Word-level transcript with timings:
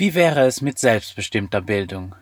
Wie 0.00 0.14
wäre 0.14 0.46
es 0.46 0.62
mit 0.62 0.78
selbstbestimmter 0.78 1.60
Bildung? 1.60 2.14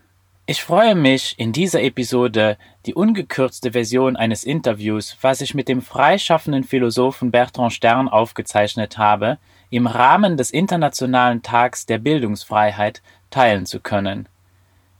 Ich 0.46 0.64
freue 0.64 0.96
mich, 0.96 1.36
in 1.38 1.52
dieser 1.52 1.80
Episode 1.80 2.58
die 2.86 2.94
ungekürzte 2.94 3.70
Version 3.70 4.16
eines 4.16 4.42
Interviews, 4.42 5.16
was 5.20 5.40
ich 5.42 5.54
mit 5.54 5.68
dem 5.68 5.80
freischaffenden 5.80 6.64
Philosophen 6.64 7.30
Bertrand 7.30 7.72
Stern 7.72 8.08
aufgezeichnet 8.08 8.98
habe, 8.98 9.38
im 9.70 9.86
Rahmen 9.86 10.36
des 10.36 10.50
Internationalen 10.50 11.42
Tags 11.42 11.86
der 11.86 11.98
Bildungsfreiheit 11.98 13.00
teilen 13.30 13.64
zu 13.64 13.78
können. 13.78 14.28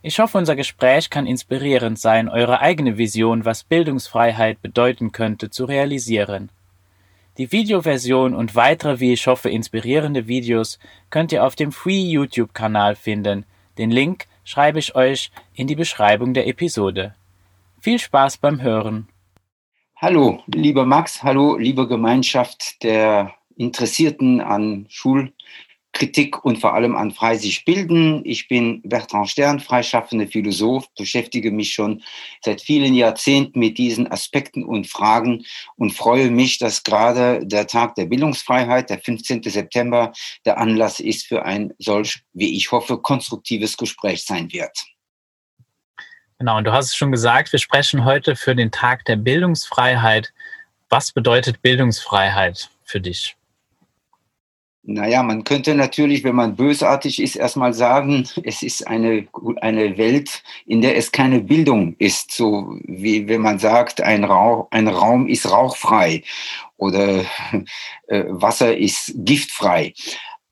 Ich 0.01 0.21
hoffe, 0.21 0.39
unser 0.39 0.55
Gespräch 0.55 1.11
kann 1.11 1.27
inspirierend 1.27 1.99
sein, 1.99 2.29
eure 2.29 2.61
eigene 2.61 2.97
Vision, 2.97 3.45
was 3.45 3.65
Bildungsfreiheit 3.65 4.63
bedeuten 4.63 5.11
könnte, 5.11 5.51
zu 5.51 5.65
realisieren. 5.65 6.49
Die 7.39 7.53
Videoversion 7.53 8.35
und 8.35 8.57
weitere, 8.57 8.99
wie 8.99 9.13
ich 9.13 9.29
hoffe, 9.29 9.49
inspirierende 9.49 10.27
Videos 10.27 10.81
könnt 11.09 11.31
ihr 11.31 11.45
auf 11.45 11.55
dem 11.55 11.71
Free 11.71 12.01
YouTube-Kanal 12.01 12.97
finden. 12.97 13.47
Den 13.79 13.93
Link 13.93 14.27
schreibe 14.43 14.81
ich 14.81 14.97
euch 14.97 15.31
in 15.55 15.69
die 15.69 15.77
Beschreibung 15.77 16.35
der 16.35 16.49
Episode. 16.49 17.15
Viel 17.81 18.01
Spaß 18.01 18.39
beim 18.39 18.61
Hören. 18.61 19.07
Hallo, 19.95 20.43
lieber 20.49 20.85
Max, 20.85 21.23
hallo, 21.23 21.57
liebe 21.57 21.87
Gemeinschaft 21.87 22.83
der 22.83 23.33
Interessierten 23.57 24.41
an 24.41 24.87
Schul- 24.89 25.33
Kritik 25.99 26.45
und 26.45 26.59
vor 26.59 26.75
allem 26.75 26.95
an 26.95 27.11
frei 27.11 27.37
sich 27.37 27.65
bilden. 27.65 28.23
Ich 28.25 28.47
bin 28.47 28.81
Bertrand 28.83 29.29
Stern, 29.29 29.59
freischaffender 29.59 30.29
Philosoph, 30.29 30.87
beschäftige 30.97 31.51
mich 31.51 31.73
schon 31.73 32.03
seit 32.45 32.61
vielen 32.61 32.95
Jahrzehnten 32.95 33.59
mit 33.59 33.79
diesen 33.79 34.11
Aspekten 34.11 34.63
und 34.63 34.87
Fragen 34.87 35.45
und 35.75 35.91
freue 35.91 36.31
mich, 36.31 36.59
dass 36.59 36.85
gerade 36.85 37.45
der 37.45 37.67
Tag 37.67 37.97
der 37.97 38.07
Bildungsfreiheit, 38.07 38.91
der 38.91 39.01
15. 39.01 39.43
September, 39.43 40.13
der 40.45 40.59
Anlass 40.59 41.01
ist 41.01 41.27
für 41.27 41.45
ein 41.45 41.75
solch, 41.79 42.23
wie 42.33 42.57
ich 42.57 42.71
hoffe, 42.71 42.99
konstruktives 42.99 43.77
Gespräch 43.77 44.25
sein 44.25 44.53
wird. 44.53 44.79
Genau, 46.39 46.59
und 46.59 46.65
du 46.65 46.73
hast 46.73 46.87
es 46.87 46.95
schon 46.95 47.11
gesagt, 47.11 47.51
wir 47.51 47.59
sprechen 47.59 48.05
heute 48.05 48.37
für 48.37 48.55
den 48.55 48.71
Tag 48.71 49.05
der 49.07 49.17
Bildungsfreiheit. 49.17 50.33
Was 50.89 51.11
bedeutet 51.11 51.61
Bildungsfreiheit 51.63 52.71
für 52.85 53.01
dich? 53.01 53.38
Naja, 54.83 55.23
man 55.23 55.45
könnte 55.45 55.75
natürlich, 55.75 56.25
wenn 56.25 56.37
man 56.37 56.57
bösartig 56.57 57.21
ist, 57.21 57.37
erstmal 57.37 57.75
sagen, 57.75 58.27
es 58.45 58.63
ist 58.63 58.87
eine, 58.87 59.27
eine 59.61 59.99
Welt, 59.99 60.43
in 60.67 60.81
der 60.81 60.97
es 60.97 61.13
keine 61.13 61.41
Bildung 61.41 61.95
ist. 61.99 62.33
So 62.33 62.79
wie 62.85 63.29
wenn 63.29 63.43
man 63.43 63.59
sagt, 63.59 64.01
ein, 64.01 64.25
Rauch, 64.25 64.69
ein 64.71 64.89
Raum 64.89 65.27
ist 65.27 65.51
rauchfrei 65.51 66.23
oder 66.77 67.25
äh, 68.07 68.25
Wasser 68.29 68.77
ist 68.77 69.13
giftfrei. 69.17 69.93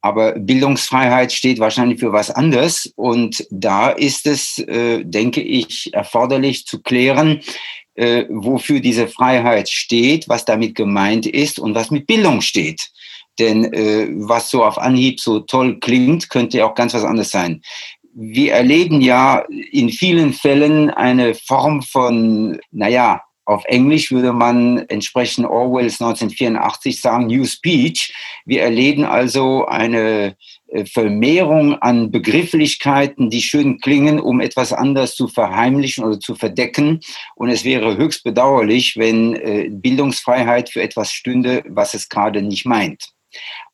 Aber 0.03 0.33
Bildungsfreiheit 0.33 1.33
steht 1.33 1.59
wahrscheinlich 1.59 2.01
für 2.01 2.13
was 2.13 2.31
anderes. 2.31 2.93
Und 2.95 3.47
da 3.51 3.89
ist 3.89 4.27
es, 4.27 4.59
äh, 4.59 5.03
denke 5.05 5.41
ich, 5.41 5.95
erforderlich 5.95 6.67
zu 6.67 6.83
klären, 6.83 7.41
äh, 7.95 8.25
wofür 8.29 8.81
diese 8.81 9.09
Freiheit 9.09 9.69
steht, 9.69 10.29
was 10.29 10.45
damit 10.45 10.75
gemeint 10.75 11.27
ist 11.27 11.59
und 11.59 11.75
was 11.75 11.91
mit 11.91 12.07
Bildung 12.07 12.41
steht. 12.41 12.91
Denn 13.39 13.73
äh, 13.73 14.09
was 14.11 14.51
so 14.51 14.65
auf 14.65 14.79
Anhieb 14.79 15.21
so 15.21 15.41
toll 15.41 15.79
klingt, 15.81 16.31
könnte 16.31 16.59
ja 16.59 16.67
auch 16.67 16.75
ganz 16.75 16.95
was 16.95 17.05
anderes 17.05 17.31
sein. 17.31 17.63
Wir 18.15 18.55
erleben 18.55 19.03
ja 19.03 19.45
in 19.73 19.91
vielen 19.91 20.33
Fällen 20.33 20.91
eine 20.91 21.35
Form 21.35 21.83
von, 21.83 22.59
naja, 22.71 23.21
auf 23.47 23.65
Englisch 23.67 24.11
würde 24.11 24.33
man 24.33 24.79
entsprechend 24.89 25.47
Orwells 25.47 26.01
1984 26.01 27.01
sagen, 27.01 27.29
New 27.29 27.45
Speech. 27.45 28.13
Wir 28.45 28.63
erleben 28.63 29.05
also 29.05 29.67
eine 29.67 30.37
äh, 30.67 30.85
Vermehrung 30.85 31.77
an 31.77 32.11
Begrifflichkeiten, 32.11 33.31
die 33.31 33.43
schön 33.43 33.79
klingen, 33.79 34.19
um 34.19 34.41
etwas 34.41 34.73
anderes 34.73 35.15
zu 35.15 35.29
verheimlichen 35.29 36.03
oder 36.03 36.19
zu 36.19 36.35
verdecken. 36.35 36.99
Und 37.37 37.51
es 37.51 37.65
wäre 37.65 37.97
höchst 37.97 38.25
bedauerlich, 38.25 38.97
wenn 38.97 39.37
äh, 39.37 39.69
Bildungsfreiheit 39.71 40.71
für 40.71 40.83
etwas 40.83 41.13
stünde, 41.13 41.63
was 41.69 41.95
es 41.95 42.09
gerade 42.09 42.43
nicht 42.43 42.67
meint. 42.67 43.13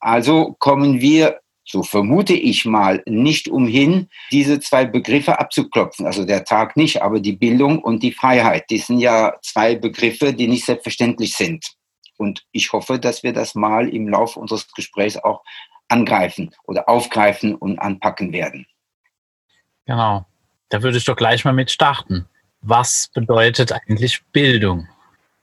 Also 0.00 0.56
kommen 0.58 1.00
wir, 1.00 1.40
so 1.64 1.82
vermute 1.82 2.34
ich 2.34 2.64
mal, 2.64 3.02
nicht 3.06 3.48
umhin, 3.48 4.08
diese 4.30 4.60
zwei 4.60 4.84
Begriffe 4.84 5.38
abzuklopfen. 5.38 6.06
Also 6.06 6.24
der 6.24 6.44
Tag 6.44 6.76
nicht, 6.76 7.02
aber 7.02 7.20
die 7.20 7.32
Bildung 7.32 7.78
und 7.78 8.02
die 8.02 8.12
Freiheit. 8.12 8.64
Die 8.70 8.78
sind 8.78 8.98
ja 8.98 9.34
zwei 9.42 9.76
Begriffe, 9.76 10.32
die 10.32 10.48
nicht 10.48 10.64
selbstverständlich 10.64 11.34
sind. 11.34 11.72
Und 12.16 12.44
ich 12.52 12.72
hoffe, 12.72 12.98
dass 12.98 13.22
wir 13.22 13.32
das 13.32 13.54
mal 13.54 13.88
im 13.88 14.08
Laufe 14.08 14.38
unseres 14.38 14.70
Gesprächs 14.72 15.16
auch 15.16 15.42
angreifen 15.88 16.54
oder 16.64 16.88
aufgreifen 16.88 17.54
und 17.54 17.78
anpacken 17.78 18.32
werden. 18.32 18.66
Genau. 19.86 20.26
Da 20.68 20.82
würde 20.82 20.96
ich 20.96 21.04
doch 21.04 21.16
gleich 21.16 21.44
mal 21.44 21.52
mit 21.52 21.70
starten. 21.70 22.26
Was 22.62 23.10
bedeutet 23.12 23.72
eigentlich 23.72 24.22
Bildung? 24.32 24.88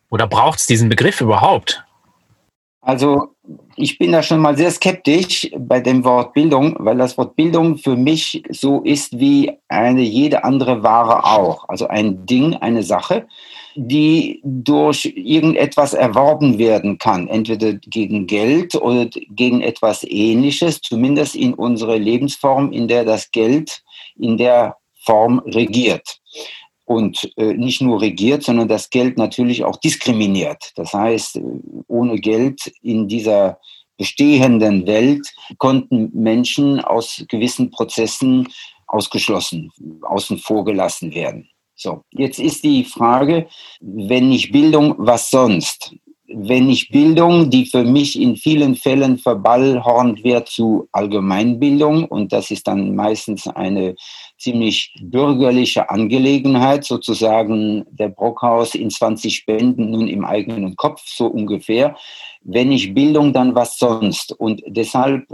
Oder 0.10 0.26
braucht 0.26 0.60
es 0.60 0.66
diesen 0.66 0.90
Begriff 0.90 1.22
überhaupt? 1.22 1.84
Also 2.82 3.36
ich 3.76 3.98
bin 3.98 4.12
da 4.12 4.22
schon 4.22 4.40
mal 4.40 4.58
sehr 4.58 4.72
skeptisch 4.72 5.50
bei 5.58 5.80
dem 5.80 6.04
Wort 6.04 6.34
Bildung, 6.34 6.76
weil 6.80 6.98
das 6.98 7.18
Wort 7.18 7.36
Bildung 7.36 7.78
für 7.78 7.96
mich 7.96 8.44
so 8.50 8.82
ist 8.82 9.18
wie 9.20 9.52
eine 9.68 10.02
jede 10.02 10.44
andere 10.44 10.84
Ware 10.84 11.26
auch. 11.26 11.68
Also 11.68 11.88
ein 11.88 12.26
Ding, 12.26 12.56
eine 12.56 12.84
Sache, 12.84 13.28
die 13.76 14.42
durch 14.44 15.14
irgendetwas 15.16 15.94
erworben 15.94 16.58
werden 16.58 16.98
kann, 16.98 17.28
entweder 17.28 17.74
gegen 17.74 18.28
Geld 18.28 18.76
oder 18.76 19.08
gegen 19.30 19.62
etwas 19.62 20.04
Ähnliches, 20.04 20.82
zumindest 20.82 21.36
in 21.36 21.54
unserer 21.54 21.98
Lebensform, 21.98 22.72
in 22.72 22.88
der 22.88 23.06
das 23.06 23.32
Geld 23.32 23.82
in 24.18 24.38
der 24.38 24.76
Form 25.06 25.40
regiert 25.40 26.20
und 26.90 27.32
äh, 27.38 27.54
nicht 27.54 27.82
nur 27.82 28.02
regiert, 28.02 28.42
sondern 28.42 28.68
das 28.68 28.90
Geld 28.90 29.16
natürlich 29.16 29.64
auch 29.64 29.76
diskriminiert. 29.76 30.72
Das 30.76 30.92
heißt, 30.92 31.36
äh, 31.36 31.42
ohne 31.88 32.16
Geld 32.16 32.74
in 32.82 33.08
dieser 33.08 33.60
bestehenden 33.96 34.88
Welt 34.88 35.28
konnten 35.60 36.10
Menschen 36.14 36.80
aus 36.80 37.24
gewissen 37.30 37.70
Prozessen 37.70 38.48
ausgeschlossen, 38.88 39.72
außen 40.02 40.40
vor 40.40 40.66
gelassen 40.66 41.14
werden. 41.14 41.48
So, 41.76 42.02
jetzt 42.10 42.40
ist 42.40 42.64
die 42.64 42.84
Frage, 42.84 43.48
wenn 43.82 44.30
nicht 44.30 44.52
Bildung, 44.52 44.96
was 44.98 45.30
sonst? 45.30 45.94
wenn 46.32 46.68
nicht 46.68 46.92
Bildung, 46.92 47.50
die 47.50 47.66
für 47.66 47.84
mich 47.84 48.20
in 48.20 48.36
vielen 48.36 48.76
Fällen 48.76 49.18
verballhornt 49.18 50.24
wird 50.24 50.48
zu 50.48 50.88
Allgemeinbildung 50.92 52.06
und 52.06 52.32
das 52.32 52.52
ist 52.52 52.68
dann 52.68 52.96
meistens 52.96 53.48
eine 53.48 53.96
ziemlich 54.40 54.96
bürgerliche 55.02 55.90
Angelegenheit, 55.90 56.86
sozusagen 56.86 57.86
der 57.92 58.10
Brockhaus 58.10 58.74
in 58.74 58.90
20 58.90 59.36
Spenden 59.36 59.92
nun 59.92 60.08
im 60.08 60.26
eigenen 60.26 60.76
Kopf, 60.76 61.04
so 61.06 61.28
ungefähr. 61.28 61.96
Wenn 62.42 62.70
nicht 62.70 62.94
Bildung, 62.94 63.34
dann 63.34 63.54
was 63.54 63.78
sonst? 63.78 64.32
Und 64.32 64.64
deshalb 64.66 65.28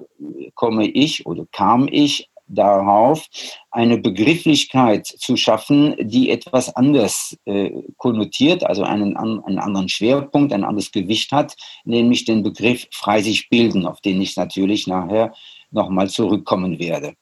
komme 0.56 0.88
ich 0.88 1.26
oder 1.26 1.46
kam 1.52 1.88
ich 1.90 2.30
darauf, 2.48 3.26
eine 3.72 3.98
Begrifflichkeit 3.98 5.06
zu 5.06 5.36
schaffen, 5.36 5.96
die 6.00 6.30
etwas 6.30 6.76
anders 6.76 7.38
äh, 7.46 7.72
konnotiert, 7.98 8.64
also 8.64 8.84
einen, 8.84 9.18
einen 9.18 9.60
anderen 9.60 9.90
Schwerpunkt, 9.90 10.54
ein 10.54 10.64
anderes 10.64 10.92
Gewicht 10.92 11.32
hat, 11.32 11.56
nämlich 11.86 12.26
den 12.26 12.44
Begriff 12.44 12.88
frei 12.92 13.22
sich 13.22 13.50
bilden, 13.50 13.86
auf 13.86 14.02
den 14.02 14.22
ich 14.22 14.36
natürlich 14.36 14.88
nachher 14.88 15.34
nochmal 15.72 16.10
zurückkommen 16.10 16.80
werde. 16.80 17.16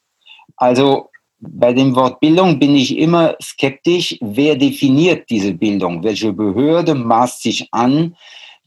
Also 0.56 1.10
bei 1.48 1.72
dem 1.72 1.94
Wort 1.94 2.20
Bildung 2.20 2.58
bin 2.58 2.74
ich 2.76 2.96
immer 2.96 3.34
skeptisch, 3.42 4.16
wer 4.20 4.56
definiert 4.56 5.28
diese 5.30 5.52
Bildung? 5.52 6.02
Welche 6.02 6.32
Behörde 6.32 6.94
maßt 6.94 7.42
sich 7.42 7.68
an, 7.72 8.16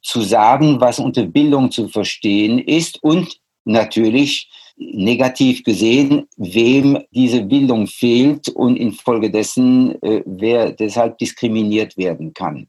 zu 0.01 0.21
sagen, 0.21 0.79
was 0.79 0.99
unter 0.99 1.23
Bildung 1.23 1.71
zu 1.71 1.88
verstehen 1.88 2.59
ist 2.59 3.01
und 3.03 3.39
natürlich 3.65 4.49
negativ 4.77 5.63
gesehen, 5.63 6.27
wem 6.38 6.99
diese 7.11 7.41
Bildung 7.41 7.88
fehlt 7.88 8.47
und 8.50 8.77
infolgedessen 8.77 10.01
äh, 10.03 10.21
wer 10.25 10.71
deshalb 10.71 11.18
diskriminiert 11.18 11.97
werden 11.97 12.33
kann. 12.33 12.68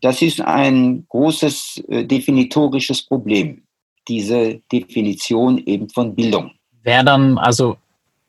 Das 0.00 0.22
ist 0.22 0.40
ein 0.40 1.06
großes 1.08 1.84
äh, 1.88 2.04
definitorisches 2.04 3.02
Problem, 3.02 3.62
diese 4.08 4.60
Definition 4.72 5.58
eben 5.58 5.88
von 5.88 6.14
Bildung. 6.14 6.50
Wäre 6.82 7.04
dann 7.04 7.38
also 7.38 7.76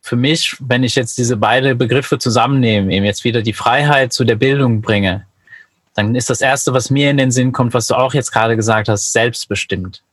für 0.01 0.15
mich, 0.15 0.57
wenn 0.59 0.83
ich 0.83 0.95
jetzt 0.95 1.17
diese 1.17 1.37
beiden 1.37 1.77
Begriffe 1.77 2.17
zusammennehme, 2.17 2.91
eben 2.91 3.05
jetzt 3.05 3.23
wieder 3.23 3.43
die 3.43 3.53
Freiheit 3.53 4.11
zu 4.11 4.23
der 4.23 4.35
Bildung 4.35 4.81
bringe, 4.81 5.27
dann 5.93 6.15
ist 6.15 6.29
das 6.29 6.41
Erste, 6.41 6.73
was 6.73 6.89
mir 6.89 7.11
in 7.11 7.17
den 7.17 7.31
Sinn 7.31 7.51
kommt, 7.51 7.73
was 7.73 7.87
du 7.87 7.95
auch 7.95 8.13
jetzt 8.13 8.31
gerade 8.31 8.55
gesagt 8.55 8.89
hast, 8.89 9.13
selbstbestimmt. 9.13 10.03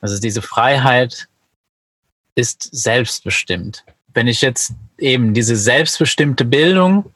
Also 0.00 0.18
diese 0.18 0.42
Freiheit 0.42 1.28
ist 2.34 2.68
selbstbestimmt. 2.72 3.84
Wenn 4.14 4.28
ich 4.28 4.40
jetzt 4.40 4.72
eben 4.98 5.34
diese 5.34 5.56
selbstbestimmte 5.56 6.44
Bildung, 6.44 7.12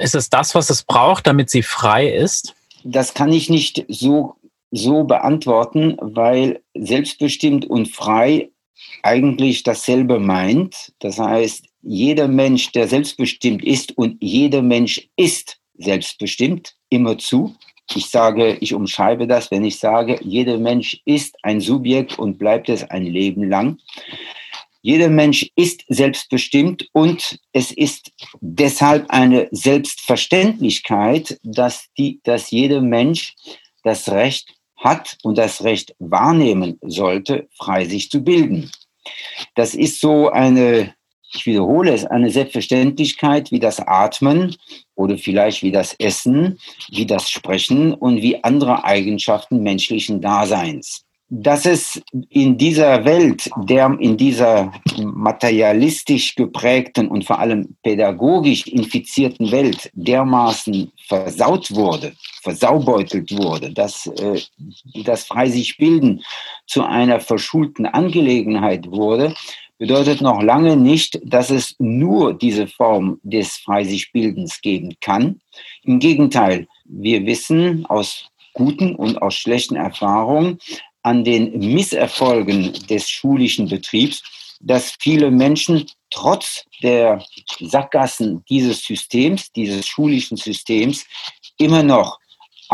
ist 0.00 0.14
es 0.14 0.30
das, 0.30 0.54
was 0.54 0.70
es 0.70 0.82
braucht, 0.82 1.26
damit 1.26 1.50
sie 1.50 1.62
frei 1.62 2.08
ist? 2.08 2.54
Das 2.84 3.14
kann 3.14 3.32
ich 3.32 3.50
nicht 3.50 3.84
so, 3.88 4.36
so 4.70 5.04
beantworten, 5.04 5.96
weil 6.00 6.60
selbstbestimmt 6.74 7.64
und 7.64 7.88
frei 7.88 8.50
eigentlich 9.04 9.62
dasselbe 9.62 10.18
meint. 10.18 10.92
Das 10.98 11.18
heißt, 11.18 11.66
jeder 11.82 12.26
Mensch, 12.26 12.72
der 12.72 12.88
selbstbestimmt 12.88 13.62
ist 13.62 13.96
und 13.98 14.16
jeder 14.20 14.62
Mensch 14.62 15.08
ist 15.16 15.58
selbstbestimmt, 15.74 16.74
immer 16.88 17.18
zu. 17.18 17.54
Ich 17.94 18.06
sage, 18.06 18.56
ich 18.60 18.72
umschreibe 18.72 19.26
das, 19.26 19.50
wenn 19.50 19.64
ich 19.64 19.78
sage, 19.78 20.18
jeder 20.22 20.56
Mensch 20.56 21.02
ist 21.04 21.36
ein 21.42 21.60
Subjekt 21.60 22.18
und 22.18 22.38
bleibt 22.38 22.70
es 22.70 22.82
ein 22.84 23.04
Leben 23.04 23.48
lang. 23.48 23.78
Jeder 24.80 25.10
Mensch 25.10 25.50
ist 25.54 25.84
selbstbestimmt 25.88 26.88
und 26.92 27.38
es 27.52 27.72
ist 27.72 28.10
deshalb 28.40 29.10
eine 29.10 29.48
Selbstverständlichkeit, 29.50 31.38
dass, 31.42 31.86
die, 31.98 32.20
dass 32.22 32.50
jeder 32.50 32.80
Mensch 32.80 33.34
das 33.82 34.10
Recht 34.10 34.54
hat 34.76 35.18
und 35.22 35.36
das 35.36 35.62
Recht 35.62 35.94
wahrnehmen 35.98 36.78
sollte, 36.82 37.48
frei 37.56 37.84
sich 37.84 38.10
zu 38.10 38.22
bilden. 38.22 38.70
Das 39.54 39.74
ist 39.74 40.00
so 40.00 40.30
eine, 40.30 40.94
ich 41.32 41.46
wiederhole 41.46 41.92
es, 41.92 42.04
eine 42.04 42.30
Selbstverständlichkeit 42.30 43.50
wie 43.50 43.60
das 43.60 43.80
Atmen 43.80 44.56
oder 44.94 45.18
vielleicht 45.18 45.62
wie 45.62 45.72
das 45.72 45.94
Essen, 45.98 46.58
wie 46.90 47.06
das 47.06 47.30
Sprechen 47.30 47.94
und 47.94 48.22
wie 48.22 48.42
andere 48.42 48.84
Eigenschaften 48.84 49.62
menschlichen 49.62 50.20
Daseins. 50.20 51.02
Dass 51.30 51.66
es 51.66 52.00
in 52.28 52.58
dieser 52.58 53.04
Welt, 53.04 53.50
der 53.66 53.96
in 53.98 54.16
dieser 54.16 54.72
materialistisch 54.98 56.34
geprägten 56.34 57.08
und 57.08 57.24
vor 57.24 57.38
allem 57.38 57.76
pädagogisch 57.82 58.66
infizierten 58.66 59.50
Welt 59.50 59.90
dermaßen 59.94 60.92
versaut 61.08 61.74
wurde, 61.74 62.12
versaubeutelt 62.44 63.32
wurde, 63.36 63.72
dass 63.72 64.06
äh, 64.06 64.40
das 65.04 65.24
frei 65.24 65.48
sich 65.48 65.78
bilden 65.78 66.22
zu 66.66 66.84
einer 66.84 67.18
verschulten 67.18 67.86
Angelegenheit 67.86 68.90
wurde, 68.90 69.34
bedeutet 69.78 70.20
noch 70.20 70.42
lange 70.42 70.76
nicht, 70.76 71.18
dass 71.24 71.50
es 71.50 71.74
nur 71.78 72.34
diese 72.34 72.66
Form 72.66 73.18
des 73.22 73.56
frei 73.56 73.84
sich 73.84 74.12
Bildens 74.12 74.60
geben 74.60 74.94
kann. 75.00 75.40
Im 75.82 75.98
Gegenteil, 75.98 76.68
wir 76.84 77.24
wissen 77.26 77.86
aus 77.86 78.28
guten 78.52 78.94
und 78.94 79.20
aus 79.20 79.34
schlechten 79.34 79.76
Erfahrungen, 79.76 80.58
an 81.02 81.24
den 81.24 81.58
Misserfolgen 81.58 82.72
des 82.88 83.10
schulischen 83.10 83.68
Betriebs, 83.68 84.22
dass 84.60 84.96
viele 85.00 85.30
Menschen 85.30 85.86
trotz 86.10 86.64
der 86.82 87.24
Sackgassen 87.60 88.44
dieses 88.48 88.84
Systems, 88.84 89.50
dieses 89.52 89.86
schulischen 89.86 90.36
Systems, 90.36 91.04
immer 91.58 91.82
noch, 91.82 92.18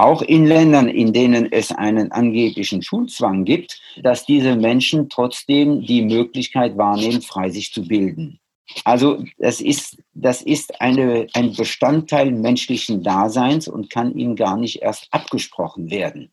auch 0.00 0.22
in 0.22 0.46
Ländern, 0.46 0.88
in 0.88 1.12
denen 1.12 1.52
es 1.52 1.72
einen 1.72 2.10
angeblichen 2.10 2.82
Schulzwang 2.82 3.44
gibt, 3.44 3.80
dass 4.02 4.24
diese 4.24 4.56
Menschen 4.56 5.08
trotzdem 5.08 5.82
die 5.82 6.02
Möglichkeit 6.02 6.76
wahrnehmen, 6.78 7.20
frei 7.20 7.50
sich 7.50 7.72
zu 7.72 7.86
bilden. 7.86 8.40
Also 8.84 9.24
das 9.38 9.60
ist, 9.60 9.98
das 10.14 10.42
ist 10.42 10.80
eine, 10.80 11.26
ein 11.34 11.52
Bestandteil 11.52 12.30
menschlichen 12.30 13.02
Daseins 13.02 13.68
und 13.68 13.90
kann 13.90 14.16
ihm 14.16 14.36
gar 14.36 14.56
nicht 14.56 14.80
erst 14.80 15.08
abgesprochen 15.10 15.90
werden. 15.90 16.32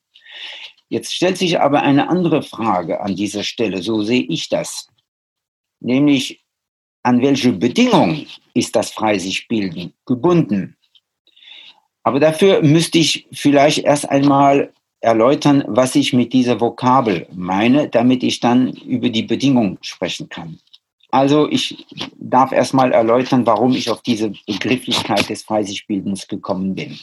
Jetzt 0.90 1.14
stellt 1.14 1.38
sich 1.38 1.60
aber 1.60 1.82
eine 1.82 2.10
andere 2.10 2.44
Frage 2.44 3.02
an 3.02 3.16
dieser 3.16 3.44
Stelle, 3.44 3.82
so 3.82 4.04
sehe 4.04 4.24
ich 4.24 4.48
das. 4.48 4.88
Nämlich, 5.80 6.44
an 7.04 7.22
welche 7.22 7.54
Bedingungen 7.54 8.28
ist 8.54 8.76
das 8.76 8.92
frei 8.92 9.18
sich 9.18 9.48
bilden 9.48 9.94
gebunden? 10.06 10.77
Aber 12.08 12.22
dafür 12.22 12.62
müsste 12.62 13.00
ich 13.00 13.28
vielleicht 13.34 13.80
erst 13.80 14.10
einmal 14.10 14.72
erläutern, 15.02 15.66
was 15.68 15.94
ich 15.94 16.14
mit 16.14 16.32
dieser 16.32 16.62
Vokabel 16.62 17.28
meine, 17.34 17.90
damit 17.90 18.24
ich 18.24 18.40
dann 18.40 18.72
über 18.72 19.10
die 19.10 19.24
Bedingungen 19.24 19.78
sprechen 19.82 20.30
kann. 20.30 20.58
Also 21.12 21.50
ich 21.50 21.86
darf 22.18 22.54
erstmal 22.54 22.94
erläutern, 22.94 23.46
warum 23.46 23.74
ich 23.74 23.90
auf 23.90 24.04
diese 24.04 24.32
Begrifflichkeit 24.46 25.28
des 25.28 25.44
Freisichbildens 25.44 26.30
gekommen 26.30 26.76
bin. 26.76 26.98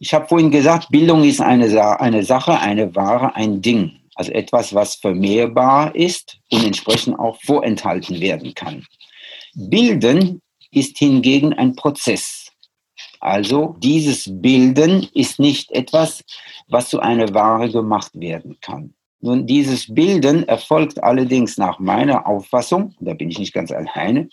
Ich 0.00 0.12
habe 0.12 0.26
vorhin 0.26 0.50
gesagt, 0.50 0.88
Bildung 0.90 1.22
ist 1.22 1.40
eine, 1.40 2.00
eine 2.00 2.24
Sache, 2.24 2.58
eine 2.58 2.96
Ware, 2.96 3.36
ein 3.36 3.62
Ding. 3.62 3.92
Also 4.16 4.32
etwas, 4.32 4.74
was 4.74 4.96
vermehrbar 4.96 5.94
ist 5.94 6.40
und 6.50 6.64
entsprechend 6.64 7.16
auch 7.16 7.38
vorenthalten 7.42 8.18
werden 8.18 8.54
kann. 8.54 8.84
Bilden 9.54 10.42
ist 10.72 10.98
hingegen 10.98 11.52
ein 11.52 11.76
Prozess. 11.76 12.37
Also 13.20 13.76
dieses 13.78 14.28
Bilden 14.30 15.08
ist 15.14 15.38
nicht 15.38 15.70
etwas, 15.72 16.24
was 16.68 16.88
zu 16.88 17.00
einer 17.00 17.32
Ware 17.34 17.70
gemacht 17.70 18.12
werden 18.14 18.58
kann. 18.60 18.94
Nun, 19.20 19.46
dieses 19.46 19.92
Bilden 19.92 20.46
erfolgt 20.46 21.02
allerdings 21.02 21.58
nach 21.58 21.80
meiner 21.80 22.26
Auffassung, 22.26 22.94
da 23.00 23.14
bin 23.14 23.30
ich 23.30 23.38
nicht 23.38 23.52
ganz 23.52 23.72
alleine, 23.72 24.28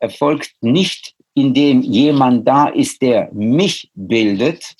erfolgt 0.00 0.54
nicht, 0.60 1.14
indem 1.34 1.82
jemand 1.82 2.46
da 2.46 2.66
ist, 2.66 3.00
der 3.00 3.30
mich 3.32 3.90
bildet, 3.94 4.74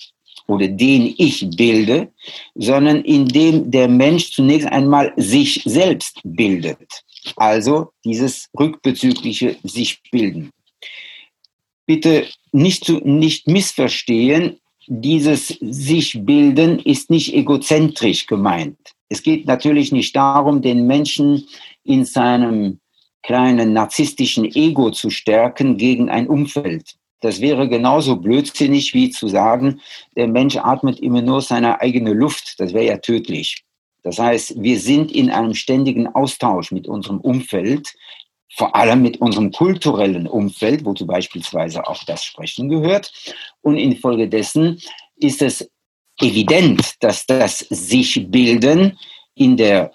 oder 0.47 0.67
den 0.67 1.13
ich 1.17 1.47
bilde, 1.57 2.11
sondern 2.55 3.01
indem 3.01 3.71
der 3.71 3.87
Mensch 3.87 4.31
zunächst 4.31 4.67
einmal 4.67 5.13
sich 5.17 5.61
selbst 5.65 6.19
bildet. 6.23 7.03
Also 7.35 7.91
dieses 8.03 8.49
rückbezügliche 8.57 9.57
sich 9.63 10.01
bilden. 10.11 10.51
Bitte 11.85 12.25
nicht, 12.51 12.85
zu, 12.85 12.99
nicht 13.03 13.47
missverstehen, 13.47 14.59
dieses 14.87 15.47
sich 15.47 16.25
bilden 16.25 16.79
ist 16.79 17.09
nicht 17.09 17.33
egozentrisch 17.33 18.27
gemeint. 18.27 18.77
Es 19.09 19.23
geht 19.23 19.45
natürlich 19.45 19.91
nicht 19.91 20.15
darum, 20.15 20.61
den 20.61 20.87
Menschen 20.87 21.47
in 21.83 22.05
seinem 22.05 22.79
kleinen 23.23 23.73
narzisstischen 23.73 24.45
Ego 24.45 24.91
zu 24.91 25.09
stärken 25.09 25.77
gegen 25.77 26.09
ein 26.09 26.27
Umfeld. 26.27 26.95
Das 27.21 27.41
wäre 27.41 27.67
genauso 27.67 28.17
blödsinnig 28.17 28.93
wie 28.93 29.09
zu 29.09 29.27
sagen, 29.27 29.81
der 30.15 30.27
Mensch 30.27 30.57
atmet 30.57 30.99
immer 30.99 31.23
nur 31.23 31.41
seine 31.41 31.81
eigene 31.81 32.13
Luft. 32.13 32.59
Das 32.59 32.73
wäre 32.73 32.85
ja 32.85 32.97
tödlich. 32.97 33.63
Das 34.03 34.19
heißt, 34.19 34.61
wir 34.61 34.79
sind 34.79 35.11
in 35.11 35.31
einem 35.31 35.55
ständigen 35.55 36.07
Austausch 36.07 36.71
mit 36.71 36.87
unserem 36.87 37.19
Umfeld, 37.19 37.95
vor 38.55 38.75
allem 38.75 39.01
mit 39.01 39.19
unserem 39.21 39.51
kulturellen 39.51 40.27
Umfeld, 40.27 40.85
wozu 40.85 41.05
beispielsweise 41.05 41.85
auch 41.87 42.03
das 42.05 42.23
Sprechen 42.23 42.69
gehört. 42.69 43.11
Und 43.61 43.77
infolgedessen 43.77 44.81
ist 45.17 45.41
es 45.41 45.69
evident, 46.21 46.95
dass 47.01 47.25
das 47.25 47.59
sich 47.59 48.31
bilden 48.31 48.97
in 49.35 49.57
der 49.57 49.91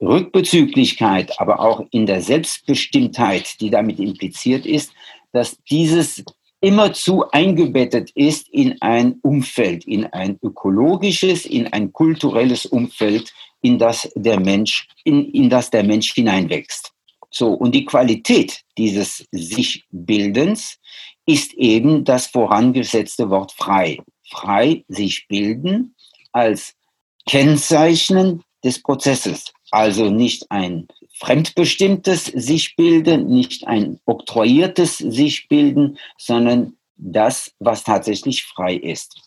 Rückbezüglichkeit, 0.00 1.40
aber 1.40 1.60
auch 1.60 1.84
in 1.90 2.06
der 2.06 2.20
Selbstbestimmtheit, 2.20 3.60
die 3.60 3.70
damit 3.70 3.98
impliziert 3.98 4.66
ist, 4.66 4.92
dass 5.32 5.56
dieses 5.68 6.24
immerzu 6.60 7.28
eingebettet 7.30 8.10
ist 8.14 8.48
in 8.48 8.80
ein 8.80 9.18
Umfeld, 9.22 9.84
in 9.86 10.06
ein 10.06 10.38
ökologisches, 10.42 11.44
in 11.46 11.66
ein 11.72 11.92
kulturelles 11.92 12.64
Umfeld, 12.64 13.32
in 13.60 13.78
das 13.78 14.10
der 14.14 14.38
Mensch, 14.40 14.86
in, 15.04 15.30
in 15.30 15.50
das 15.50 15.70
der 15.70 15.82
Mensch 15.82 16.14
hineinwächst. 16.14 16.93
So, 17.36 17.48
und 17.48 17.74
die 17.74 17.84
Qualität 17.84 18.62
dieses 18.78 19.26
Sich-Bildens 19.32 20.78
ist 21.26 21.52
eben 21.54 22.04
das 22.04 22.28
vorangesetzte 22.28 23.28
Wort 23.28 23.50
frei. 23.50 23.98
Frei 24.30 24.84
sich 24.86 25.26
bilden 25.26 25.96
als 26.30 26.74
Kennzeichnen 27.26 28.44
des 28.62 28.80
Prozesses. 28.80 29.52
Also 29.72 30.10
nicht 30.10 30.48
ein 30.52 30.86
fremdbestimmtes 31.18 32.26
sich 32.26 32.76
bilden, 32.76 33.26
nicht 33.26 33.66
ein 33.66 33.98
oktroyiertes 34.06 34.98
sich 34.98 35.48
bilden, 35.48 35.98
sondern 36.16 36.76
das, 36.94 37.52
was 37.58 37.82
tatsächlich 37.82 38.44
frei 38.44 38.76
ist. 38.76 39.20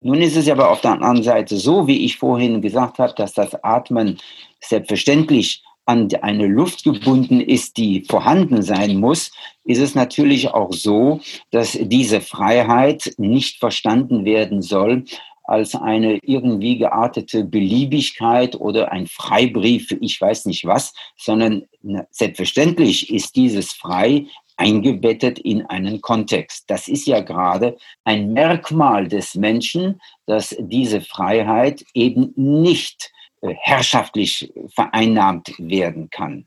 Nun 0.00 0.20
ist 0.20 0.36
es 0.36 0.48
aber 0.48 0.68
auf 0.68 0.80
der 0.80 0.92
anderen 0.92 1.22
Seite 1.22 1.56
so, 1.56 1.86
wie 1.86 2.04
ich 2.04 2.16
vorhin 2.16 2.60
gesagt 2.60 2.98
habe, 2.98 3.14
dass 3.14 3.34
das 3.34 3.54
Atmen 3.62 4.18
selbstverständlich 4.60 5.62
an 5.84 6.08
eine 6.22 6.46
Luft 6.46 6.84
gebunden 6.84 7.40
ist, 7.40 7.76
die 7.76 8.04
vorhanden 8.08 8.62
sein 8.62 8.96
muss, 8.96 9.32
ist 9.64 9.80
es 9.80 9.94
natürlich 9.94 10.50
auch 10.50 10.72
so, 10.72 11.20
dass 11.50 11.78
diese 11.80 12.20
Freiheit 12.20 13.14
nicht 13.18 13.58
verstanden 13.58 14.24
werden 14.24 14.62
soll 14.62 15.04
als 15.44 15.74
eine 15.74 16.18
irgendwie 16.22 16.78
geartete 16.78 17.44
Beliebigkeit 17.44 18.54
oder 18.54 18.92
ein 18.92 19.06
Freibrief 19.06 19.90
ich 20.00 20.20
weiß 20.20 20.46
nicht 20.46 20.64
was, 20.64 20.94
sondern 21.16 21.64
selbstverständlich 22.10 23.12
ist 23.12 23.34
dieses 23.34 23.72
frei 23.72 24.26
eingebettet 24.56 25.38
in 25.38 25.66
einen 25.66 26.00
Kontext. 26.00 26.64
Das 26.68 26.86
ist 26.86 27.06
ja 27.06 27.20
gerade 27.20 27.76
ein 28.04 28.32
Merkmal 28.32 29.08
des 29.08 29.34
Menschen, 29.34 30.00
dass 30.26 30.56
diese 30.58 31.00
Freiheit 31.00 31.84
eben 31.94 32.32
nicht 32.36 33.10
herrschaftlich 33.42 34.52
vereinnahmt 34.74 35.52
werden 35.58 36.08
kann. 36.10 36.46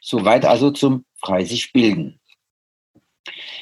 Soweit 0.00 0.44
also 0.44 0.70
zum 0.70 1.04
frei 1.20 1.44
sich 1.44 1.72
bilden. 1.72 2.20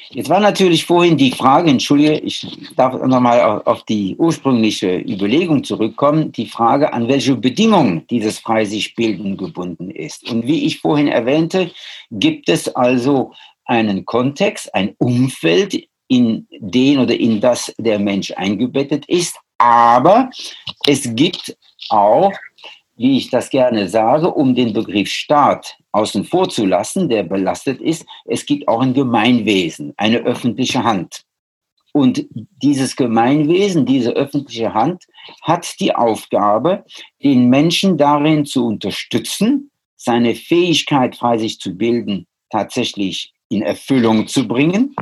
Jetzt 0.09 0.29
war 0.29 0.39
natürlich 0.39 0.85
vorhin 0.85 1.17
die 1.17 1.31
Frage, 1.31 1.69
entschuldige, 1.69 2.19
ich 2.19 2.47
darf 2.77 2.93
nochmal 3.05 3.61
auf 3.65 3.83
die 3.83 4.15
ursprüngliche 4.17 4.99
Überlegung 4.99 5.63
zurückkommen, 5.63 6.31
die 6.31 6.45
Frage, 6.45 6.93
an 6.93 7.09
welche 7.09 7.35
Bedingungen 7.35 8.07
dieses 8.07 8.39
Freisichbilden 8.39 9.35
gebunden 9.35 9.91
ist. 9.91 10.29
Und 10.29 10.47
wie 10.47 10.65
ich 10.65 10.79
vorhin 10.79 11.09
erwähnte, 11.09 11.71
gibt 12.11 12.47
es 12.47 12.73
also 12.73 13.33
einen 13.65 14.05
Kontext, 14.05 14.73
ein 14.73 14.95
Umfeld, 14.97 15.87
in 16.07 16.47
den 16.59 16.99
oder 16.99 17.15
in 17.15 17.41
das 17.41 17.73
der 17.77 17.99
Mensch 17.99 18.31
eingebettet 18.31 19.05
ist, 19.07 19.37
aber 19.57 20.29
es 20.85 21.13
gibt 21.15 21.57
auch 21.89 22.31
wie 22.97 23.17
ich 23.17 23.29
das 23.29 23.49
gerne 23.49 23.87
sage, 23.87 24.31
um 24.31 24.55
den 24.55 24.73
Begriff 24.73 25.09
Staat 25.09 25.77
außen 25.91 26.25
vor 26.25 26.49
zu 26.49 26.65
lassen, 26.65 27.09
der 27.09 27.23
belastet 27.23 27.79
ist, 27.79 28.05
es 28.25 28.45
gibt 28.45 28.67
auch 28.67 28.81
ein 28.81 28.93
Gemeinwesen, 28.93 29.93
eine 29.97 30.17
öffentliche 30.17 30.83
Hand. 30.83 31.23
Und 31.93 32.25
dieses 32.61 32.95
Gemeinwesen, 32.95 33.85
diese 33.85 34.11
öffentliche 34.11 34.73
Hand 34.73 35.05
hat 35.41 35.79
die 35.79 35.95
Aufgabe, 35.95 36.85
den 37.23 37.49
Menschen 37.49 37.97
darin 37.97 38.45
zu 38.45 38.67
unterstützen, 38.67 39.71
seine 39.95 40.35
Fähigkeit, 40.35 41.15
frei 41.15 41.37
sich 41.37 41.59
zu 41.59 41.75
bilden, 41.75 42.27
tatsächlich 42.51 43.33
in 43.49 43.61
Erfüllung 43.61 44.27
zu 44.27 44.47
bringen 44.47 44.95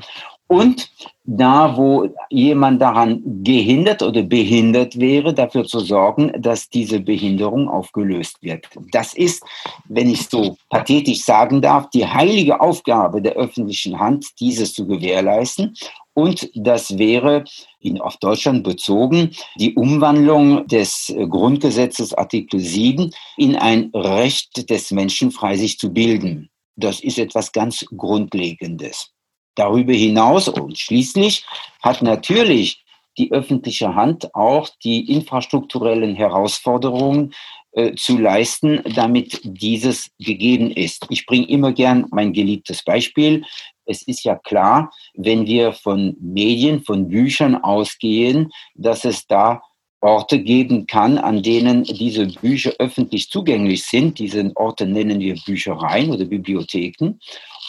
und 0.47 0.89
da, 1.25 1.75
wo 1.75 2.09
jemand 2.29 2.81
daran 2.81 3.21
gehindert 3.43 4.03
oder 4.03 4.21
behindert 4.21 4.99
wäre, 4.99 5.33
dafür 5.33 5.65
zu 5.65 5.79
sorgen, 5.79 6.31
dass 6.39 6.69
diese 6.69 6.99
Behinderung 6.99 7.67
aufgelöst 7.67 8.37
wird. 8.41 8.67
Das 8.91 9.13
ist, 9.13 9.43
wenn 9.85 10.09
ich 10.09 10.27
so 10.27 10.57
pathetisch 10.69 11.23
sagen 11.23 11.61
darf, 11.61 11.89
die 11.89 12.05
heilige 12.05 12.61
Aufgabe 12.61 13.21
der 13.21 13.33
öffentlichen 13.33 13.99
Hand, 13.99 14.25
dieses 14.39 14.73
zu 14.73 14.85
gewährleisten. 14.85 15.75
Und 16.13 16.49
das 16.53 16.97
wäre 16.97 17.43
in, 17.79 17.99
auf 17.99 18.17
Deutschland 18.17 18.63
bezogen 18.63 19.31
die 19.57 19.73
Umwandlung 19.73 20.65
des 20.67 21.13
Grundgesetzes 21.29 22.13
Artikel 22.13 22.59
7 22.59 23.11
in 23.37 23.55
ein 23.55 23.89
Recht 23.93 24.69
des 24.69 24.91
Menschen, 24.91 25.31
frei 25.31 25.57
sich 25.57 25.77
zu 25.77 25.91
bilden. 25.91 26.49
Das 26.77 27.01
ist 27.01 27.19
etwas 27.19 27.51
ganz 27.51 27.85
Grundlegendes. 27.97 29.14
Darüber 29.55 29.93
hinaus 29.93 30.47
und 30.47 30.77
schließlich 30.77 31.45
hat 31.81 32.01
natürlich 32.01 32.83
die 33.17 33.31
öffentliche 33.31 33.95
Hand 33.95 34.33
auch 34.35 34.69
die 34.83 35.11
infrastrukturellen 35.11 36.15
Herausforderungen 36.15 37.33
äh, 37.71 37.95
zu 37.95 38.17
leisten, 38.17 38.81
damit 38.95 39.39
dieses 39.43 40.09
gegeben 40.19 40.71
ist. 40.71 41.05
Ich 41.09 41.25
bringe 41.25 41.47
immer 41.47 41.71
gern 41.71 42.05
mein 42.11 42.33
geliebtes 42.33 42.83
Beispiel. 42.83 43.43
Es 43.85 44.01
ist 44.01 44.23
ja 44.23 44.35
klar, 44.35 44.91
wenn 45.13 45.45
wir 45.45 45.73
von 45.73 46.15
Medien, 46.19 46.83
von 46.83 47.07
Büchern 47.07 47.55
ausgehen, 47.55 48.51
dass 48.75 49.05
es 49.05 49.27
da 49.27 49.61
Orte 50.01 50.39
geben 50.39 50.85
kann, 50.85 51.17
an 51.17 51.41
denen 51.41 51.83
diese 51.83 52.27
Bücher 52.27 52.73
öffentlich 52.79 53.29
zugänglich 53.29 53.83
sind. 53.83 54.19
Diese 54.19 54.51
Orte 54.55 54.85
nennen 54.85 55.19
wir 55.19 55.35
Büchereien 55.45 56.11
oder 56.11 56.25
Bibliotheken. 56.25 57.15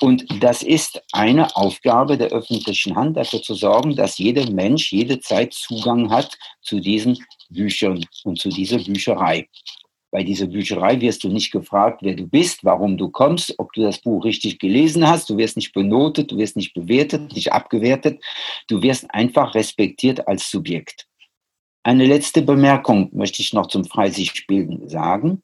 Und 0.01 0.27
das 0.43 0.63
ist 0.63 1.03
eine 1.13 1.57
Aufgabe 1.57 2.19
der 2.19 2.29
öffentlichen 2.29 2.97
Hand, 2.97 3.17
dafür 3.17 3.41
zu 3.41 3.55
sorgen, 3.55 3.97
dass 3.97 4.19
jeder 4.19 4.51
Mensch 4.51 4.93
jede 4.93 5.21
Zeit 5.21 5.55
Zugang 5.55 6.11
hat 6.11 6.37
zu 6.61 6.81
diesen 6.81 7.19
Büchern 7.49 8.05
und 8.25 8.39
zu 8.39 8.51
dieser 8.51 8.79
Bücherei. 8.79 9.49
Bei 10.11 10.23
dieser 10.23 10.47
Bücherei 10.47 11.01
wirst 11.01 11.25
du 11.25 11.29
nicht 11.29 11.51
gefragt, 11.51 12.01
wer 12.03 12.15
du 12.15 12.27
bist, 12.27 12.65
warum 12.65 12.97
du 12.97 13.11
kommst, 13.11 13.55
ob 13.59 13.73
du 13.73 13.83
das 13.83 14.01
Buch 14.01 14.25
richtig 14.25 14.59
gelesen 14.59 15.07
hast. 15.07 15.29
Du 15.31 15.37
wirst 15.37 15.57
nicht 15.57 15.73
benotet, 15.73 16.31
du 16.31 16.39
wirst 16.39 16.57
nicht 16.57 16.75
bewertet, 16.75 17.35
nicht 17.35 17.53
abgewertet. 17.53 18.23
Du 18.69 18.83
wirst 18.83 19.11
einfach 19.11 19.55
respektiert 19.55 20.29
als 20.29 20.51
Subjekt. 20.51 21.07
Eine 21.83 22.07
letzte 22.07 22.43
Bemerkung 22.43 23.11
möchte 23.13 23.43
ich 23.43 23.53
noch 23.53 23.67
zum 23.67 23.85
Freisichtbilden 23.85 24.89
sagen. 24.89 25.43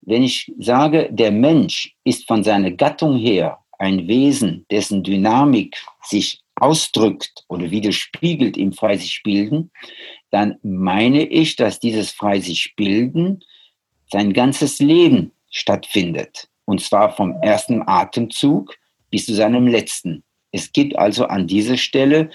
Wenn 0.00 0.22
ich 0.22 0.52
sage, 0.58 1.08
der 1.10 1.32
Mensch 1.32 1.96
ist 2.04 2.26
von 2.26 2.44
seiner 2.44 2.70
Gattung 2.70 3.16
her 3.16 3.58
ein 3.78 4.08
Wesen, 4.08 4.66
dessen 4.70 5.02
Dynamik 5.02 5.76
sich 6.02 6.40
ausdrückt 6.56 7.44
oder 7.48 7.70
widerspiegelt 7.70 8.56
im 8.56 8.72
Freisichbilden, 8.72 9.70
dann 10.30 10.56
meine 10.62 11.24
ich, 11.24 11.56
dass 11.56 11.78
dieses 11.78 12.10
Freisichbilden 12.10 13.44
sein 14.10 14.32
ganzes 14.32 14.78
Leben 14.78 15.32
stattfindet. 15.50 16.48
Und 16.64 16.80
zwar 16.80 17.14
vom 17.14 17.32
ersten 17.42 17.86
Atemzug 17.86 18.74
bis 19.10 19.26
zu 19.26 19.34
seinem 19.34 19.66
letzten. 19.66 20.22
Es 20.50 20.72
gibt 20.72 20.98
also 20.98 21.26
an 21.26 21.46
dieser 21.46 21.76
Stelle 21.76 22.30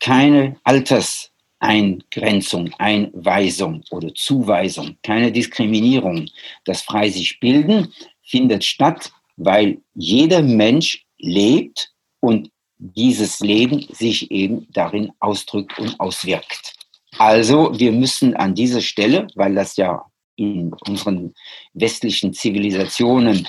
keine 0.00 0.56
Alterseingrenzung, 0.64 2.72
Einweisung 2.78 3.82
oder 3.90 4.14
Zuweisung, 4.14 4.96
keine 5.02 5.32
Diskriminierung. 5.32 6.28
Das 6.64 6.82
Freisichbilden 6.82 7.92
findet 8.22 8.64
statt 8.64 9.12
weil 9.36 9.78
jeder 9.94 10.42
Mensch 10.42 11.04
lebt 11.18 11.90
und 12.20 12.50
dieses 12.78 13.40
Leben 13.40 13.86
sich 13.92 14.30
eben 14.30 14.66
darin 14.72 15.12
ausdrückt 15.20 15.78
und 15.78 15.98
auswirkt. 16.00 16.74
Also 17.18 17.78
wir 17.78 17.92
müssen 17.92 18.34
an 18.34 18.54
dieser 18.54 18.80
Stelle, 18.80 19.26
weil 19.34 19.54
das 19.54 19.76
ja 19.76 20.04
in 20.36 20.72
unseren 20.88 21.32
westlichen 21.74 22.32
Zivilisationen 22.32 23.46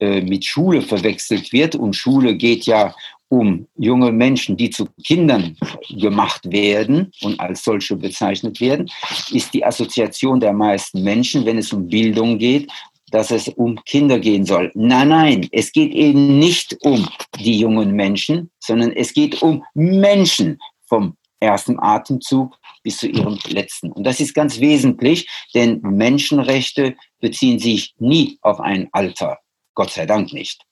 äh, 0.00 0.20
mit 0.20 0.44
Schule 0.44 0.82
verwechselt 0.82 1.52
wird 1.52 1.74
und 1.74 1.96
Schule 1.96 2.36
geht 2.36 2.66
ja 2.66 2.94
um 3.28 3.66
junge 3.76 4.12
Menschen, 4.12 4.56
die 4.56 4.70
zu 4.70 4.86
Kindern 5.04 5.56
gemacht 5.90 6.42
werden 6.50 7.10
und 7.22 7.40
als 7.40 7.64
solche 7.64 7.96
bezeichnet 7.96 8.60
werden, 8.60 8.88
ist 9.32 9.52
die 9.52 9.64
Assoziation 9.64 10.38
der 10.38 10.52
meisten 10.52 11.02
Menschen, 11.02 11.44
wenn 11.44 11.58
es 11.58 11.72
um 11.72 11.88
Bildung 11.88 12.38
geht, 12.38 12.70
dass 13.10 13.30
es 13.30 13.48
um 13.48 13.82
Kinder 13.84 14.18
gehen 14.18 14.44
soll. 14.44 14.70
Nein, 14.74 15.08
nein, 15.08 15.48
es 15.52 15.72
geht 15.72 15.92
eben 15.92 16.38
nicht 16.38 16.76
um 16.82 17.08
die 17.38 17.58
jungen 17.58 17.92
Menschen, 17.92 18.50
sondern 18.58 18.92
es 18.92 19.12
geht 19.12 19.42
um 19.42 19.64
Menschen 19.74 20.58
vom 20.86 21.16
ersten 21.40 21.78
Atemzug 21.78 22.56
bis 22.82 22.98
zu 22.98 23.08
ihrem 23.08 23.38
letzten. 23.48 23.92
Und 23.92 24.04
das 24.04 24.20
ist 24.20 24.34
ganz 24.34 24.58
wesentlich, 24.60 25.28
denn 25.54 25.80
Menschenrechte 25.82 26.96
beziehen 27.20 27.58
sich 27.58 27.94
nie 27.98 28.38
auf 28.42 28.60
ein 28.60 28.88
Alter. 28.92 29.38
Gott 29.74 29.90
sei 29.90 30.06
Dank 30.06 30.32
nicht. 30.32 30.62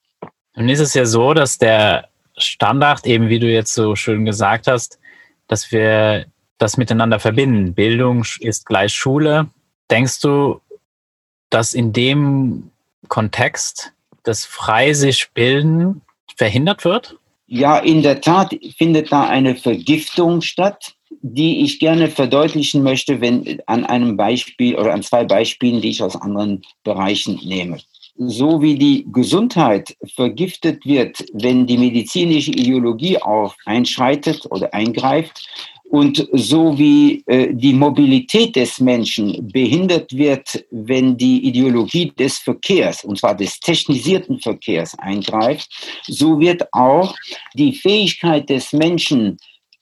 Nun 0.57 0.69
ist 0.69 0.81
es 0.81 0.95
ja 0.95 1.05
so, 1.05 1.35
dass 1.35 1.59
der 1.59 2.09
Standard, 2.37 3.07
eben 3.07 3.29
wie 3.29 3.39
du 3.39 3.51
jetzt 3.51 3.75
so 3.75 3.95
schön 3.95 4.25
gesagt 4.25 4.67
hast, 4.67 4.99
dass 5.47 5.71
wir 5.71 6.27
das 6.59 6.77
miteinander 6.77 7.21
verbinden. 7.21 7.75
Bildung 7.75 8.25
ist 8.41 8.67
gleich 8.67 8.95
Schule. 8.95 9.49
Denkst 9.91 10.21
du, 10.21 10.61
dass 11.55 11.73
in 11.73 11.93
dem 11.93 12.73
Kontext 13.07 13.93
das 14.25 14.45
frei 14.45 14.93
sich 14.93 15.29
bilden 15.35 16.01
verhindert 16.35 16.85
wird? 16.85 17.17
Ja, 17.47 17.79
in 17.79 18.03
der 18.03 18.21
Tat 18.21 18.57
findet 18.77 19.13
da 19.13 19.29
eine 19.29 19.55
Vergiftung 19.55 20.41
statt, 20.41 20.95
die 21.23 21.63
ich 21.63 21.79
gerne 21.79 22.09
verdeutlichen 22.09 22.83
möchte, 22.83 23.21
wenn 23.21 23.61
an 23.67 23.87
einem 23.87 24.17
Beispiel 24.17 24.75
oder 24.75 24.93
an 24.93 25.05
zwei 25.05 25.25
Beispielen, 25.25 25.81
die 25.81 25.91
ich 25.91 26.03
aus 26.03 26.17
anderen 26.17 26.63
Bereichen 26.83 27.39
nehme. 27.45 27.79
So 28.17 28.61
wie 28.61 28.77
die 28.77 29.07
Gesundheit 29.13 29.97
vergiftet 30.17 30.85
wird, 30.85 31.25
wenn 31.35 31.69
die 31.69 31.79
medizinische 31.79 32.51
Ideologie 32.51 33.19
auch 33.19 33.55
einschreitet 33.65 34.45
oder 34.51 34.75
eingreift, 34.75 35.49
und 35.91 36.27
so 36.33 36.77
wie 36.79 37.23
äh, 37.27 37.53
die 37.53 37.73
Mobilität 37.73 38.57
des 38.57 38.81
Menschen 38.81 39.49
behindert 39.53 40.13
wird, 40.13 40.65
wenn 40.71 41.17
die 41.17 41.47
Ideologie 41.47 42.13
des 42.19 42.39
Verkehrs, 42.39 43.05
und 43.05 43.19
zwar 43.19 43.37
des 43.37 43.61
technisierten 43.61 44.41
Verkehrs 44.41 44.99
eingreift, 44.99 45.69
so 46.07 46.41
wird 46.41 46.63
auch 46.73 47.15
die 47.55 47.75
Fähigkeit 47.75 48.49
des 48.49 48.73
Menschen, 48.73 49.37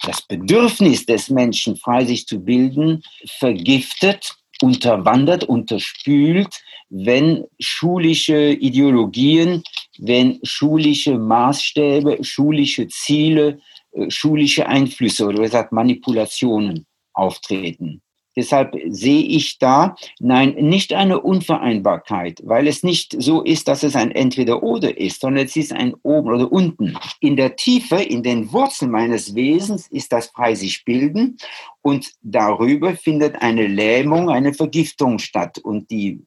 das 0.04 0.21
Bedürfnis 0.23 1.06
des 1.06 1.30
Menschen, 1.30 1.76
frei 1.76 2.04
sich 2.04 2.26
zu 2.26 2.40
bilden, 2.40 3.02
vergiftet, 3.38 4.35
unterwandert, 4.61 5.44
unterspült, 5.44 6.61
wenn 6.90 7.44
schulische 7.59 8.52
Ideologien, 8.52 9.62
wenn 9.99 10.40
schulische 10.42 11.16
Maßstäbe, 11.16 12.18
schulische 12.23 12.88
Ziele 12.88 13.61
schulische 14.08 14.66
Einflüsse 14.66 15.26
oder 15.26 15.42
gesagt 15.42 15.72
Manipulationen 15.72 16.87
auftreten. 17.12 18.02
Deshalb 18.34 18.75
sehe 18.88 19.22
ich 19.22 19.58
da, 19.58 19.94
nein, 20.18 20.54
nicht 20.54 20.94
eine 20.94 21.20
Unvereinbarkeit, 21.20 22.40
weil 22.44 22.66
es 22.66 22.82
nicht 22.82 23.14
so 23.18 23.42
ist, 23.42 23.68
dass 23.68 23.82
es 23.82 23.94
ein 23.94 24.11
Entweder-Oder 24.11 24.96
ist, 24.99 25.20
sondern 25.20 25.44
es 25.44 25.56
ist 25.56 25.72
ein 25.72 25.94
Oben 26.02 26.30
oder 26.30 26.50
Unten. 26.50 26.96
In 27.20 27.37
der 27.37 27.56
Tiefe, 27.56 27.96
in 27.96 28.22
den 28.22 28.50
Wurzeln 28.52 28.90
meines 28.90 29.34
Wesens 29.34 29.87
ist 29.88 30.12
das 30.12 30.28
frei 30.28 30.54
sich 30.54 30.84
bilden 30.84 31.37
und 31.82 32.11
darüber 32.22 32.94
findet 32.96 33.37
eine 33.42 33.66
Lähmung, 33.66 34.30
eine 34.30 34.54
Vergiftung 34.54 35.18
statt. 35.18 35.58
Und 35.58 35.90
die, 35.90 36.25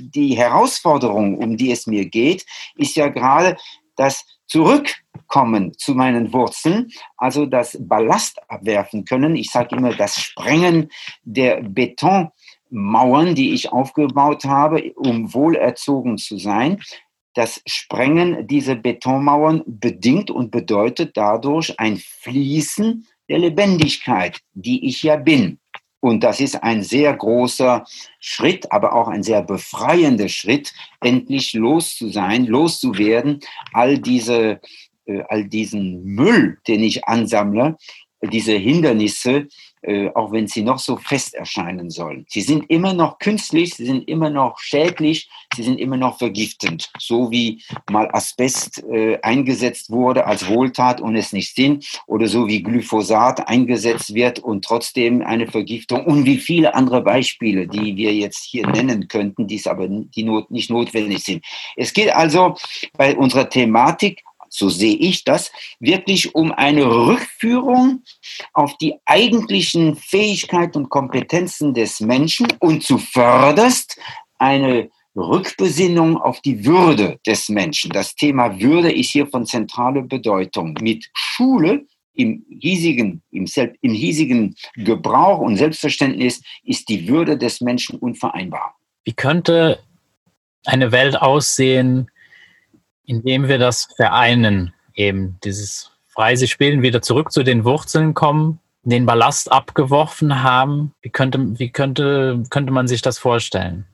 die 0.00 0.36
Herausforderung, 0.36 1.38
um 1.38 1.56
die 1.56 1.70
es 1.70 1.86
mir 1.86 2.06
geht, 2.06 2.44
ist 2.76 2.96
ja 2.96 3.06
gerade 3.06 3.56
das 3.96 4.24
Zurückkommen 4.46 5.76
zu 5.76 5.94
meinen 5.94 6.32
Wurzeln, 6.32 6.88
also 7.16 7.46
das 7.46 7.76
Ballast 7.80 8.38
abwerfen 8.48 9.04
können. 9.04 9.34
Ich 9.34 9.50
sage 9.50 9.74
immer, 9.76 9.92
das 9.92 10.20
Sprengen 10.20 10.90
der 11.24 11.62
Betonmauern, 11.62 13.34
die 13.34 13.52
ich 13.52 13.72
aufgebaut 13.72 14.44
habe, 14.44 14.92
um 14.94 15.34
wohlerzogen 15.34 16.16
zu 16.18 16.38
sein. 16.38 16.80
Das 17.34 17.60
Sprengen 17.66 18.46
dieser 18.46 18.76
Betonmauern 18.76 19.62
bedingt 19.66 20.30
und 20.30 20.52
bedeutet 20.52 21.16
dadurch 21.16 21.78
ein 21.80 21.96
Fließen 21.96 23.06
der 23.28 23.38
Lebendigkeit, 23.40 24.40
die 24.54 24.86
ich 24.86 25.02
ja 25.02 25.16
bin. 25.16 25.58
Und 26.00 26.22
das 26.22 26.40
ist 26.40 26.62
ein 26.62 26.82
sehr 26.82 27.14
großer 27.14 27.84
Schritt, 28.20 28.70
aber 28.70 28.94
auch 28.94 29.08
ein 29.08 29.22
sehr 29.22 29.42
befreiender 29.42 30.28
Schritt, 30.28 30.72
endlich 31.00 31.54
los 31.54 31.96
zu 31.96 32.10
sein, 32.10 32.46
loszuwerden, 32.46 33.40
all 33.72 33.98
diese, 33.98 34.60
äh, 35.06 35.22
all 35.28 35.44
diesen 35.44 36.04
Müll, 36.04 36.58
den 36.68 36.82
ich 36.82 37.06
ansammle, 37.06 37.76
diese 38.22 38.52
Hindernisse, 38.52 39.46
äh, 39.86 40.10
auch 40.14 40.32
wenn 40.32 40.48
sie 40.48 40.62
noch 40.62 40.78
so 40.78 40.96
fest 40.96 41.34
erscheinen 41.34 41.90
sollen. 41.90 42.26
Sie 42.28 42.40
sind 42.40 42.68
immer 42.68 42.92
noch 42.92 43.18
künstlich, 43.18 43.74
sie 43.74 43.86
sind 43.86 44.08
immer 44.08 44.30
noch 44.30 44.58
schädlich, 44.58 45.28
sie 45.54 45.62
sind 45.62 45.78
immer 45.78 45.96
noch 45.96 46.18
vergiftend, 46.18 46.90
so 46.98 47.30
wie 47.30 47.62
mal 47.90 48.10
Asbest 48.12 48.82
äh, 48.84 49.18
eingesetzt 49.22 49.90
wurde 49.90 50.26
als 50.26 50.48
Wohltat 50.48 51.00
und 51.00 51.16
es 51.16 51.32
nicht 51.32 51.54
sind, 51.54 51.86
oder 52.06 52.26
so 52.26 52.48
wie 52.48 52.62
Glyphosat 52.62 53.48
eingesetzt 53.48 54.14
wird 54.14 54.38
und 54.40 54.64
trotzdem 54.64 55.22
eine 55.22 55.46
Vergiftung 55.46 56.04
und 56.04 56.24
wie 56.24 56.38
viele 56.38 56.74
andere 56.74 57.02
Beispiele, 57.02 57.66
die 57.68 57.96
wir 57.96 58.12
jetzt 58.14 58.44
hier 58.44 58.66
nennen 58.66 59.08
könnten, 59.08 59.46
die 59.46 59.56
es 59.56 59.66
aber 59.66 59.86
die 59.88 60.24
not, 60.24 60.50
nicht 60.50 60.70
notwendig 60.70 61.22
sind. 61.22 61.44
Es 61.76 61.92
geht 61.92 62.14
also 62.14 62.56
bei 62.96 63.16
unserer 63.16 63.48
Thematik 63.48 64.22
so 64.56 64.68
sehe 64.68 64.96
ich 64.96 65.24
das, 65.24 65.52
wirklich 65.80 66.34
um 66.34 66.52
eine 66.52 66.86
Rückführung 66.86 68.02
auf 68.52 68.76
die 68.78 68.94
eigentlichen 69.04 69.96
Fähigkeiten 69.96 70.78
und 70.78 70.88
Kompetenzen 70.88 71.74
des 71.74 72.00
Menschen 72.00 72.48
und 72.60 72.82
zuvörderst 72.82 73.98
eine 74.38 74.90
Rückbesinnung 75.14 76.18
auf 76.18 76.40
die 76.40 76.64
Würde 76.64 77.18
des 77.26 77.48
Menschen. 77.48 77.90
Das 77.90 78.14
Thema 78.14 78.60
Würde 78.60 78.92
ist 78.92 79.10
hier 79.10 79.26
von 79.26 79.46
zentraler 79.46 80.02
Bedeutung. 80.02 80.76
Mit 80.80 81.08
Schule 81.14 81.86
im 82.14 82.44
hiesigen, 82.48 83.22
im, 83.30 83.46
im 83.80 83.92
hiesigen 83.92 84.54
Gebrauch 84.74 85.38
und 85.38 85.56
Selbstverständnis 85.56 86.42
ist 86.64 86.88
die 86.88 87.08
Würde 87.08 87.36
des 87.36 87.60
Menschen 87.60 87.98
unvereinbar. 87.98 88.74
Wie 89.04 89.12
könnte 89.12 89.80
eine 90.64 90.92
Welt 90.92 91.20
aussehen, 91.20 92.10
indem 93.06 93.48
wir 93.48 93.58
das 93.58 93.88
vereinen, 93.96 94.74
eben 94.94 95.38
dieses 95.44 95.92
frei 96.08 96.36
sich 96.36 96.58
bilden, 96.58 96.82
wieder 96.82 97.02
zurück 97.02 97.32
zu 97.32 97.42
den 97.42 97.64
Wurzeln 97.64 98.14
kommen, 98.14 98.58
den 98.82 99.06
Ballast 99.06 99.50
abgeworfen 99.50 100.42
haben. 100.42 100.92
Wie 101.02 101.10
könnte, 101.10 101.58
wie 101.58 101.70
könnte, 101.70 102.42
könnte 102.50 102.72
man 102.72 102.88
sich 102.88 103.02
das 103.02 103.18
vorstellen? 103.18 103.86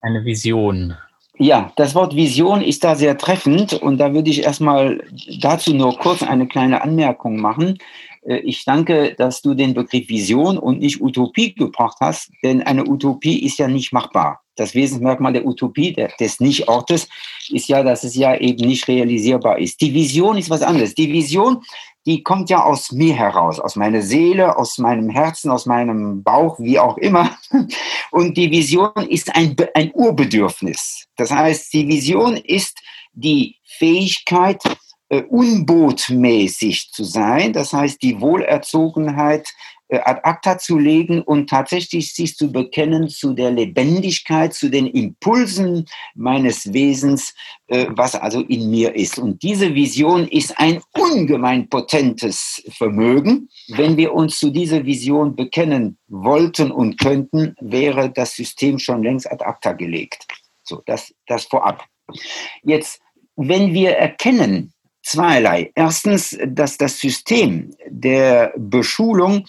Eine 0.00 0.24
Vision. 0.24 0.96
Ja, 1.40 1.72
das 1.76 1.94
Wort 1.94 2.16
Vision 2.16 2.62
ist 2.62 2.82
da 2.82 2.96
sehr 2.96 3.16
treffend 3.16 3.72
und 3.72 3.98
da 3.98 4.12
würde 4.12 4.28
ich 4.28 4.42
erstmal 4.42 5.00
dazu 5.40 5.72
nur 5.72 5.96
kurz 5.96 6.22
eine 6.22 6.48
kleine 6.48 6.82
Anmerkung 6.82 7.40
machen. 7.40 7.78
Äh, 8.22 8.38
ich 8.38 8.64
danke, 8.64 9.14
dass 9.16 9.40
du 9.40 9.54
den 9.54 9.72
Begriff 9.72 10.08
Vision 10.08 10.58
und 10.58 10.80
nicht 10.80 11.00
Utopie 11.00 11.54
gebracht 11.54 11.98
hast, 12.00 12.30
denn 12.42 12.62
eine 12.62 12.88
Utopie 12.88 13.38
ist 13.38 13.58
ja 13.58 13.68
nicht 13.68 13.92
machbar. 13.92 14.40
Das 14.58 14.74
Wesensmerkmal 14.74 15.32
der 15.32 15.46
Utopie, 15.46 15.94
des 16.18 16.40
Nichtortes, 16.40 17.08
ist 17.50 17.68
ja, 17.68 17.82
dass 17.82 18.04
es 18.04 18.14
ja 18.14 18.36
eben 18.36 18.66
nicht 18.66 18.88
realisierbar 18.88 19.58
ist. 19.58 19.80
Die 19.80 19.94
Vision 19.94 20.36
ist 20.36 20.50
was 20.50 20.62
anderes. 20.62 20.94
Die 20.94 21.12
Vision, 21.12 21.62
die 22.06 22.22
kommt 22.22 22.50
ja 22.50 22.64
aus 22.64 22.90
mir 22.90 23.14
heraus, 23.14 23.60
aus 23.60 23.76
meiner 23.76 24.02
Seele, 24.02 24.56
aus 24.56 24.78
meinem 24.78 25.10
Herzen, 25.10 25.50
aus 25.50 25.66
meinem 25.66 26.22
Bauch, 26.22 26.58
wie 26.58 26.78
auch 26.78 26.98
immer. 26.98 27.36
Und 28.10 28.36
die 28.36 28.50
Vision 28.50 28.90
ist 29.08 29.34
ein, 29.34 29.54
ein 29.74 29.90
Urbedürfnis. 29.94 31.06
Das 31.16 31.30
heißt, 31.30 31.72
die 31.72 31.86
Vision 31.86 32.36
ist 32.36 32.80
die 33.12 33.56
Fähigkeit, 33.64 34.62
äh, 35.10 35.22
unbotmäßig 35.22 36.90
zu 36.92 37.04
sein, 37.04 37.52
das 37.52 37.72
heißt 37.72 38.02
die 38.02 38.20
Wohlerzogenheit 38.20 39.48
ad 39.90 40.20
acta 40.22 40.58
zu 40.58 40.78
legen 40.78 41.22
und 41.22 41.48
tatsächlich 41.48 42.14
sich 42.14 42.36
zu 42.36 42.52
bekennen 42.52 43.08
zu 43.08 43.32
der 43.32 43.50
Lebendigkeit, 43.50 44.52
zu 44.52 44.68
den 44.68 44.86
Impulsen 44.86 45.86
meines 46.14 46.72
Wesens, 46.72 47.34
äh, 47.68 47.86
was 47.90 48.14
also 48.14 48.40
in 48.40 48.70
mir 48.70 48.94
ist. 48.94 49.18
Und 49.18 49.42
diese 49.42 49.74
Vision 49.74 50.28
ist 50.28 50.58
ein 50.58 50.80
ungemein 50.92 51.68
potentes 51.68 52.62
Vermögen. 52.70 53.48
Wenn 53.68 53.96
wir 53.96 54.12
uns 54.12 54.38
zu 54.38 54.50
dieser 54.50 54.84
Vision 54.84 55.34
bekennen 55.34 55.98
wollten 56.08 56.70
und 56.70 56.98
könnten, 56.98 57.54
wäre 57.60 58.10
das 58.10 58.34
System 58.34 58.78
schon 58.78 59.02
längst 59.02 59.30
ad 59.30 59.44
acta 59.44 59.72
gelegt. 59.72 60.26
So, 60.64 60.82
das, 60.84 61.14
das 61.26 61.44
vorab. 61.44 61.84
Jetzt, 62.62 63.00
wenn 63.36 63.72
wir 63.72 63.92
erkennen, 63.92 64.72
zweierlei. 65.08 65.72
Erstens, 65.74 66.38
dass 66.46 66.76
das 66.76 67.00
System 67.00 67.70
der 67.88 68.52
Beschulung 68.56 69.46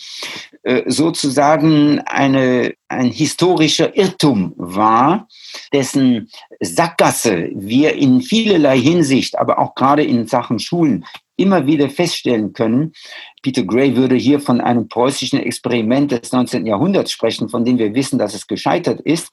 äh, 0.63 0.83
sozusagen 0.87 1.99
eine, 1.99 2.73
ein 2.87 3.11
historischer 3.11 3.95
Irrtum 3.95 4.53
war, 4.55 5.27
dessen 5.73 6.29
Sackgasse 6.61 7.49
wir 7.53 7.95
in 7.95 8.21
vielerlei 8.21 8.79
Hinsicht, 8.79 9.37
aber 9.37 9.59
auch 9.59 9.75
gerade 9.75 10.03
in 10.03 10.27
Sachen 10.27 10.59
Schulen 10.59 11.05
immer 11.35 11.65
wieder 11.65 11.89
feststellen 11.89 12.53
können. 12.53 12.93
Peter 13.41 13.63
Gray 13.63 13.95
würde 13.95 14.15
hier 14.15 14.39
von 14.39 14.61
einem 14.61 14.87
preußischen 14.87 15.39
Experiment 15.39 16.11
des 16.11 16.31
19. 16.31 16.65
Jahrhunderts 16.65 17.11
sprechen, 17.11 17.49
von 17.49 17.63
dem 17.65 17.77
wir 17.77 17.93
wissen, 17.93 18.19
dass 18.19 18.33
es 18.33 18.47
gescheitert 18.47 19.01
ist 19.01 19.31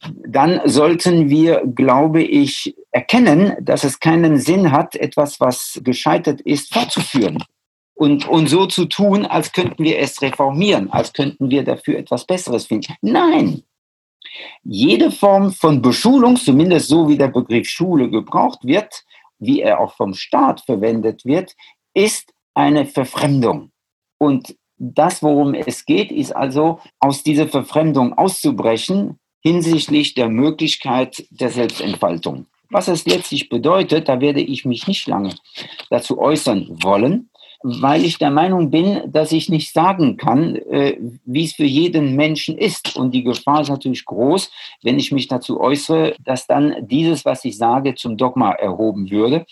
dann 0.00 0.60
sollten 0.64 1.28
wir, 1.28 1.62
glaube 1.66 2.22
ich, 2.22 2.74
erkennen, 2.90 3.56
dass 3.60 3.84
es 3.84 3.98
keinen 4.00 4.38
Sinn 4.38 4.70
hat, 4.72 4.94
etwas, 4.94 5.40
was 5.40 5.80
gescheitert 5.82 6.40
ist, 6.42 6.72
fortzuführen. 6.72 7.42
Und, 7.94 8.28
und 8.28 8.48
so 8.48 8.66
zu 8.66 8.84
tun, 8.84 9.26
als 9.26 9.52
könnten 9.52 9.82
wir 9.82 9.98
es 9.98 10.22
reformieren, 10.22 10.90
als 10.90 11.12
könnten 11.12 11.50
wir 11.50 11.64
dafür 11.64 11.98
etwas 11.98 12.26
Besseres 12.26 12.66
finden. 12.66 12.94
Nein, 13.00 13.64
jede 14.62 15.10
Form 15.10 15.52
von 15.52 15.82
Beschulung, 15.82 16.36
zumindest 16.36 16.88
so 16.88 17.08
wie 17.08 17.16
der 17.16 17.28
Begriff 17.28 17.68
Schule 17.68 18.10
gebraucht 18.10 18.60
wird, 18.64 19.04
wie 19.38 19.60
er 19.60 19.80
auch 19.80 19.94
vom 19.94 20.14
Staat 20.14 20.60
verwendet 20.60 21.24
wird, 21.24 21.54
ist 21.94 22.32
eine 22.54 22.86
Verfremdung. 22.86 23.70
Und 24.18 24.56
das, 24.76 25.22
worum 25.22 25.54
es 25.54 25.84
geht, 25.84 26.12
ist 26.12 26.34
also, 26.34 26.80
aus 27.00 27.22
dieser 27.22 27.48
Verfremdung 27.48 28.12
auszubrechen, 28.16 29.18
hinsichtlich 29.40 30.14
der 30.14 30.28
Möglichkeit 30.28 31.24
der 31.30 31.50
Selbstentfaltung. 31.50 32.46
Was 32.70 32.88
es 32.88 33.06
letztlich 33.06 33.48
bedeutet, 33.48 34.08
da 34.08 34.20
werde 34.20 34.40
ich 34.40 34.64
mich 34.64 34.86
nicht 34.86 35.06
lange 35.06 35.34
dazu 35.88 36.18
äußern 36.18 36.68
wollen, 36.82 37.30
weil 37.62 38.04
ich 38.04 38.18
der 38.18 38.30
Meinung 38.30 38.70
bin, 38.70 39.00
dass 39.10 39.32
ich 39.32 39.48
nicht 39.48 39.72
sagen 39.72 40.16
kann, 40.16 40.56
äh, 40.56 40.96
wie 41.24 41.44
es 41.44 41.54
für 41.54 41.64
jeden 41.64 42.14
Menschen 42.14 42.56
ist. 42.56 42.96
Und 42.96 43.12
die 43.12 43.24
Gefahr 43.24 43.62
ist 43.62 43.68
natürlich 43.68 44.04
groß, 44.04 44.50
wenn 44.82 44.98
ich 44.98 45.12
mich 45.12 45.28
dazu 45.28 45.60
äußere, 45.60 46.14
dass 46.24 46.46
dann 46.46 46.86
dieses, 46.86 47.24
was 47.24 47.44
ich 47.44 47.56
sage, 47.56 47.94
zum 47.94 48.16
Dogma 48.16 48.52
erhoben 48.52 49.10
würde, 49.10 49.46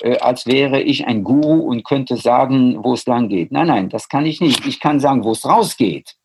äh, 0.00 0.18
als 0.18 0.46
wäre 0.46 0.80
ich 0.80 1.06
ein 1.06 1.22
Guru 1.22 1.60
und 1.60 1.84
könnte 1.84 2.16
sagen, 2.16 2.82
wo 2.82 2.94
es 2.94 3.06
lang 3.06 3.28
geht. 3.28 3.52
Nein, 3.52 3.68
nein, 3.68 3.88
das 3.90 4.08
kann 4.08 4.26
ich 4.26 4.40
nicht. 4.40 4.66
Ich 4.66 4.80
kann 4.80 4.98
sagen, 4.98 5.22
wo 5.22 5.32
es 5.32 5.44
rausgeht. 5.44 6.16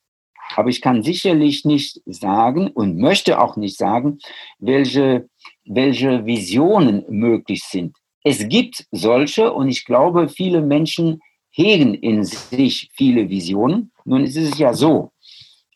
Aber 0.55 0.69
ich 0.69 0.81
kann 0.81 1.03
sicherlich 1.03 1.65
nicht 1.65 2.01
sagen 2.05 2.67
und 2.67 2.97
möchte 2.97 3.39
auch 3.41 3.57
nicht 3.57 3.77
sagen, 3.77 4.19
welche, 4.60 5.27
welche 5.65 6.25
Visionen 6.25 7.05
möglich 7.10 7.63
sind. 7.63 7.95
Es 8.23 8.47
gibt 8.49 8.86
solche 8.91 9.53
und 9.53 9.69
ich 9.69 9.86
glaube, 9.86 10.29
viele 10.29 10.62
Menschen 10.62 11.21
hegen 11.51 11.93
in 11.93 12.23
sich 12.23 12.89
viele 12.93 13.29
Visionen. 13.29 13.91
Nun 14.05 14.23
ist 14.23 14.38
es 14.38 14.57
ja 14.57 14.73
so, 14.73 15.12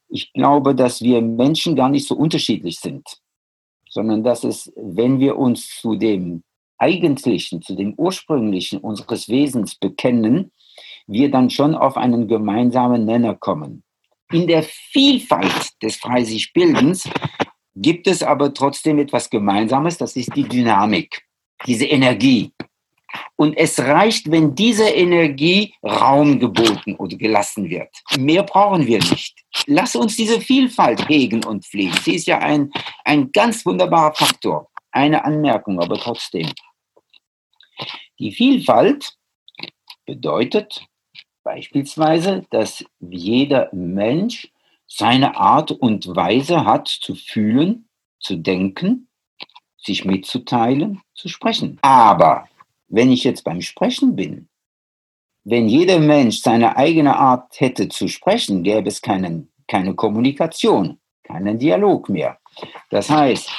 ich 0.09 0.33
glaube, 0.33 0.75
dass 0.75 1.01
wir 1.01 1.21
Menschen 1.21 1.75
gar 1.75 1.89
nicht 1.89 2.07
so 2.07 2.15
unterschiedlich 2.15 2.79
sind, 2.79 3.17
sondern 3.89 4.23
dass 4.23 4.43
es, 4.43 4.71
wenn 4.75 5.19
wir 5.19 5.37
uns 5.37 5.79
zu 5.79 5.95
dem 5.95 6.43
Eigentlichen, 6.77 7.61
zu 7.61 7.75
dem 7.75 7.93
Ursprünglichen 7.93 8.79
unseres 8.79 9.29
Wesens 9.29 9.75
bekennen, 9.75 10.51
wir 11.07 11.31
dann 11.31 11.49
schon 11.49 11.75
auf 11.75 11.97
einen 11.97 12.27
gemeinsamen 12.27 13.05
Nenner 13.05 13.35
kommen. 13.35 13.83
In 14.31 14.47
der 14.47 14.63
Vielfalt 14.63 15.81
des 15.81 15.97
Freisichbildens 15.97 17.09
gibt 17.75 18.07
es 18.07 18.23
aber 18.23 18.53
trotzdem 18.53 18.99
etwas 18.99 19.29
Gemeinsames, 19.29 19.97
das 19.97 20.15
ist 20.15 20.35
die 20.35 20.43
Dynamik, 20.43 21.23
diese 21.65 21.85
Energie. 21.85 22.51
Und 23.35 23.57
es 23.57 23.77
reicht, 23.79 24.31
wenn 24.31 24.55
diese 24.55 24.87
Energie 24.87 25.73
Raum 25.83 26.39
geboten 26.39 26.95
oder 26.95 27.17
gelassen 27.17 27.69
wird. 27.69 27.89
Mehr 28.17 28.43
brauchen 28.43 28.87
wir 28.87 28.99
nicht. 28.99 29.37
Lass 29.65 29.95
uns 29.95 30.15
diese 30.15 30.39
Vielfalt 30.39 31.09
hegen 31.09 31.43
und 31.43 31.65
pflegen. 31.65 31.93
Sie 32.03 32.15
ist 32.15 32.27
ja 32.27 32.39
ein, 32.39 32.71
ein 33.03 33.31
ganz 33.33 33.65
wunderbarer 33.65 34.13
Faktor. 34.13 34.69
Eine 34.91 35.25
Anmerkung, 35.25 35.81
aber 35.81 35.97
trotzdem. 35.97 36.49
Die 38.19 38.31
Vielfalt 38.31 39.13
bedeutet 40.05 40.85
beispielsweise, 41.43 42.45
dass 42.49 42.83
jeder 42.99 43.69
Mensch 43.73 44.51
seine 44.87 45.37
Art 45.37 45.71
und 45.71 46.15
Weise 46.15 46.65
hat 46.65 46.87
zu 46.87 47.15
fühlen, 47.15 47.87
zu 48.19 48.37
denken, 48.37 49.07
sich 49.77 50.05
mitzuteilen, 50.05 51.01
zu 51.13 51.27
sprechen. 51.27 51.79
Aber 51.81 52.47
wenn 52.87 53.11
ich 53.11 53.23
jetzt 53.23 53.43
beim 53.43 53.61
Sprechen 53.61 54.15
bin, 54.15 54.49
wenn 55.43 55.67
jeder 55.67 55.99
Mensch 55.99 56.41
seine 56.41 56.77
eigene 56.77 57.15
Art 57.17 57.59
hätte 57.59 57.89
zu 57.89 58.07
sprechen, 58.07 58.63
gäbe 58.63 58.89
es 58.89 59.01
keinen, 59.01 59.51
keine 59.67 59.95
Kommunikation, 59.95 60.99
keinen 61.23 61.57
Dialog 61.57 62.09
mehr. 62.09 62.37
Das 62.89 63.09
heißt, 63.09 63.49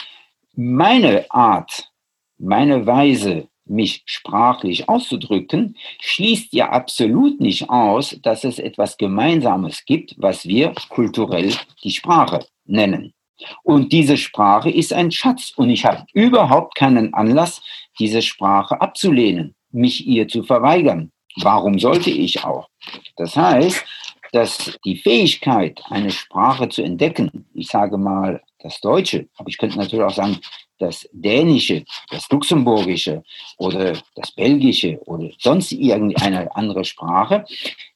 meine 0.54 1.24
Art, 1.30 1.90
meine 2.38 2.86
Weise, 2.86 3.48
mich 3.72 4.02
sprachlich 4.06 4.88
auszudrücken, 4.88 5.76
schließt 6.00 6.52
ja 6.52 6.70
absolut 6.70 7.40
nicht 7.40 7.68
aus, 7.70 8.16
dass 8.22 8.44
es 8.44 8.58
etwas 8.58 8.96
Gemeinsames 8.96 9.84
gibt, 9.84 10.14
was 10.18 10.46
wir 10.46 10.72
kulturell 10.88 11.52
die 11.82 11.90
Sprache 11.90 12.46
nennen. 12.64 13.12
Und 13.64 13.92
diese 13.92 14.16
Sprache 14.16 14.70
ist 14.70 14.92
ein 14.92 15.10
Schatz 15.10 15.52
und 15.56 15.70
ich 15.70 15.84
habe 15.84 16.04
überhaupt 16.12 16.76
keinen 16.76 17.12
Anlass, 17.14 17.62
diese 17.98 18.22
Sprache 18.22 18.80
abzulehnen, 18.80 19.54
mich 19.70 20.06
ihr 20.06 20.28
zu 20.28 20.42
verweigern. 20.42 21.10
Warum 21.36 21.78
sollte 21.78 22.10
ich 22.10 22.44
auch? 22.44 22.68
Das 23.16 23.36
heißt, 23.36 23.84
dass 24.32 24.78
die 24.84 24.96
Fähigkeit, 24.96 25.82
eine 25.90 26.10
Sprache 26.10 26.68
zu 26.68 26.82
entdecken, 26.82 27.46
ich 27.52 27.68
sage 27.68 27.98
mal 27.98 28.42
das 28.60 28.80
Deutsche, 28.80 29.28
aber 29.36 29.48
ich 29.48 29.58
könnte 29.58 29.78
natürlich 29.78 30.04
auch 30.04 30.14
sagen, 30.14 30.38
das 30.82 31.08
Dänische, 31.12 31.84
das 32.10 32.28
Luxemburgische 32.28 33.22
oder 33.56 33.94
das 34.16 34.32
Belgische 34.32 34.98
oder 35.06 35.30
sonst 35.38 35.72
irgendeine 35.72 36.54
andere 36.54 36.84
Sprache, 36.84 37.44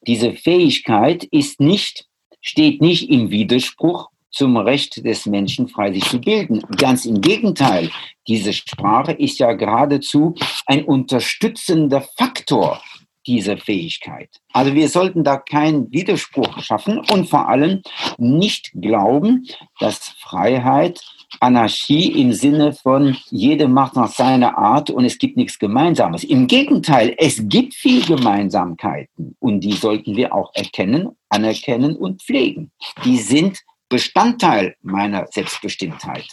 diese 0.06 0.32
Fähigkeit 0.32 1.24
ist 1.24 1.60
nicht, 1.60 2.06
steht 2.40 2.80
nicht 2.80 3.10
im 3.10 3.30
Widerspruch 3.30 4.08
zum 4.30 4.56
Recht 4.56 5.04
des 5.04 5.26
Menschen, 5.26 5.68
frei 5.68 5.92
sich 5.92 6.04
zu 6.04 6.20
bilden. 6.20 6.60
Ganz 6.76 7.06
im 7.06 7.20
Gegenteil, 7.20 7.90
diese 8.28 8.52
Sprache 8.52 9.12
ist 9.12 9.38
ja 9.38 9.52
geradezu 9.52 10.34
ein 10.66 10.84
unterstützender 10.84 12.02
Faktor 12.16 12.80
dieser 13.26 13.58
Fähigkeit. 13.58 14.28
Also 14.52 14.74
wir 14.74 14.88
sollten 14.88 15.24
da 15.24 15.36
keinen 15.36 15.90
Widerspruch 15.92 16.62
schaffen 16.62 17.00
und 17.10 17.28
vor 17.28 17.48
allem 17.48 17.82
nicht 18.18 18.70
glauben, 18.74 19.46
dass 19.78 19.98
Freiheit 20.18 21.02
Anarchie 21.40 22.20
im 22.20 22.32
Sinne 22.32 22.72
von 22.72 23.16
jede 23.30 23.68
macht 23.68 23.96
nach 23.96 24.10
seiner 24.10 24.56
Art 24.56 24.90
und 24.90 25.04
es 25.04 25.18
gibt 25.18 25.36
nichts 25.36 25.58
Gemeinsames. 25.58 26.24
Im 26.24 26.46
Gegenteil, 26.46 27.14
es 27.18 27.48
gibt 27.48 27.74
viel 27.74 28.04
Gemeinsamkeiten 28.04 29.36
und 29.40 29.60
die 29.60 29.72
sollten 29.72 30.16
wir 30.16 30.34
auch 30.34 30.52
erkennen, 30.54 31.10
anerkennen 31.28 31.96
und 31.96 32.22
pflegen. 32.22 32.70
Die 33.04 33.18
sind 33.18 33.60
Bestandteil 33.88 34.76
meiner 34.82 35.26
Selbstbestimmtheit. 35.26 36.26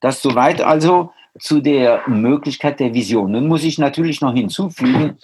Das 0.00 0.22
soweit 0.22 0.60
also 0.60 1.12
zu 1.38 1.60
der 1.60 2.02
Möglichkeit 2.08 2.80
der 2.80 2.92
Vision. 2.92 3.32
Nun 3.32 3.46
muss 3.46 3.64
ich 3.64 3.78
natürlich 3.78 4.20
noch 4.20 4.34
hinzufügen, 4.34 5.18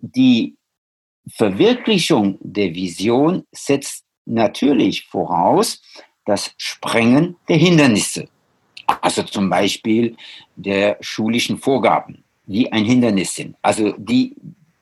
die 0.00 0.56
Verwirklichung 1.28 2.38
der 2.40 2.74
Vision 2.74 3.44
setzt 3.52 4.04
natürlich 4.24 5.06
voraus 5.06 5.82
das 6.24 6.52
Sprengen 6.56 7.36
der 7.48 7.56
Hindernisse. 7.56 8.28
Also 9.00 9.22
zum 9.22 9.48
Beispiel 9.48 10.16
der 10.56 10.96
schulischen 11.00 11.58
Vorgaben, 11.58 12.24
die 12.46 12.70
ein 12.72 12.84
Hindernis 12.84 13.34
sind. 13.34 13.56
Also 13.62 13.92
die, 13.96 14.34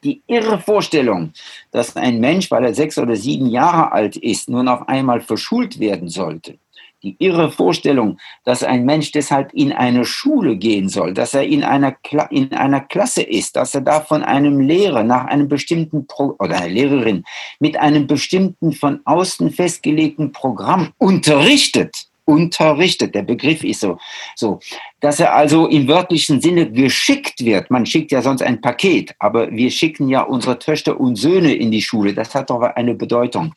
die 0.03 0.23
irre 0.27 0.59
Vorstellung, 0.59 1.33
dass 1.71 1.97
ein 1.97 2.21
Mensch, 2.21 2.51
weil 2.51 2.65
er 2.65 2.75
sechs 2.75 2.99
oder 2.99 3.17
sieben 3.17 3.47
Jahre 3.47 3.93
alt 3.93 4.17
ist, 4.17 4.49
nur 4.49 4.63
noch 4.63 4.87
einmal 4.87 5.21
verschult 5.21 5.79
werden 5.79 6.09
sollte. 6.09 6.59
Die 7.03 7.17
irre 7.21 7.53
Vorstellung, 7.53 8.19
dass 8.45 8.65
ein 8.65 8.85
Mensch 8.85 9.13
deshalb 9.13 9.53
in 9.53 9.73
eine 9.73 10.05
Schule 10.05 10.57
gehen 10.57 10.89
soll, 10.89 11.15
dass 11.15 11.33
er 11.33 11.45
in 11.45 11.63
einer, 11.63 11.93
Kla 11.93 12.25
in 12.25 12.53
einer 12.53 12.81
Klasse 12.81 13.23
ist, 13.23 13.55
dass 13.55 13.75
er 13.75 13.83
da 13.83 14.01
von 14.01 14.25
einem 14.25 14.59
Lehrer 14.59 15.05
nach 15.05 15.27
einem 15.27 15.49
bestimmten 15.49 16.07
Pro 16.09 16.35
oder 16.39 16.57
einer 16.57 16.69
Lehrerin 16.69 17.25
mit 17.61 17.77
einem 17.77 18.07
bestimmten 18.07 18.73
von 18.73 19.01
außen 19.05 19.51
festgelegten 19.51 20.33
Programm 20.33 20.93
unterrichtet 20.99 22.09
unterrichtet. 22.29 23.15
Der 23.15 23.23
Begriff 23.23 23.65
ist 23.65 23.81
so, 23.81 23.99
so, 24.37 24.61
dass 25.01 25.21
er 25.21 25.35
also 25.35 25.67
im 25.67 25.87
wörtlichen 25.87 26.41
Sinne 26.41 26.71
geschickt 26.71 27.45
wird. 27.45 27.71
Man 27.71 27.87
schickt 27.87 28.11
ja 28.11 28.21
sonst 28.21 28.43
ein 28.43 28.61
Paket, 28.61 29.15
aber 29.19 29.51
wir 29.51 29.71
schicken 29.71 30.09
ja 30.09 30.23
unsere 30.23 30.59
Töchter 30.59 30.99
und 30.99 31.17
Söhne 31.17 31.55
in 31.55 31.71
die 31.71 31.83
Schule. 31.83 32.15
Das 32.15 32.35
hat 32.35 32.51
doch 32.51 32.63
eine 32.63 32.95
Bedeutung. 32.95 33.53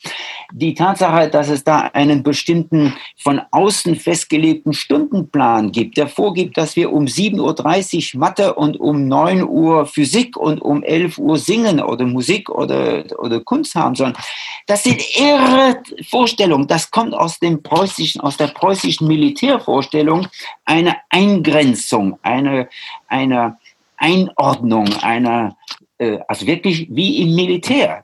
Die 0.54 0.76
Tatsache, 0.76 1.30
dass 1.30 1.50
es 1.50 1.64
da 1.64 1.80
einen 1.94 2.22
bestimmten 2.22 2.94
von 3.18 3.42
außen 3.52 3.96
festgelegten 3.96 4.74
Stundenplan 4.74 5.72
gibt, 5.72 5.98
der 5.98 6.08
vorgibt, 6.08 6.58
dass 6.58 6.76
wir 6.76 6.92
um 6.94 7.06
7.30 7.06 8.14
Uhr 8.14 8.20
Mathe 8.20 8.54
und 8.54 8.80
um 8.80 9.08
9 9.08 9.48
Uhr 9.48 9.88
Physik 9.88 10.38
und 10.38 10.62
um 10.62 10.84
11 10.84 11.18
Uhr 11.18 11.38
Singen 11.38 11.80
oder 11.80 12.06
Musik 12.06 12.50
oder, 12.50 13.04
oder 13.18 13.40
Kunst 13.40 13.74
haben 13.74 13.96
sollen. 13.96 14.14
Das 14.68 14.84
sind 14.84 15.02
irre 15.18 15.82
Vorstellungen. 16.08 16.68
Das 16.68 16.92
kommt 16.92 17.14
aus 17.14 17.40
dem 17.40 17.64
preußischen, 17.64 18.22
aus 18.22 18.38
der 18.38 18.48
preußischen 18.48 19.08
Militärvorstellung 19.08 20.28
eine 20.66 20.96
Eingrenzung, 21.32 22.20
eine, 22.22 22.70
eine 23.08 23.58
Einordnung, 23.98 24.88
eine, 25.02 25.56
äh, 25.98 26.20
also 26.28 26.46
wirklich 26.48 26.88
wie 26.90 27.22
im 27.22 27.36
Militär. 27.36 28.04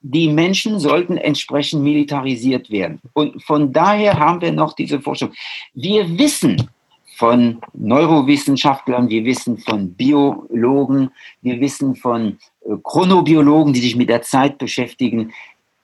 Die 0.00 0.28
Menschen 0.28 0.78
sollten 0.78 1.16
entsprechend 1.16 1.82
militarisiert 1.82 2.70
werden. 2.70 3.00
Und 3.12 3.42
von 3.42 3.72
daher 3.72 4.18
haben 4.18 4.40
wir 4.40 4.52
noch 4.52 4.74
diese 4.74 5.00
Vorstellung. 5.00 5.34
Wir 5.74 6.18
wissen, 6.18 6.70
von 7.16 7.60
Neurowissenschaftlern, 7.74 9.10
wir 9.10 9.26
wissen 9.26 9.58
von 9.58 9.92
Biologen, 9.92 11.10
wir 11.42 11.60
wissen 11.60 11.94
von 11.94 12.38
äh, 12.64 12.76
Chronobiologen, 12.82 13.74
die 13.74 13.80
sich 13.80 13.94
mit 13.94 14.08
der 14.08 14.22
Zeit 14.22 14.56
beschäftigen, 14.56 15.32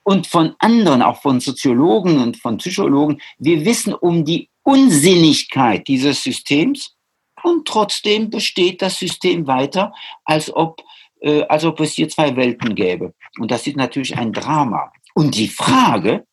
und 0.03 0.29
von 0.29 0.55
anderen, 0.61 1.03
auch 1.03 1.21
von 1.21 1.41
Soziologen 1.41 2.23
und 2.23 2.37
von 2.37 2.59
Psychologen, 2.59 3.21
wir 3.39 3.65
wissen 3.65 3.93
um 3.93 4.25
die 4.25 4.49
Unsinnigkeit 4.67 5.87
dieses 5.87 6.25
Systems 6.25 6.97
und 7.45 7.69
trotzdem 7.69 8.31
besteht 8.31 8.83
das 8.83 8.99
System 8.99 9.47
weiter, 9.47 9.93
als 10.25 10.53
ob, 10.53 10.83
äh, 11.21 11.43
als 11.45 11.65
ob 11.65 11.79
es 11.79 11.93
hier 11.93 12.09
zwei 12.09 12.35
Welten 12.35 12.75
gäbe. 12.75 13.15
Und 13.39 13.53
das 13.53 13.67
ist 13.69 13.77
natürlich 13.77 14.17
ein 14.19 14.33
Drama. 14.33 14.93
Und 15.15 15.37
die 15.37 15.47
Frage, 15.47 16.27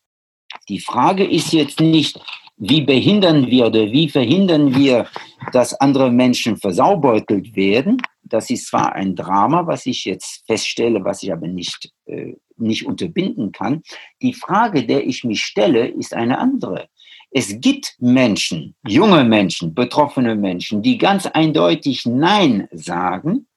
die 0.68 0.80
Frage 0.80 1.24
ist 1.24 1.52
jetzt 1.52 1.78
nicht, 1.78 2.20
wie 2.56 2.80
behindern 2.80 3.46
wir 3.46 3.66
oder 3.66 3.92
wie 3.92 4.08
verhindern 4.08 4.74
wir, 4.74 5.06
dass 5.52 5.72
andere 5.74 6.10
Menschen 6.10 6.56
versaubeutelt 6.56 7.54
werden? 7.54 8.02
Das 8.24 8.50
ist 8.50 8.66
zwar 8.66 8.94
ein 8.94 9.14
Drama, 9.14 9.66
was 9.66 9.86
ich 9.86 10.04
jetzt 10.04 10.44
feststelle, 10.46 11.04
was 11.04 11.22
ich 11.22 11.32
aber 11.32 11.46
nicht 11.46 11.92
äh, 12.06 12.34
nicht 12.56 12.86
unterbinden 12.86 13.52
kann. 13.52 13.82
Die 14.22 14.32
Frage, 14.32 14.86
der 14.86 15.06
ich 15.06 15.24
mich 15.24 15.42
stelle, 15.42 15.88
ist 15.88 16.14
eine 16.14 16.38
andere. 16.38 16.88
Es 17.36 17.60
gibt 17.60 17.96
Menschen, 17.98 18.76
junge 18.86 19.24
Menschen, 19.24 19.74
betroffene 19.74 20.36
Menschen, 20.36 20.82
die 20.82 20.98
ganz 20.98 21.26
eindeutig 21.26 22.06
Nein 22.06 22.68
sagen, 22.70 23.48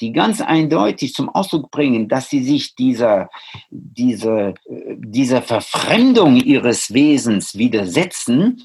die 0.00 0.12
ganz 0.12 0.42
eindeutig 0.42 1.14
zum 1.14 1.30
Ausdruck 1.30 1.70
bringen, 1.70 2.06
dass 2.06 2.28
sie 2.28 2.44
sich 2.44 2.74
dieser, 2.74 3.30
dieser, 3.70 4.52
dieser 4.68 5.40
Verfremdung 5.40 6.36
ihres 6.36 6.92
Wesens 6.92 7.56
widersetzen, 7.56 8.62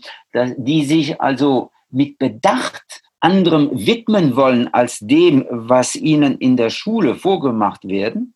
die 0.57 0.83
sich 0.83 1.21
also 1.21 1.71
mit 1.89 2.17
Bedacht 2.17 3.01
anderem 3.21 3.69
widmen 3.71 4.35
wollen 4.35 4.67
als 4.73 4.99
dem, 4.99 5.45
was 5.49 5.95
ihnen 5.95 6.37
in 6.37 6.57
der 6.57 6.69
Schule 6.69 7.15
vorgemacht 7.15 7.87
werden. 7.87 8.33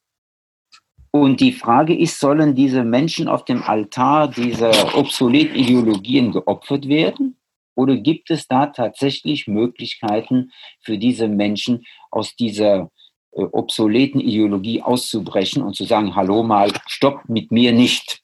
Und 1.16 1.42
die 1.42 1.52
Frage 1.52 1.96
ist, 1.96 2.20
sollen 2.20 2.56
diese 2.56 2.84
Menschen 2.84 3.28
auf 3.28 3.46
dem 3.46 3.62
Altar 3.62 4.28
dieser 4.28 4.98
obsoleten 4.98 5.56
Ideologien 5.56 6.32
geopfert 6.32 6.88
werden? 6.88 7.38
Oder 7.76 7.98
gibt 7.98 8.32
es 8.32 8.48
da 8.48 8.66
tatsächlich 8.68 9.48
Möglichkeiten 9.48 10.52
für 10.82 10.98
diese 10.98 11.28
Menschen 11.28 11.86
aus 12.10 12.36
dieser 12.36 12.90
äh, 13.34 13.44
obsoleten 13.44 14.22
Ideologie 14.22 14.82
auszubrechen 14.82 15.62
und 15.62 15.76
zu 15.76 15.84
sagen, 15.84 16.16
hallo 16.16 16.42
mal, 16.42 16.72
stopp 16.88 17.30
mit 17.30 17.52
mir 17.52 17.74
nicht. 17.74 18.24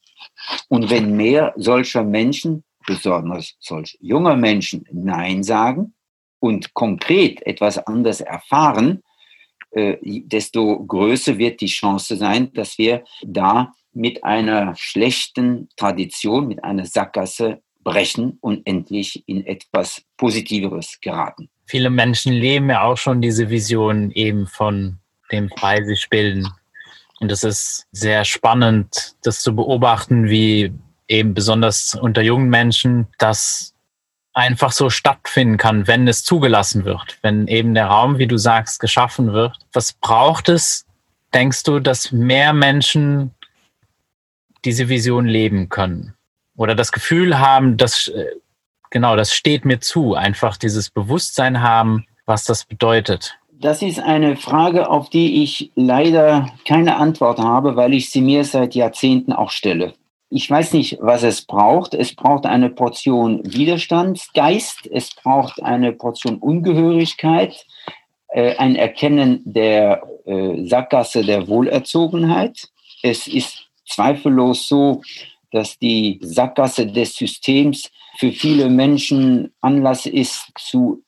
Und 0.68 0.90
wenn 0.90 1.16
mehr 1.16 1.54
solcher 1.58 2.04
Menschen, 2.04 2.64
besonders 2.88 3.56
solch 3.60 4.00
junger 4.02 4.36
Menschen, 4.36 4.84
Nein 4.92 5.44
sagen 5.44 5.94
und 6.40 6.74
konkret 6.74 7.46
etwas 7.46 7.78
anders 7.78 8.22
erfahren, 8.22 9.04
desto 9.72 10.84
größer 10.86 11.38
wird 11.38 11.62
die 11.62 11.68
Chance 11.68 12.16
sein, 12.16 12.52
dass 12.54 12.78
wir 12.78 13.04
da 13.24 13.74
mit 13.94 14.24
einer 14.24 14.76
schlechten 14.76 15.70
Tradition, 15.76 16.48
mit 16.48 16.64
einer 16.64 16.86
Sackgasse 16.86 17.62
brechen 17.84 18.38
und 18.42 18.66
endlich 18.66 19.24
in 19.28 19.46
etwas 19.46 20.02
Positiveres 20.18 21.00
geraten. 21.02 21.50
Viele 21.66 21.90
Menschen 21.90 22.34
leben 22.34 22.70
ja 22.70 22.84
auch 22.84 22.98
schon 22.98 23.22
diese 23.22 23.50
Vision 23.50 24.12
eben 24.12 24.48
von 24.48 25.00
dem 25.32 25.50
frei 25.50 25.84
sich 25.84 26.08
bilden. 26.10 26.48
Und 27.20 27.32
es 27.32 27.44
ist 27.44 27.88
sehr 27.92 28.26
spannend, 28.26 29.16
das 29.24 29.42
zu 29.42 29.56
beobachten, 29.56 30.30
wie 30.30 30.72
eben 31.08 31.34
besonders 31.34 31.96
unter 31.96 32.22
jungen 32.22 32.50
Menschen 32.50 33.08
das 33.18 33.74
einfach 34.34 34.72
so 34.72 34.90
stattfinden 34.90 35.58
kann, 35.58 35.88
wenn 35.88 36.08
es 36.08 36.24
zugelassen 36.24 36.86
wird, 36.86 37.18
wenn 37.22 37.48
eben 37.48 37.74
der 37.74 37.88
Raum, 37.88 38.20
wie 38.20 38.28
du 38.28 38.38
sagst, 38.38 38.80
geschaffen 38.80 39.34
wird. 39.34 39.58
Was 39.74 39.94
braucht 39.94 40.50
es, 40.50 40.86
denkst 41.34 41.64
du, 41.64 41.80
dass 41.80 42.12
mehr 42.12 42.54
Menschen 42.54 43.32
diese 44.66 44.90
Vision 44.90 45.26
leben 45.26 45.70
können? 45.70 46.14
Oder 46.56 46.76
das 46.76 46.92
Gefühl 46.92 47.40
haben, 47.40 47.78
dass, 47.78 48.10
äh, 48.10 48.26
genau, 48.90 49.16
das 49.16 49.34
steht 49.34 49.66
mir 49.66 49.80
zu, 49.80 50.16
einfach 50.16 50.58
dieses 50.58 50.90
Bewusstsein 50.90 51.62
haben, 51.62 52.06
was 52.26 52.44
das 52.44 52.66
bedeutet. 52.66 53.38
Das 53.62 53.82
ist 53.82 54.00
eine 54.00 54.38
Frage, 54.38 54.90
auf 54.90 55.10
die 55.10 55.44
ich 55.44 55.72
leider 55.76 56.50
keine 56.66 56.96
Antwort 56.96 57.40
habe, 57.40 57.76
weil 57.76 57.94
ich 57.94 58.10
sie 58.10 58.22
mir 58.22 58.46
seit 58.46 58.74
Jahrzehnten 58.76 59.34
auch 59.34 59.52
stelle. 59.52 59.94
Ich 60.32 60.50
weiß 60.50 60.74
nicht, 60.74 60.98
was 61.02 61.24
es 61.24 61.42
braucht. 61.42 61.96
Es 61.96 62.16
braucht 62.16 62.46
eine 62.46 62.70
Portion 62.70 63.42
Widerstandsgeist, 63.46 64.88
es 64.92 65.14
braucht 65.16 65.62
eine 65.64 65.92
Portion 65.92 66.38
Ungehörigkeit, 66.38 67.66
äh, 68.30 68.56
ein 68.58 68.76
Erkennen 68.76 69.42
der 69.46 70.04
äh, 70.26 70.68
Sackgasse 70.68 71.24
der 71.24 71.48
Wohlerzogenheit. 71.48 72.70
Es 73.02 73.26
ist 73.26 73.70
zweifellos 73.88 74.68
so, 74.68 75.02
dass 75.52 75.80
die 75.80 76.20
Sackgasse 76.22 76.86
des 76.86 77.16
Systems 77.16 77.90
für 78.18 78.32
viele 78.32 78.70
Menschen 78.70 79.52
Anlass 79.62 80.06
ist 80.06 80.52
zu 80.60 81.02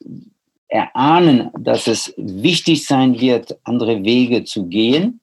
erahnen, 0.67 1.51
dass 1.59 1.85
es 1.85 2.11
wichtig 2.17 2.87
sein 2.87 3.19
wird, 3.19 3.59
andere 3.65 4.03
Wege 4.03 4.45
zu 4.45 4.65
gehen. 4.65 5.19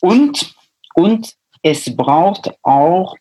Und, 0.00 0.54
und 0.94 1.34
es 1.62 1.96
braucht 1.96 2.52
auch 2.62 3.16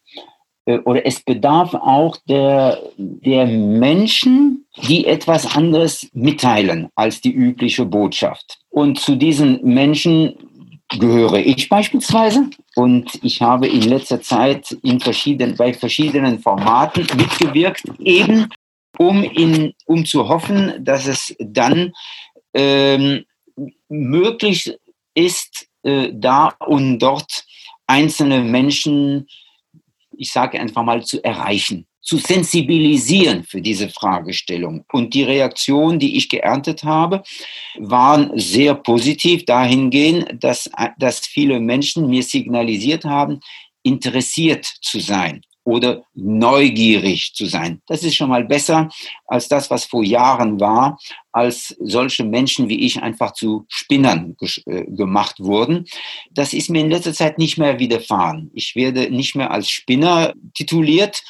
äh, 0.65 0.79
oder 0.79 1.05
es 1.05 1.21
bedarf 1.21 1.73
auch 1.73 2.17
der, 2.27 2.79
der 2.97 3.45
Menschen, 3.47 4.65
die 4.87 5.05
etwas 5.05 5.55
anderes 5.55 6.09
mitteilen 6.13 6.89
als 6.95 7.21
die 7.21 7.33
übliche 7.33 7.85
Botschaft. 7.85 8.59
Und 8.69 8.99
zu 8.99 9.15
diesen 9.15 9.59
Menschen 9.63 10.35
gehöre 10.99 11.37
ich 11.37 11.69
beispielsweise 11.69 12.49
und 12.75 13.19
ich 13.23 13.41
habe 13.41 13.67
in 13.67 13.83
letzter 13.83 14.21
Zeit 14.21 14.71
in 14.83 14.99
verschiedenen, 14.99 15.55
bei 15.55 15.73
verschiedenen 15.73 16.39
Formaten 16.39 17.07
mitgewirkt, 17.15 17.83
eben 17.99 18.47
um, 18.97 19.23
in, 19.23 19.73
um 19.85 20.05
zu 20.05 20.27
hoffen, 20.27 20.83
dass 20.83 21.07
es 21.07 21.33
dann 21.39 21.93
ähm, 22.53 23.25
möglich 23.87 24.75
ist, 25.13 25.67
äh, 25.83 26.09
da 26.13 26.53
und 26.59 26.99
dort 26.99 27.45
einzelne 27.91 28.41
Menschen, 28.41 29.27
ich 30.17 30.31
sage 30.31 30.59
einfach 30.59 30.83
mal, 30.83 31.03
zu 31.03 31.23
erreichen, 31.23 31.85
zu 32.01 32.17
sensibilisieren 32.17 33.43
für 33.43 33.61
diese 33.61 33.89
Fragestellung. 33.89 34.85
Und 34.91 35.13
die 35.13 35.23
Reaktion, 35.23 35.99
die 35.99 36.15
ich 36.15 36.29
geerntet 36.29 36.83
habe, 36.83 37.21
waren 37.77 38.31
sehr 38.39 38.73
positiv 38.75 39.45
dahingehend, 39.45 40.43
dass, 40.43 40.69
dass 40.97 41.19
viele 41.19 41.59
Menschen 41.59 42.07
mir 42.07 42.23
signalisiert 42.23 43.03
haben, 43.03 43.39
interessiert 43.83 44.65
zu 44.81 44.99
sein 44.99 45.41
oder 45.63 46.03
neugierig 46.13 47.33
zu 47.33 47.45
sein. 47.45 47.81
Das 47.87 48.03
ist 48.03 48.15
schon 48.15 48.29
mal 48.29 48.43
besser 48.43 48.89
als 49.27 49.47
das, 49.47 49.69
was 49.69 49.85
vor 49.85 50.03
Jahren 50.03 50.59
war, 50.59 50.97
als 51.31 51.75
solche 51.79 52.23
Menschen 52.23 52.67
wie 52.67 52.85
ich 52.85 53.01
einfach 53.01 53.33
zu 53.33 53.65
Spinnern 53.67 54.35
äh, 54.65 54.85
gemacht 54.85 55.39
wurden. 55.39 55.85
Das 56.31 56.53
ist 56.53 56.69
mir 56.69 56.81
in 56.81 56.89
letzter 56.89 57.13
Zeit 57.13 57.37
nicht 57.37 57.57
mehr 57.57 57.79
widerfahren. 57.79 58.49
Ich 58.53 58.75
werde 58.75 59.11
nicht 59.11 59.35
mehr 59.35 59.51
als 59.51 59.69
Spinner 59.69 60.33
tituliert, 60.53 61.23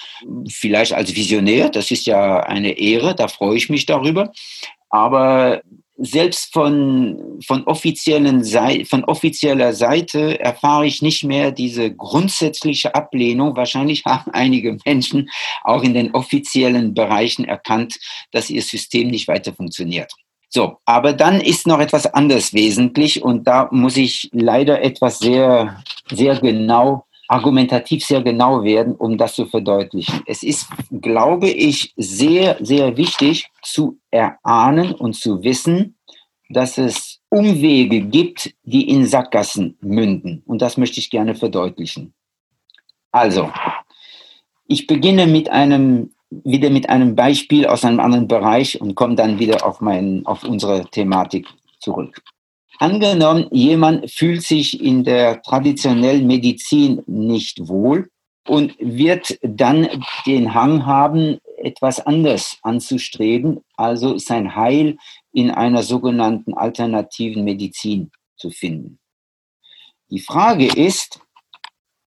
vielleicht 0.49 0.93
als 0.93 1.15
Visionär. 1.15 1.69
Das 1.69 1.91
ist 1.91 2.05
ja 2.05 2.39
eine 2.41 2.77
Ehre, 2.77 3.15
da 3.15 3.27
freue 3.27 3.57
ich 3.57 3.69
mich 3.69 3.85
darüber. 3.85 4.31
Aber 4.89 5.61
selbst 6.01 6.51
von, 6.53 7.39
von, 7.45 7.63
offiziellen 7.65 8.43
Seite, 8.43 8.85
von 8.85 9.03
offizieller 9.05 9.73
Seite 9.73 10.39
erfahre 10.39 10.85
ich 10.85 11.01
nicht 11.01 11.23
mehr 11.23 11.51
diese 11.51 11.93
grundsätzliche 11.93 12.95
Ablehnung. 12.95 13.55
Wahrscheinlich 13.55 14.03
haben 14.05 14.31
einige 14.31 14.77
Menschen 14.85 15.29
auch 15.63 15.83
in 15.83 15.93
den 15.93 16.13
offiziellen 16.13 16.93
Bereichen 16.93 17.45
erkannt, 17.45 17.99
dass 18.31 18.49
ihr 18.49 18.61
System 18.61 19.09
nicht 19.09 19.27
weiter 19.27 19.53
funktioniert. 19.53 20.11
So, 20.49 20.77
aber 20.85 21.13
dann 21.13 21.39
ist 21.39 21.65
noch 21.65 21.79
etwas 21.79 22.05
anderes 22.07 22.53
wesentlich 22.53 23.23
und 23.23 23.47
da 23.47 23.69
muss 23.71 23.95
ich 23.95 24.29
leider 24.33 24.81
etwas 24.81 25.19
sehr, 25.19 25.81
sehr 26.09 26.39
genau 26.39 27.05
argumentativ 27.31 28.03
sehr 28.03 28.21
genau 28.21 28.63
werden, 28.63 28.93
um 28.93 29.17
das 29.17 29.35
zu 29.35 29.45
verdeutlichen. 29.45 30.21
Es 30.25 30.43
ist, 30.43 30.67
glaube 30.91 31.49
ich, 31.49 31.93
sehr, 31.95 32.57
sehr 32.59 32.97
wichtig 32.97 33.49
zu 33.63 33.97
erahnen 34.11 34.93
und 34.93 35.13
zu 35.13 35.41
wissen, 35.41 35.95
dass 36.49 36.77
es 36.77 37.21
Umwege 37.29 38.01
gibt, 38.01 38.53
die 38.63 38.89
in 38.89 39.05
Sackgassen 39.05 39.77
münden. 39.79 40.43
Und 40.45 40.61
das 40.61 40.75
möchte 40.75 40.99
ich 40.99 41.09
gerne 41.09 41.33
verdeutlichen. 41.33 42.13
Also, 43.13 43.49
ich 44.67 44.85
beginne 44.85 45.25
mit 45.25 45.49
einem, 45.49 46.13
wieder 46.29 46.69
mit 46.69 46.89
einem 46.89 47.15
Beispiel 47.15 47.65
aus 47.65 47.85
einem 47.85 48.01
anderen 48.01 48.27
Bereich 48.27 48.81
und 48.81 48.95
komme 48.95 49.15
dann 49.15 49.39
wieder 49.39 49.65
auf, 49.65 49.79
mein, 49.79 50.25
auf 50.25 50.43
unsere 50.43 50.85
Thematik 50.91 51.47
zurück. 51.79 52.21
Angenommen, 52.79 53.47
jemand 53.51 54.10
fühlt 54.12 54.43
sich 54.43 54.81
in 54.81 55.03
der 55.03 55.41
traditionellen 55.41 56.25
Medizin 56.25 57.03
nicht 57.05 57.67
wohl 57.67 58.10
und 58.47 58.75
wird 58.79 59.38
dann 59.43 59.88
den 60.25 60.53
Hang 60.53 60.86
haben, 60.86 61.39
etwas 61.57 61.99
anderes 61.99 62.57
anzustreben, 62.63 63.60
also 63.75 64.17
sein 64.17 64.55
Heil 64.55 64.97
in 65.31 65.51
einer 65.51 65.84
sogenannten 65.84 66.55
alternativen 66.55 67.43
Medizin 67.43 68.12
zu 68.36 68.49
finden. 68.49 68.99
Die 70.10 70.19
Frage 70.19 70.65
ist, 70.65 71.19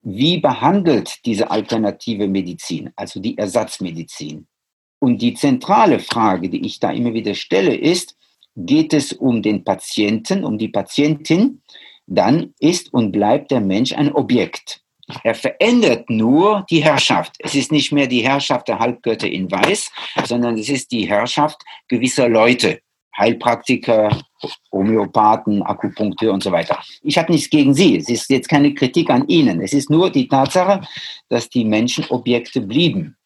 wie 0.01 0.39
behandelt 0.39 1.25
diese 1.25 1.49
alternative 1.49 2.27
Medizin, 2.27 2.91
also 2.95 3.19
die 3.19 3.37
Ersatzmedizin? 3.37 4.47
Und 4.99 5.21
die 5.21 5.33
zentrale 5.33 5.99
Frage, 5.99 6.49
die 6.49 6.65
ich 6.65 6.79
da 6.79 6.91
immer 6.91 7.13
wieder 7.13 7.35
stelle, 7.35 7.75
ist, 7.75 8.17
Geht 8.55 8.93
es 8.93 9.13
um 9.13 9.41
den 9.41 9.63
Patienten, 9.63 10.43
um 10.43 10.57
die 10.57 10.67
Patientin, 10.67 11.61
dann 12.05 12.53
ist 12.59 12.93
und 12.93 13.11
bleibt 13.11 13.51
der 13.51 13.61
Mensch 13.61 13.93
ein 13.93 14.13
Objekt. 14.13 14.81
Er 15.23 15.35
verändert 15.35 16.09
nur 16.09 16.65
die 16.69 16.83
Herrschaft. 16.83 17.35
Es 17.39 17.55
ist 17.55 17.71
nicht 17.71 17.91
mehr 17.91 18.07
die 18.07 18.21
Herrschaft 18.21 18.67
der 18.67 18.79
Halbgötter 18.79 19.27
in 19.27 19.51
Weiß, 19.51 19.91
sondern 20.25 20.57
es 20.57 20.69
ist 20.69 20.91
die 20.91 21.07
Herrschaft 21.07 21.61
gewisser 21.87 22.29
Leute, 22.29 22.79
Heilpraktiker, 23.17 24.21
Homöopathen, 24.71 25.61
Akupunkteur 25.61 26.33
und 26.33 26.43
so 26.43 26.51
weiter. 26.51 26.81
Ich 27.01 27.17
habe 27.17 27.31
nichts 27.31 27.49
gegen 27.49 27.73
Sie. 27.73 27.97
Es 27.97 28.09
ist 28.09 28.29
jetzt 28.29 28.49
keine 28.49 28.73
Kritik 28.73 29.09
an 29.09 29.27
Ihnen. 29.27 29.61
Es 29.61 29.73
ist 29.73 29.89
nur 29.89 30.09
die 30.09 30.27
Tatsache, 30.27 30.81
dass 31.29 31.49
die 31.49 31.65
Menschen 31.65 32.05
Objekte 32.09 32.61
blieben. 32.61 33.17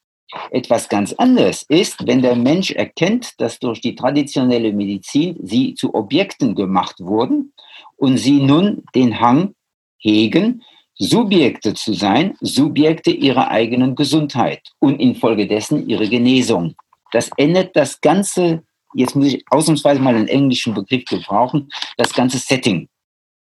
Etwas 0.52 0.90
ganz 0.90 1.14
anderes 1.14 1.64
ist, 1.64 2.06
wenn 2.06 2.22
der 2.22 2.36
Mensch 2.36 2.72
erkennt, 2.72 3.40
dass 3.40 3.60
durch 3.60 3.80
die 3.80 3.96
traditionelle 3.96 4.74
Medizin 4.74 5.38
sie 5.42 5.74
zu 5.74 5.94
Objekten 5.96 6.54
gemacht 6.54 6.96
wurden 7.00 7.54
und 7.96 8.18
sie 8.18 8.42
nun 8.42 8.84
den 8.94 9.20
Hang 9.22 9.56
hegen, 10.00 10.64
Subjekte 11.00 11.74
zu 11.76 11.94
sein, 11.94 12.36
Subjekte 12.42 13.12
ihrer 13.12 13.50
eigenen 13.50 13.96
Gesundheit 13.96 14.62
und 14.80 15.00
infolgedessen 15.00 15.88
ihre 15.88 16.10
Genesung. 16.10 16.76
Das 17.12 17.30
ändert 17.38 17.76
das 17.76 18.02
ganze, 18.02 18.64
jetzt 18.96 19.16
muss 19.16 19.28
ich 19.28 19.46
ausnahmsweise 19.50 20.02
mal 20.02 20.16
einen 20.16 20.28
englischen 20.28 20.74
Begriff 20.74 21.06
gebrauchen, 21.06 21.70
das 21.98 22.14
ganze 22.14 22.38
Setting. 22.38 22.90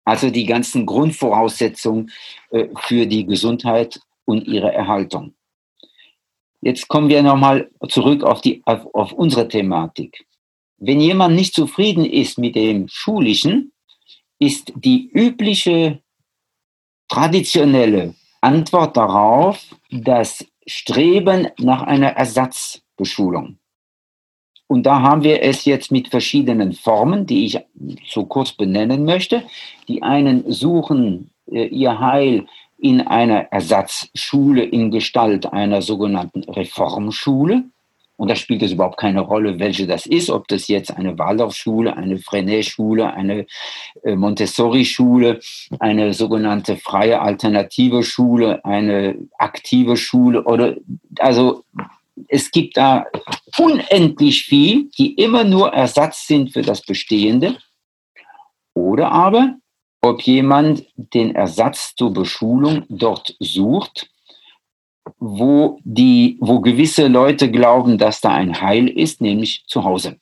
Also 0.05 0.31
die 0.31 0.45
ganzen 0.45 0.87
Grundvoraussetzungen 0.87 2.11
äh, 2.51 2.67
für 2.81 3.07
die 3.07 3.25
Gesundheit 3.27 4.01
und 4.25 4.47
ihre 4.47 4.73
Erhaltung. 4.73 5.35
Jetzt 6.65 6.89
kommen 6.89 7.11
wir 7.11 7.23
nochmal 7.23 7.71
zurück 7.91 8.25
auf, 8.25 8.41
die, 8.41 8.63
auf, 8.65 8.87
auf 8.95 9.13
unsere 9.13 9.47
Thematik. 9.47 10.27
Wenn 10.79 10.99
jemand 10.99 11.35
nicht 11.37 11.53
zufrieden 11.53 12.07
ist 12.07 12.39
mit 12.39 12.57
dem 12.57 12.89
Schulischen, 12.89 13.73
ist 14.39 14.73
die 14.75 15.11
übliche 15.13 16.01
traditionelle 17.09 18.15
Antwort 18.41 18.97
darauf 18.97 19.63
das 19.91 20.47
Streben 20.67 21.49
nach 21.59 21.83
einer 21.83 22.13
Ersatzbeschulung. 22.13 23.59
Und 24.67 24.85
da 24.87 25.03
haben 25.03 25.23
wir 25.23 25.43
es 25.43 25.67
jetzt 25.67 25.93
mit 25.93 26.09
verschiedenen 26.09 26.73
Formen, 26.73 27.27
die 27.27 27.45
ich 27.45 27.61
so 28.09 28.25
kurz 28.25 28.53
benennen 28.53 29.05
möchte. 29.05 29.45
Die 29.87 30.03
einen 30.03 30.51
suchen 30.51 31.31
äh, 31.47 31.67
ihr 31.67 32.01
Heil 32.01 32.47
in 32.79 33.01
einer 33.01 33.53
Ersatzschule 33.53 34.65
in 34.65 34.91
Gestalt 34.91 35.47
einer 35.47 35.83
sogenannten 35.83 36.45
Reformschule. 36.45 37.65
Und 38.17 38.29
da 38.29 38.37
spielt 38.37 38.63
es 38.63 38.73
überhaupt 38.73 38.99
keine 38.99 39.21
Rolle, 39.21 39.59
welche 39.59 39.89
das 39.89 40.07
ist, 40.07 40.31
ob 40.31 40.47
das 40.47 40.69
jetzt 40.69 40.97
eine 40.97 41.19
Waldorfschule, 41.19 41.97
eine 41.97 42.19
Frenet-Schule, 42.19 43.13
eine 43.13 43.47
äh, 44.05 44.15
Montessori-Schule, 44.15 45.41
eine 45.81 46.15
sogenannte 46.15 46.77
freie 46.77 47.21
alternative 47.21 48.05
Schule, 48.05 48.65
eine 48.65 49.17
aktive 49.37 49.97
Schule 49.97 50.45
oder 50.45 50.77
also 51.19 51.65
es 52.29 52.51
gibt 52.51 52.77
da 52.77 53.07
unendlich 53.59 54.45
viel, 54.45 54.91
die 54.97 55.15
immer 55.15 55.45
nur 55.45 55.73
Ersatz 55.73 56.27
sind 56.27 56.53
für 56.53 56.63
das 56.63 56.83
Bestehende. 56.83 57.59
Oder 58.75 59.11
aber, 59.13 59.57
ob 60.05 60.21
jemand 60.21 60.85
den 60.97 61.35
Ersatz 61.35 61.95
zur 61.97 62.13
Beschulung 62.13 62.85
dort 62.91 63.35
sucht, 63.41 64.11
wo, 65.19 65.79
die, 65.83 66.37
wo 66.41 66.61
gewisse 66.61 67.07
Leute 67.09 67.51
glauben, 67.51 67.97
dass 67.97 68.21
da 68.21 68.29
ein 68.29 68.61
Heil 68.61 68.87
ist, 68.87 69.23
nämlich 69.23 69.65
zu 69.67 69.83
Hause. 69.83 70.19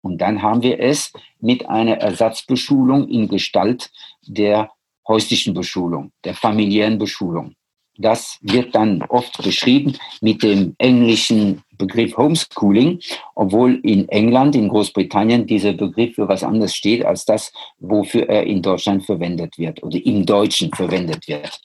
Und 0.00 0.18
dann 0.18 0.42
haben 0.42 0.62
wir 0.62 0.78
es 0.78 1.12
mit 1.40 1.68
einer 1.68 1.96
Ersatzbeschulung 1.96 3.08
in 3.08 3.26
Gestalt 3.26 3.90
der 4.22 4.70
häuslichen 5.08 5.54
Beschulung, 5.54 6.12
der 6.22 6.34
familiären 6.34 6.96
Beschulung. 6.96 7.55
Das 7.98 8.38
wird 8.42 8.74
dann 8.74 9.02
oft 9.08 9.42
beschrieben 9.42 9.96
mit 10.20 10.42
dem 10.42 10.74
englischen 10.78 11.62
Begriff 11.78 12.16
Homeschooling, 12.16 13.00
obwohl 13.34 13.80
in 13.82 14.08
England, 14.08 14.54
in 14.54 14.68
Großbritannien 14.68 15.46
dieser 15.46 15.72
Begriff 15.72 16.14
für 16.14 16.28
was 16.28 16.42
anderes 16.42 16.74
steht 16.74 17.04
als 17.04 17.24
das, 17.24 17.52
wofür 17.78 18.28
er 18.28 18.44
in 18.44 18.62
Deutschland 18.62 19.04
verwendet 19.04 19.58
wird 19.58 19.82
oder 19.82 19.98
im 20.04 20.24
Deutschen 20.26 20.70
verwendet 20.72 21.26
wird. 21.28 21.60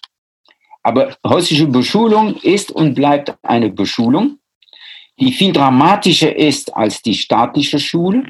Aber 0.84 1.16
häusliche 1.26 1.68
Beschulung 1.68 2.36
ist 2.42 2.72
und 2.72 2.96
bleibt 2.96 3.36
eine 3.44 3.70
Beschulung, 3.70 4.40
die 5.20 5.32
viel 5.32 5.54
dramatischer 5.54 6.36
ist 6.36 6.76
als 6.76 7.02
die 7.02 7.14
staatliche 7.14 7.80
Schule, 7.80 8.24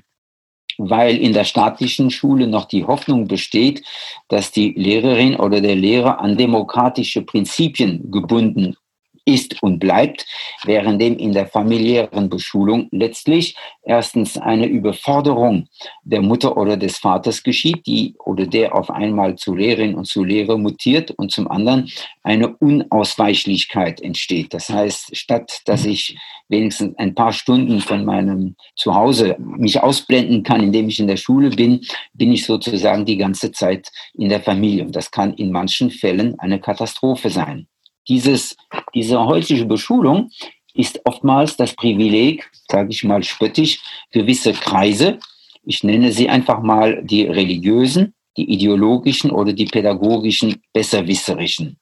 weil 0.89 1.17
in 1.17 1.33
der 1.33 1.43
staatlichen 1.43 2.09
Schule 2.09 2.47
noch 2.47 2.65
die 2.65 2.85
Hoffnung 2.85 3.27
besteht, 3.27 3.83
dass 4.27 4.51
die 4.51 4.73
Lehrerin 4.73 5.35
oder 5.35 5.61
der 5.61 5.75
Lehrer 5.75 6.19
an 6.19 6.37
demokratische 6.37 7.21
Prinzipien 7.21 8.11
gebunden 8.11 8.75
ist 9.25 9.61
und 9.61 9.79
bleibt, 9.79 10.25
währenddem 10.63 11.17
in 11.17 11.33
der 11.33 11.47
familiären 11.47 12.29
Beschulung 12.29 12.87
letztlich 12.91 13.55
erstens 13.83 14.37
eine 14.37 14.67
Überforderung 14.67 15.67
der 16.03 16.21
Mutter 16.21 16.57
oder 16.57 16.77
des 16.77 16.97
Vaters 16.97 17.43
geschieht, 17.43 17.85
die 17.85 18.15
oder 18.23 18.45
der 18.45 18.75
auf 18.75 18.89
einmal 18.89 19.35
zu 19.35 19.55
Lehrerin 19.55 19.95
und 19.95 20.05
zu 20.05 20.23
Lehrer 20.23 20.57
mutiert 20.57 21.11
und 21.11 21.31
zum 21.31 21.49
anderen 21.49 21.89
eine 22.23 22.55
Unausweichlichkeit 22.57 24.01
entsteht. 24.01 24.53
Das 24.53 24.69
heißt, 24.69 25.15
statt 25.15 25.61
dass 25.65 25.85
ich 25.85 26.17
wenigstens 26.49 26.97
ein 26.97 27.15
paar 27.15 27.33
Stunden 27.33 27.79
von 27.79 28.05
meinem 28.05 28.55
Zuhause 28.75 29.35
mich 29.39 29.81
ausblenden 29.81 30.43
kann, 30.43 30.61
indem 30.61 30.89
ich 30.89 30.99
in 30.99 31.07
der 31.07 31.17
Schule 31.17 31.49
bin, 31.49 31.81
bin 32.13 32.31
ich 32.31 32.45
sozusagen 32.45 33.05
die 33.05 33.17
ganze 33.17 33.51
Zeit 33.51 33.87
in 34.13 34.29
der 34.29 34.41
Familie. 34.41 34.85
Und 34.85 34.95
das 34.95 35.09
kann 35.09 35.33
in 35.33 35.51
manchen 35.51 35.89
Fällen 35.89 36.37
eine 36.39 36.59
Katastrophe 36.59 37.29
sein. 37.29 37.67
Dieses, 38.07 38.55
diese 38.93 39.19
häusliche 39.23 39.65
Beschulung 39.65 40.31
ist 40.73 41.01
oftmals 41.05 41.57
das 41.57 41.75
Privileg, 41.75 42.49
sage 42.69 42.89
ich 42.89 43.03
mal 43.03 43.23
spöttisch, 43.23 43.79
gewisse 44.11 44.53
Kreise. 44.53 45.19
Ich 45.63 45.83
nenne 45.83 46.11
sie 46.11 46.29
einfach 46.29 46.61
mal 46.61 47.03
die 47.03 47.23
religiösen, 47.23 48.13
die 48.37 48.49
ideologischen 48.51 49.31
oder 49.31 49.53
die 49.53 49.65
pädagogischen 49.65 50.61
Besserwisserischen. 50.73 51.77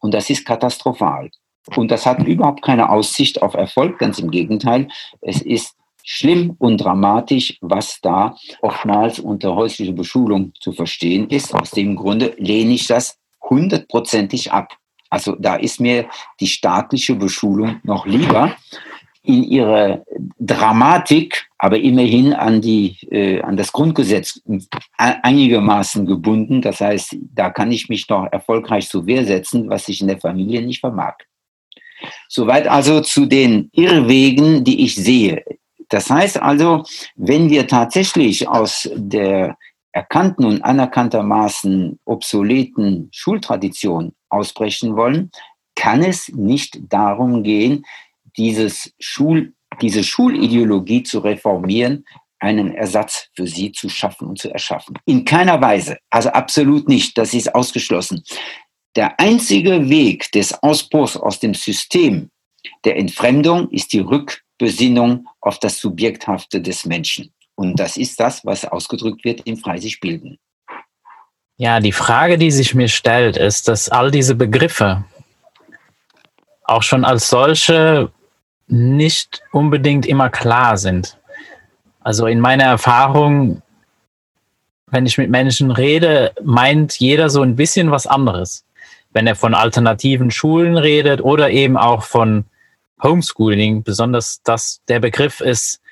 Und 0.00 0.14
das 0.14 0.30
ist 0.30 0.44
katastrophal. 0.44 1.30
Und 1.76 1.90
das 1.90 2.06
hat 2.06 2.26
überhaupt 2.26 2.62
keine 2.62 2.90
Aussicht 2.90 3.42
auf 3.42 3.54
Erfolg, 3.54 3.98
ganz 3.98 4.18
im 4.18 4.30
Gegenteil. 4.30 4.88
Es 5.20 5.42
ist 5.42 5.76
schlimm 6.02 6.56
und 6.58 6.78
dramatisch, 6.78 7.58
was 7.60 8.00
da 8.00 8.36
oftmals 8.62 9.18
unter 9.20 9.54
häuslicher 9.54 9.92
Beschulung 9.92 10.52
zu 10.58 10.72
verstehen 10.72 11.28
ist. 11.28 11.54
Aus 11.54 11.70
dem 11.70 11.96
Grunde 11.96 12.34
lehne 12.38 12.74
ich 12.74 12.86
das 12.86 13.18
hundertprozentig 13.48 14.52
ab. 14.52 14.79
Also 15.10 15.36
da 15.38 15.56
ist 15.56 15.80
mir 15.80 16.08
die 16.38 16.46
staatliche 16.46 17.14
Beschulung 17.14 17.80
noch 17.82 18.06
lieber 18.06 18.56
in 19.22 19.44
ihrer 19.44 20.02
Dramatik, 20.38 21.46
aber 21.58 21.78
immerhin 21.78 22.32
an, 22.32 22.62
die, 22.62 22.96
äh, 23.10 23.42
an 23.42 23.56
das 23.56 23.70
Grundgesetz 23.70 24.40
einigermaßen 24.96 26.06
gebunden. 26.06 26.62
Das 26.62 26.80
heißt, 26.80 27.16
da 27.34 27.50
kann 27.50 27.70
ich 27.70 27.88
mich 27.88 28.08
noch 28.08 28.28
erfolgreich 28.32 28.88
zu 28.88 29.06
Wehr 29.06 29.26
setzen, 29.26 29.68
was 29.68 29.88
ich 29.88 30.00
in 30.00 30.08
der 30.08 30.18
Familie 30.18 30.62
nicht 30.62 30.80
vermag. 30.80 31.16
Soweit 32.28 32.66
also 32.66 33.00
zu 33.00 33.26
den 33.26 33.68
Irrwegen, 33.72 34.64
die 34.64 34.84
ich 34.84 34.94
sehe. 34.94 35.44
Das 35.90 36.08
heißt 36.08 36.40
also, 36.40 36.84
wenn 37.16 37.50
wir 37.50 37.66
tatsächlich 37.66 38.48
aus 38.48 38.88
der 38.94 39.58
erkannten 39.92 40.44
und 40.44 40.62
anerkanntermaßen 40.62 41.98
obsoleten 42.04 43.08
Schultradition 43.12 44.12
ausbrechen 44.28 44.96
wollen, 44.96 45.30
kann 45.74 46.02
es 46.02 46.28
nicht 46.28 46.78
darum 46.88 47.42
gehen, 47.42 47.84
dieses 48.36 48.92
Schul, 48.98 49.54
diese 49.80 50.04
Schulideologie 50.04 51.02
zu 51.02 51.20
reformieren, 51.20 52.04
einen 52.38 52.74
Ersatz 52.74 53.28
für 53.34 53.46
sie 53.46 53.72
zu 53.72 53.88
schaffen 53.88 54.28
und 54.28 54.38
zu 54.38 54.50
erschaffen. 54.52 54.98
In 55.04 55.24
keiner 55.24 55.60
Weise, 55.60 55.98
also 56.08 56.30
absolut 56.30 56.88
nicht, 56.88 57.18
das 57.18 57.34
ist 57.34 57.54
ausgeschlossen. 57.54 58.22
Der 58.96 59.20
einzige 59.20 59.88
Weg 59.88 60.32
des 60.32 60.52
Ausbruchs 60.62 61.16
aus 61.16 61.38
dem 61.38 61.54
System 61.54 62.30
der 62.84 62.96
Entfremdung 62.96 63.70
ist 63.70 63.92
die 63.92 64.00
Rückbesinnung 64.00 65.28
auf 65.40 65.58
das 65.58 65.78
Subjekthafte 65.78 66.60
des 66.60 66.86
Menschen. 66.86 67.32
Und 67.60 67.78
das 67.78 67.98
ist 67.98 68.18
das, 68.18 68.42
was 68.46 68.64
ausgedrückt 68.64 69.22
wird 69.22 69.42
im 69.46 69.58
Freisich 69.58 70.00
bilden. 70.00 70.38
Ja, 71.58 71.78
die 71.78 71.92
Frage, 71.92 72.38
die 72.38 72.50
sich 72.50 72.74
mir 72.74 72.88
stellt, 72.88 73.36
ist, 73.36 73.68
dass 73.68 73.90
all 73.90 74.10
diese 74.10 74.34
Begriffe 74.34 75.04
auch 76.64 76.82
schon 76.82 77.04
als 77.04 77.28
solche 77.28 78.10
nicht 78.66 79.42
unbedingt 79.52 80.06
immer 80.06 80.30
klar 80.30 80.78
sind. 80.78 81.18
Also 82.00 82.26
in 82.26 82.40
meiner 82.40 82.64
Erfahrung, 82.64 83.60
wenn 84.86 85.04
ich 85.04 85.18
mit 85.18 85.28
Menschen 85.28 85.70
rede, 85.70 86.32
meint 86.42 86.98
jeder 86.98 87.28
so 87.28 87.42
ein 87.42 87.56
bisschen 87.56 87.90
was 87.90 88.06
anderes. 88.06 88.64
Wenn 89.12 89.26
er 89.26 89.36
von 89.36 89.52
alternativen 89.52 90.30
Schulen 90.30 90.78
redet 90.78 91.20
oder 91.20 91.50
eben 91.50 91.76
auch 91.76 92.04
von 92.04 92.46
Homeschooling, 93.02 93.82
besonders 93.82 94.40
dass 94.44 94.80
der 94.88 95.00
Begriff 95.00 95.42
ist 95.42 95.82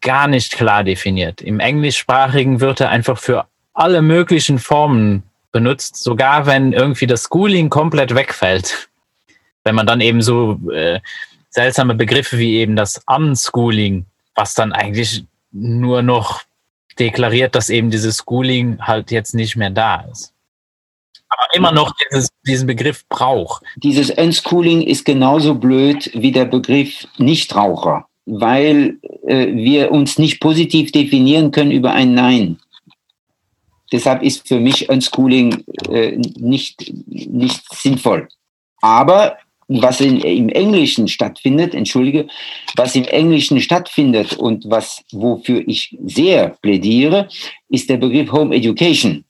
gar 0.00 0.28
nicht 0.28 0.52
klar 0.52 0.84
definiert. 0.84 1.40
Im 1.40 1.60
Englischsprachigen 1.60 2.60
wird 2.60 2.80
er 2.80 2.90
einfach 2.90 3.18
für 3.18 3.46
alle 3.74 4.02
möglichen 4.02 4.58
Formen 4.58 5.22
benutzt, 5.52 6.02
sogar 6.02 6.46
wenn 6.46 6.72
irgendwie 6.72 7.06
das 7.06 7.28
Schooling 7.30 7.70
komplett 7.70 8.14
wegfällt. 8.14 8.88
Wenn 9.64 9.76
man 9.76 9.86
dann 9.86 10.00
eben 10.00 10.22
so 10.22 10.58
äh, 10.72 10.98
seltsame 11.50 11.94
Begriffe 11.94 12.36
wie 12.36 12.56
eben 12.56 12.74
das 12.74 13.00
Unschooling, 13.06 14.06
was 14.34 14.54
dann 14.54 14.72
eigentlich 14.72 15.24
nur 15.52 16.02
noch 16.02 16.42
deklariert, 16.98 17.54
dass 17.54 17.70
eben 17.70 17.88
dieses 17.90 18.24
Schooling 18.28 18.80
halt 18.80 19.12
jetzt 19.12 19.34
nicht 19.34 19.54
mehr 19.54 19.70
da 19.70 20.04
ist. 20.10 20.32
Aber 21.28 21.46
immer 21.54 21.72
noch 21.72 21.92
dieses, 22.10 22.28
diesen 22.44 22.66
Begriff 22.66 23.06
braucht. 23.08 23.62
Dieses 23.76 24.10
Unschooling 24.10 24.82
ist 24.82 25.04
genauso 25.04 25.54
blöd 25.54 26.10
wie 26.12 26.32
der 26.32 26.44
Begriff 26.44 27.06
Nichtraucher, 27.18 28.06
weil 28.26 28.98
äh, 29.26 29.46
wir 29.48 29.90
uns 29.90 30.18
nicht 30.18 30.40
positiv 30.40 30.92
definieren 30.92 31.50
können 31.50 31.70
über 31.70 31.92
ein 31.92 32.14
Nein. 32.14 32.58
Deshalb 33.90 34.22
ist 34.22 34.48
für 34.48 34.58
mich 34.58 34.88
Unschooling 34.88 35.64
äh, 35.90 36.16
nicht, 36.38 36.92
nicht 37.06 37.62
sinnvoll. 37.74 38.28
Aber 38.80 39.36
was 39.68 40.00
in, 40.00 40.20
im 40.20 40.48
Englischen 40.48 41.08
stattfindet, 41.08 41.74
entschuldige, 41.74 42.26
was 42.76 42.96
im 42.96 43.04
Englischen 43.04 43.60
stattfindet 43.60 44.34
und 44.34 44.64
was, 44.68 45.02
wofür 45.12 45.62
ich 45.66 45.96
sehr 46.04 46.56
plädiere, 46.62 47.28
ist 47.68 47.88
der 47.90 47.98
Begriff 47.98 48.32
Home 48.32 48.54
Education 48.54 49.24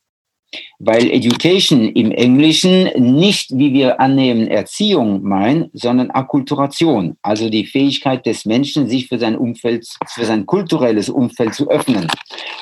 weil 0.78 1.10
Education 1.10 1.88
im 1.88 2.10
Englischen 2.10 2.90
nicht, 2.96 3.50
wie 3.56 3.72
wir 3.72 4.00
annehmen, 4.00 4.48
Erziehung 4.48 5.22
meint, 5.22 5.70
sondern 5.72 6.10
Akkulturation, 6.10 7.16
also 7.22 7.48
die 7.48 7.66
Fähigkeit 7.66 8.26
des 8.26 8.44
Menschen, 8.44 8.88
sich 8.88 9.09
für 9.09 9.18
sein 9.18 9.36
Umfeld, 9.36 9.86
für 10.09 10.24
sein 10.24 10.46
kulturelles 10.46 11.09
Umfeld 11.09 11.55
zu 11.55 11.70
öffnen. 11.70 12.09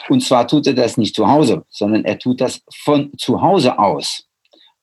Und 0.08 0.22
zwar 0.22 0.46
tut 0.46 0.66
er 0.66 0.74
das 0.74 0.96
nicht 0.96 1.14
zu 1.14 1.28
Hause, 1.28 1.64
sondern 1.68 2.04
er 2.04 2.18
tut 2.18 2.40
das 2.40 2.62
von 2.84 3.12
zu 3.16 3.40
Hause 3.42 3.78
aus. 3.78 4.29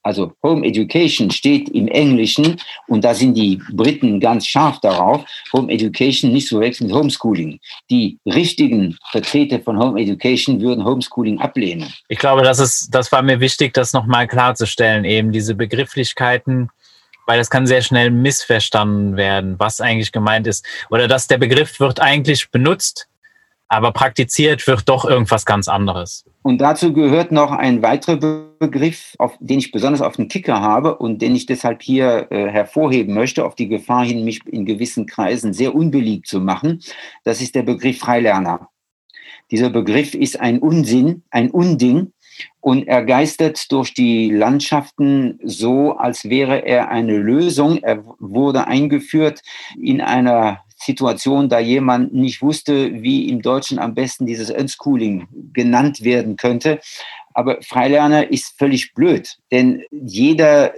Also 0.08 0.32
Home 0.41 0.66
Education 0.66 1.30
steht 1.30 1.68
im 1.70 1.88
Englischen 1.89 2.55
und 2.88 3.03
da 3.03 3.14
sind 3.14 3.36
die 3.36 3.62
Briten 3.74 4.20
ganz 4.20 4.47
scharf 4.47 4.80
darauf, 4.80 5.26
Home 5.53 5.72
Education 5.72 6.32
nicht 6.32 6.47
zu 6.47 6.60
wechseln 6.62 6.88
mit 6.88 6.95
Homeschooling. 6.95 7.60
Die 7.89 8.18
richtigen 8.26 8.97
Vertreter 9.12 9.60
von 9.60 9.78
Home 9.78 9.99
Education 9.99 10.62
würden 10.62 10.86
Homeschooling 10.86 11.39
ablehnen. 11.39 11.93
Ich 12.08 12.20
glaube, 12.20 12.43
das 12.43 12.60
ist, 12.60 12.89
das 12.91 13.12
war 13.12 13.22
mir 13.22 13.41
wichtig, 13.41 13.74
das 13.74 13.91
nochmal 13.91 14.28
klarzustellen, 14.28 15.03
eben 15.03 15.34
diese 15.34 15.55
Begrifflichkeiten, 15.55 16.70
weil 17.26 17.38
das 17.38 17.49
kann 17.49 17.68
sehr 17.68 17.82
schnell 17.82 18.10
missverstanden 18.10 19.18
werden, 19.18 19.55
was 19.60 19.82
eigentlich 19.82 20.14
gemeint 20.14 20.47
ist. 20.47 20.66
Oder 20.89 21.10
dass 21.10 21.28
der 21.28 21.38
Begriff 21.38 21.82
wird 21.82 21.99
eigentlich 21.99 22.49
benutzt, 22.49 23.10
aber 23.70 23.91
praktiziert 23.91 24.65
wird 24.68 24.88
doch 24.88 25.05
irgendwas 25.05 25.45
ganz 25.45 25.68
anderes. 25.68 26.26
Und 26.41 26.59
dazu 26.59 26.93
gehört 26.93 27.32
noch 27.32 27.51
ein 27.51 27.82
weiterer 27.82 28.15
Begriff, 28.59 29.15
auf, 29.20 29.36
den 29.39 29.59
ich 29.59 29.72
besonders 29.72 30.01
auf 30.01 30.15
den 30.15 30.30
Kicker 30.30 30.61
habe 30.61 30.97
und 30.97 31.22
den 31.22 31.36
ich 31.36 31.45
deshalb 31.45 31.82
hier 31.82 32.28
äh, 32.30 32.47
hervorheben 32.47 33.13
möchte, 33.13 33.45
auf 33.45 33.55
die 33.55 33.68
Gefahr 33.68 34.05
hin, 34.05 34.24
mich 34.24 34.45
in 34.47 34.65
gewissen 34.65 35.05
Kreisen 35.05 35.53
sehr 35.53 35.76
unbeliebt 35.76 36.28
zu 36.28 36.39
machen. 36.39 36.82
Das 37.24 37.41
ist 37.41 37.55
der 37.55 37.63
Begriff 37.63 37.99
Freilerner. 37.99 38.70
Dieser 39.51 39.70
Begriff 39.70 40.13
ist 40.13 40.39
ein 40.39 40.59
Unsinn, 40.59 41.24
ein 41.30 41.51
Unding 41.51 42.11
und 42.59 42.88
er 42.88 43.03
geistert 43.03 43.72
durch 43.72 43.93
die 43.93 44.30
Landschaften 44.30 45.39
so, 45.43 45.93
als 45.93 46.30
wäre 46.30 46.65
er 46.65 46.89
eine 46.89 47.18
Lösung. 47.18 47.78
Er 47.78 48.03
wurde 48.20 48.68
eingeführt 48.68 49.41
in 49.80 50.01
einer 50.01 50.61
Situation, 50.78 51.50
da 51.50 51.60
jemand 51.60 52.14
nicht 52.14 52.42
wusste, 52.42 53.02
wie 53.02 53.30
im 53.30 53.42
Deutschen 53.42 53.80
am 53.80 53.96
besten 53.96 54.26
dieses 54.26 54.52
Unschooling 54.52 55.28
genannt 55.52 56.04
werden 56.04 56.38
könnte. 56.38 56.80
Aber 57.38 57.62
Freilerner 57.62 58.32
ist 58.32 58.58
völlig 58.58 58.96
blöd, 58.96 59.38
denn 59.52 59.84
jeder, 59.92 60.74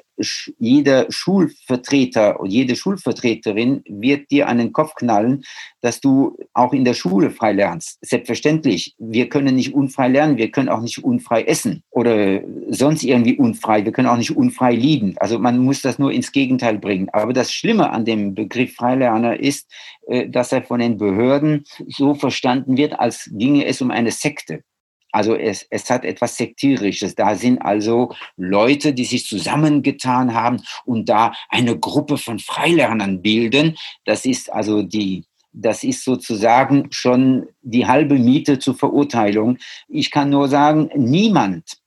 jeder 0.57 1.05
Schulvertreter 1.07 2.37
und 2.37 2.51
jede 2.51 2.75
Schulvertreterin 2.75 3.81
wird 3.87 4.29
dir 4.29 4.49
an 4.49 4.57
den 4.57 4.73
Kopf 4.73 4.95
knallen, 4.95 5.45
dass 5.79 6.01
du 6.01 6.37
auch 6.53 6.73
in 6.73 6.83
der 6.83 6.95
Schule 6.95 7.31
frei 7.31 7.53
lernst. 7.53 7.97
Selbstverständlich, 8.01 8.93
wir 8.97 9.29
können 9.29 9.55
nicht 9.55 9.73
unfrei 9.73 10.09
lernen, 10.09 10.35
wir 10.35 10.51
können 10.51 10.67
auch 10.67 10.81
nicht 10.81 11.01
unfrei 11.01 11.43
essen 11.43 11.81
oder 11.91 12.41
sonst 12.67 13.03
irgendwie 13.03 13.37
unfrei, 13.37 13.85
wir 13.85 13.93
können 13.93 14.09
auch 14.09 14.17
nicht 14.17 14.35
unfrei 14.35 14.75
lieben. 14.75 15.15
Also 15.17 15.39
man 15.39 15.59
muss 15.59 15.81
das 15.81 15.97
nur 15.97 16.11
ins 16.11 16.33
Gegenteil 16.33 16.77
bringen. 16.77 17.07
Aber 17.13 17.31
das 17.31 17.53
Schlimme 17.53 17.91
an 17.91 18.03
dem 18.03 18.35
Begriff 18.35 18.75
Freilerner 18.75 19.39
ist, 19.39 19.71
äh, 20.07 20.27
dass 20.27 20.51
er 20.51 20.63
von 20.63 20.81
den 20.81 20.97
Behörden 20.97 21.63
so 21.87 22.15
verstanden 22.15 22.75
wird, 22.75 22.99
als 22.99 23.29
ginge 23.31 23.63
es 23.65 23.81
um 23.81 23.91
eine 23.91 24.11
Sekte. 24.11 24.65
Also 25.11 25.35
es, 25.35 25.65
es 25.69 25.89
hat 25.89 26.05
etwas 26.05 26.37
Sektierisches. 26.37 27.15
Da 27.15 27.35
sind 27.35 27.59
also 27.59 28.13
Leute, 28.37 28.93
die 28.93 29.05
sich 29.05 29.25
zusammengetan 29.25 30.33
haben 30.33 30.61
und 30.85 31.09
da 31.09 31.33
eine 31.49 31.77
Gruppe 31.77 32.17
von 32.17 32.39
Freilernern 32.39 33.21
bilden. 33.21 33.77
Das 34.05 34.25
ist 34.25 34.51
also 34.51 34.83
die, 34.83 35.25
das 35.51 35.83
ist 35.83 36.03
sozusagen 36.03 36.87
schon 36.91 37.47
die 37.61 37.87
halbe 37.87 38.15
Miete 38.15 38.59
zur 38.59 38.75
Verurteilung. 38.75 39.57
Ich 39.87 40.11
kann 40.11 40.29
nur 40.29 40.47
sagen, 40.47 40.89
niemand 40.95 41.79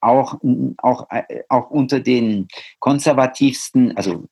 auch, 0.00 0.38
auch, 0.78 1.06
auch 1.48 1.70
unter 1.70 2.00
den 2.00 2.48
konservativsten, 2.78 3.96
also 3.96 4.24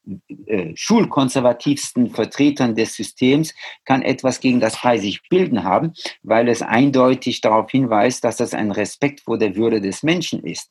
äh, 0.47 0.73
schulkonservativsten 0.75 2.11
Vertretern 2.11 2.75
des 2.75 2.95
Systems 2.95 3.55
kann 3.85 4.03
etwas 4.03 4.41
gegen 4.41 4.61
das 4.61 4.77
frei 4.77 4.99
sich 4.99 5.21
bilden 5.29 5.65
haben, 5.65 5.93
weil 6.23 6.49
es 6.49 6.63
eindeutig 6.63 7.41
darauf 7.41 7.71
hinweist, 7.71 8.25
dass 8.25 8.37
das 8.37 8.55
ein 8.55 8.71
Respekt 8.71 9.21
vor 9.21 9.39
der 9.39 9.57
Würde 9.57 9.81
des 9.81 10.03
Menschen 10.03 10.43
ist. 10.45 10.71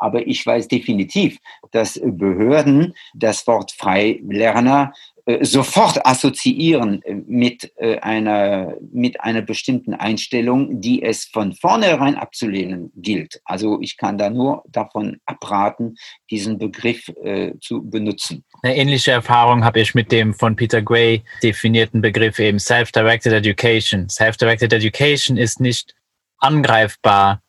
Aber 0.00 0.26
ich 0.26 0.44
weiß 0.44 0.68
definitiv, 0.68 1.38
dass 1.72 2.00
Behörden 2.02 2.94
das 3.14 3.46
Wort 3.46 3.72
Freilerner 3.72 4.92
sofort 5.42 6.04
assoziieren 6.06 7.02
äh, 7.02 7.14
mit, 7.14 7.70
äh, 7.76 7.98
einer, 7.98 8.74
mit 8.92 9.20
einer 9.20 9.42
bestimmten 9.42 9.94
Einstellung, 9.94 10.80
die 10.80 11.02
es 11.02 11.24
von 11.24 11.52
vornherein 11.52 12.16
abzulehnen 12.16 12.92
gilt. 12.96 13.40
Also 13.44 13.80
ich 13.80 13.96
kann 13.96 14.18
da 14.18 14.30
nur 14.30 14.62
davon 14.68 15.18
abraten, 15.26 15.96
diesen 16.30 16.58
Begriff 16.58 17.08
äh, 17.22 17.52
zu 17.60 17.82
benutzen. 17.82 18.44
Eine 18.62 18.76
ähnliche 18.76 19.12
Erfahrung 19.12 19.64
habe 19.64 19.80
ich 19.80 19.94
mit 19.94 20.12
dem 20.12 20.34
von 20.34 20.56
Peter 20.56 20.82
Gray 20.82 21.22
definierten 21.42 22.00
Begriff 22.00 22.38
eben 22.38 22.58
Self-Directed 22.58 23.32
Education. 23.32 24.08
Self-Directed 24.08 24.72
Education 24.72 25.36
ist 25.36 25.60
nicht 25.60 25.94
angreifbar 26.38 27.42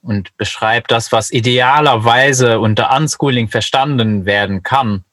und 0.00 0.36
beschreibt 0.36 0.90
das, 0.90 1.12
was 1.12 1.30
idealerweise 1.30 2.60
unter 2.60 2.96
Unschooling 2.96 3.48
verstanden 3.48 4.24
werden 4.24 4.62
kann 4.62 5.04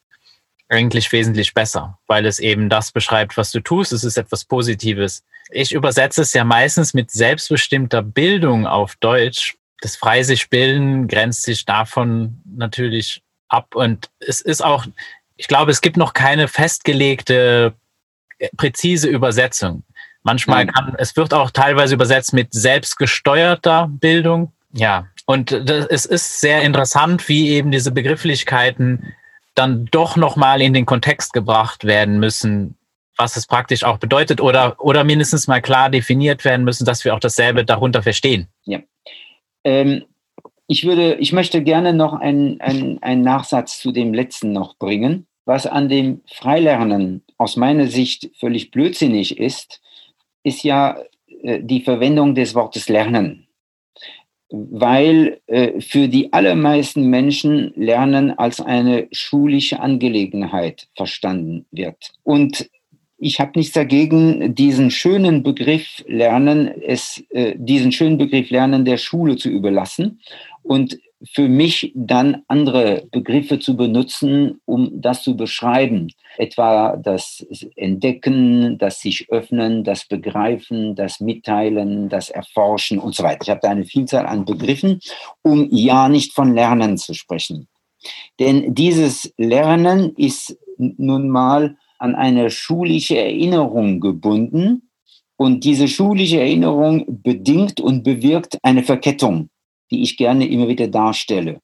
eigentlich 0.75 1.11
wesentlich 1.11 1.53
besser, 1.53 1.97
weil 2.07 2.25
es 2.25 2.39
eben 2.39 2.69
das 2.69 2.91
beschreibt, 2.91 3.37
was 3.37 3.51
du 3.51 3.59
tust. 3.61 3.93
Es 3.93 4.03
ist 4.03 4.17
etwas 4.17 4.45
Positives. 4.45 5.23
Ich 5.51 5.71
übersetze 5.71 6.21
es 6.21 6.33
ja 6.33 6.43
meistens 6.43 6.93
mit 6.93 7.11
selbstbestimmter 7.11 8.01
Bildung 8.01 8.67
auf 8.67 8.95
Deutsch. 8.97 9.55
Das 9.81 9.95
frei 9.95 10.23
sich 10.23 10.49
bilden 10.49 11.07
grenzt 11.07 11.43
sich 11.43 11.65
davon 11.65 12.41
natürlich 12.45 13.21
ab. 13.47 13.75
Und 13.75 14.09
es 14.19 14.41
ist 14.41 14.63
auch, 14.63 14.85
ich 15.35 15.47
glaube, 15.47 15.71
es 15.71 15.81
gibt 15.81 15.97
noch 15.97 16.13
keine 16.13 16.47
festgelegte, 16.47 17.73
äh, 18.39 18.49
präzise 18.57 19.07
Übersetzung. 19.07 19.83
Manchmal 20.23 20.65
kann, 20.65 20.95
es 20.97 21.15
wird 21.15 21.33
auch 21.33 21.51
teilweise 21.51 21.93
übersetzt 21.93 22.33
mit 22.33 22.51
selbstgesteuerter 22.51 23.87
Bildung. 23.89 24.51
Ja. 24.73 25.07
Und 25.25 25.51
das, 25.51 25.85
es 25.85 26.05
ist 26.05 26.41
sehr 26.41 26.63
interessant, 26.63 27.29
wie 27.29 27.49
eben 27.49 27.71
diese 27.71 27.91
Begrifflichkeiten 27.91 29.13
dann 29.55 29.85
doch 29.85 30.17
nochmal 30.17 30.61
in 30.61 30.73
den 30.73 30.85
Kontext 30.85 31.33
gebracht 31.33 31.85
werden 31.85 32.19
müssen, 32.19 32.77
was 33.17 33.37
es 33.37 33.47
praktisch 33.47 33.83
auch 33.83 33.97
bedeutet 33.97 34.41
oder, 34.41 34.75
oder 34.79 35.03
mindestens 35.03 35.47
mal 35.47 35.61
klar 35.61 35.89
definiert 35.89 36.43
werden 36.43 36.65
müssen, 36.65 36.85
dass 36.85 37.05
wir 37.05 37.15
auch 37.15 37.19
dasselbe 37.19 37.63
darunter 37.63 38.03
verstehen. 38.03 38.47
Ja. 38.65 38.79
Ähm, 39.63 40.03
ich 40.67 40.85
würde, 40.85 41.15
ich 41.15 41.31
möchte 41.31 41.63
gerne 41.63 41.93
noch 41.93 42.13
einen, 42.13 42.59
einen, 42.59 43.21
Nachsatz 43.21 43.79
zu 43.79 43.91
dem 43.91 44.13
letzten 44.13 44.51
noch 44.51 44.77
bringen. 44.77 45.27
Was 45.45 45.67
an 45.67 45.89
dem 45.89 46.21
Freilernen 46.27 47.23
aus 47.37 47.55
meiner 47.55 47.87
Sicht 47.87 48.31
völlig 48.39 48.71
blödsinnig 48.71 49.37
ist, 49.37 49.81
ist 50.43 50.63
ja 50.63 50.97
äh, 51.43 51.61
die 51.61 51.81
Verwendung 51.81 52.35
des 52.35 52.55
Wortes 52.55 52.89
Lernen 52.89 53.44
weil 54.49 55.39
äh, 55.47 55.81
für 55.81 56.07
die 56.07 56.31
allermeisten 56.33 57.09
Menschen 57.09 57.73
Lernen 57.75 58.31
als 58.31 58.61
eine 58.61 59.07
schulische 59.11 59.79
Angelegenheit 59.79 60.87
verstanden 60.95 61.65
wird. 61.71 62.13
Und 62.23 62.69
ich 63.17 63.39
habe 63.39 63.53
nichts 63.55 63.73
dagegen, 63.73 64.53
diesen 64.55 64.91
schönen 64.91 65.41
Begriff 65.41 66.03
Lernen, 66.07 66.69
es, 66.81 67.23
äh, 67.29 67.55
diesen 67.57 67.91
schönen 67.91 68.17
Begriff 68.17 68.49
Lernen 68.49 68.85
der 68.85 68.97
Schule 68.97 69.37
zu 69.37 69.49
überlassen 69.49 70.19
und 70.63 70.99
für 71.23 71.47
mich 71.47 71.91
dann 71.95 72.43
andere 72.47 73.07
Begriffe 73.11 73.59
zu 73.59 73.75
benutzen, 73.75 74.59
um 74.65 75.01
das 75.01 75.23
zu 75.23 75.35
beschreiben. 75.35 76.09
Etwa 76.37 76.97
das 76.97 77.45
Entdecken, 77.75 78.77
das 78.77 78.99
sich 78.99 79.29
öffnen, 79.29 79.83
das 79.83 80.05
Begreifen, 80.07 80.95
das 80.95 81.19
Mitteilen, 81.19 82.09
das 82.09 82.29
Erforschen 82.29 82.99
und 82.99 83.15
so 83.15 83.23
weiter. 83.23 83.39
Ich 83.43 83.49
habe 83.49 83.61
da 83.63 83.69
eine 83.69 83.85
Vielzahl 83.85 84.25
an 84.25 84.45
Begriffen, 84.45 84.99
um 85.41 85.67
ja 85.71 86.09
nicht 86.09 86.33
von 86.33 86.53
Lernen 86.53 86.97
zu 86.97 87.13
sprechen. 87.13 87.67
Denn 88.39 88.75
dieses 88.75 89.33
Lernen 89.37 90.13
ist 90.15 90.57
nun 90.77 91.29
mal 91.29 91.77
an 91.97 92.13
eine 92.15 92.51
schulische 92.51 93.17
Erinnerung 93.17 93.99
gebunden 94.01 94.89
und 95.37 95.63
diese 95.63 95.87
schulische 95.87 96.39
Erinnerung 96.39 97.21
bedingt 97.23 97.79
und 97.79 98.03
bewirkt 98.03 98.57
eine 98.63 98.83
Verkettung 98.83 99.49
die 99.91 100.03
ich 100.03 100.17
gerne 100.17 100.47
immer 100.47 100.67
wieder 100.67 100.87
darstelle. 100.87 101.59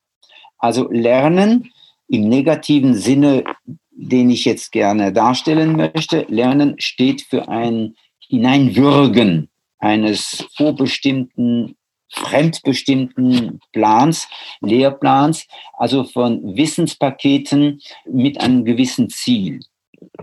Also 0.58 0.90
Lernen 0.92 1.72
im 2.08 2.28
negativen 2.28 2.94
Sinne, 2.94 3.44
den 3.92 4.30
ich 4.30 4.46
jetzt 4.46 4.72
gerne 4.72 5.12
darstellen 5.12 5.76
möchte, 5.76 6.26
Lernen 6.30 6.76
steht 6.78 7.22
für 7.22 7.48
ein 7.50 7.96
Hineinwürgen 8.20 9.50
eines 9.80 10.48
vorbestimmten, 10.56 11.76
fremdbestimmten 12.14 13.60
Plans, 13.74 14.28
Lehrplans, 14.62 15.48
also 15.74 16.04
von 16.04 16.56
Wissenspaketen 16.56 17.82
mit 18.06 18.40
einem 18.40 18.66
gewissen 18.66 19.10
Ziel. 19.10 19.62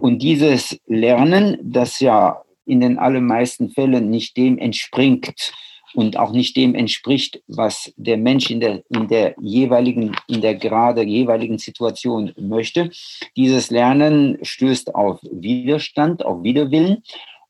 Und 0.01 0.23
dieses 0.23 0.79
Lernen, 0.87 1.59
das 1.63 2.01
ja 2.01 2.43
in 2.65 2.81
den 2.81 2.99
allermeisten 2.99 3.71
Fällen 3.71 4.11
nicht 4.11 4.37
dem 4.37 4.59
entspringt, 4.59 5.53
und 5.95 6.17
auch 6.19 6.33
nicht 6.33 6.57
dem 6.57 6.75
entspricht, 6.75 7.43
was 7.47 7.93
der 7.97 8.17
Mensch 8.17 8.51
in 8.51 8.61
der, 8.61 8.83
in 8.91 9.09
der 9.09 9.35
jeweiligen, 9.41 10.15
in 10.27 10.41
der 10.41 10.55
gerade 10.55 11.03
jeweiligen 11.03 11.59
Situation 11.59 12.33
möchte. 12.39 12.91
Dieses 13.37 13.71
Lernen 13.71 14.39
stößt 14.43 14.95
auf 14.95 15.21
Widerstand, 15.23 16.25
auf 16.25 16.43
Widerwillen. 16.43 17.03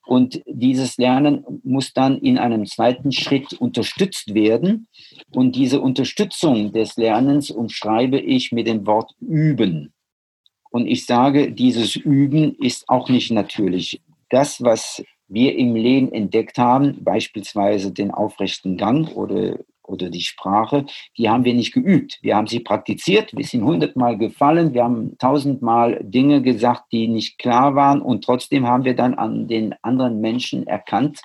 Und 0.05 0.41
dieses 0.47 0.97
Lernen 0.97 1.45
muss 1.63 1.93
dann 1.93 2.17
in 2.17 2.39
einem 2.39 2.65
zweiten 2.65 3.11
Schritt 3.11 3.53
unterstützt 3.53 4.33
werden. 4.33 4.87
Und 5.31 5.55
diese 5.55 5.81
Unterstützung 5.81 6.73
des 6.73 6.97
Lernens 6.97 7.51
umschreibe 7.51 8.19
ich 8.19 8.51
mit 8.51 8.65
dem 8.65 8.87
Wort 8.87 9.11
üben. 9.21 9.93
Und 10.71 10.87
ich 10.87 11.05
sage, 11.05 11.51
dieses 11.51 11.95
Üben 11.95 12.55
ist 12.55 12.89
auch 12.89 13.09
nicht 13.09 13.31
natürlich. 13.31 14.01
Das, 14.29 14.63
was 14.63 15.03
wir 15.29 15.55
im 15.55 15.75
Leben 15.75 16.11
entdeckt 16.11 16.57
haben, 16.57 17.03
beispielsweise 17.03 17.93
den 17.93 18.11
aufrechten 18.11 18.77
Gang 18.77 19.15
oder 19.15 19.57
oder 19.89 20.09
die 20.09 20.21
Sprache, 20.21 20.85
die 21.17 21.29
haben 21.29 21.43
wir 21.43 21.53
nicht 21.53 21.73
geübt. 21.73 22.19
Wir 22.21 22.35
haben 22.35 22.47
sie 22.47 22.59
praktiziert, 22.59 23.35
wir 23.35 23.45
sind 23.45 23.63
hundertmal 23.63 24.17
gefallen, 24.17 24.73
wir 24.73 24.83
haben 24.83 25.17
tausendmal 25.17 25.99
Dinge 26.03 26.41
gesagt, 26.41 26.83
die 26.91 27.07
nicht 27.07 27.39
klar 27.39 27.75
waren 27.75 28.01
und 28.01 28.23
trotzdem 28.23 28.67
haben 28.67 28.85
wir 28.85 28.95
dann 28.95 29.15
an 29.15 29.47
den 29.47 29.75
anderen 29.81 30.21
Menschen 30.21 30.67
erkannt, 30.67 31.21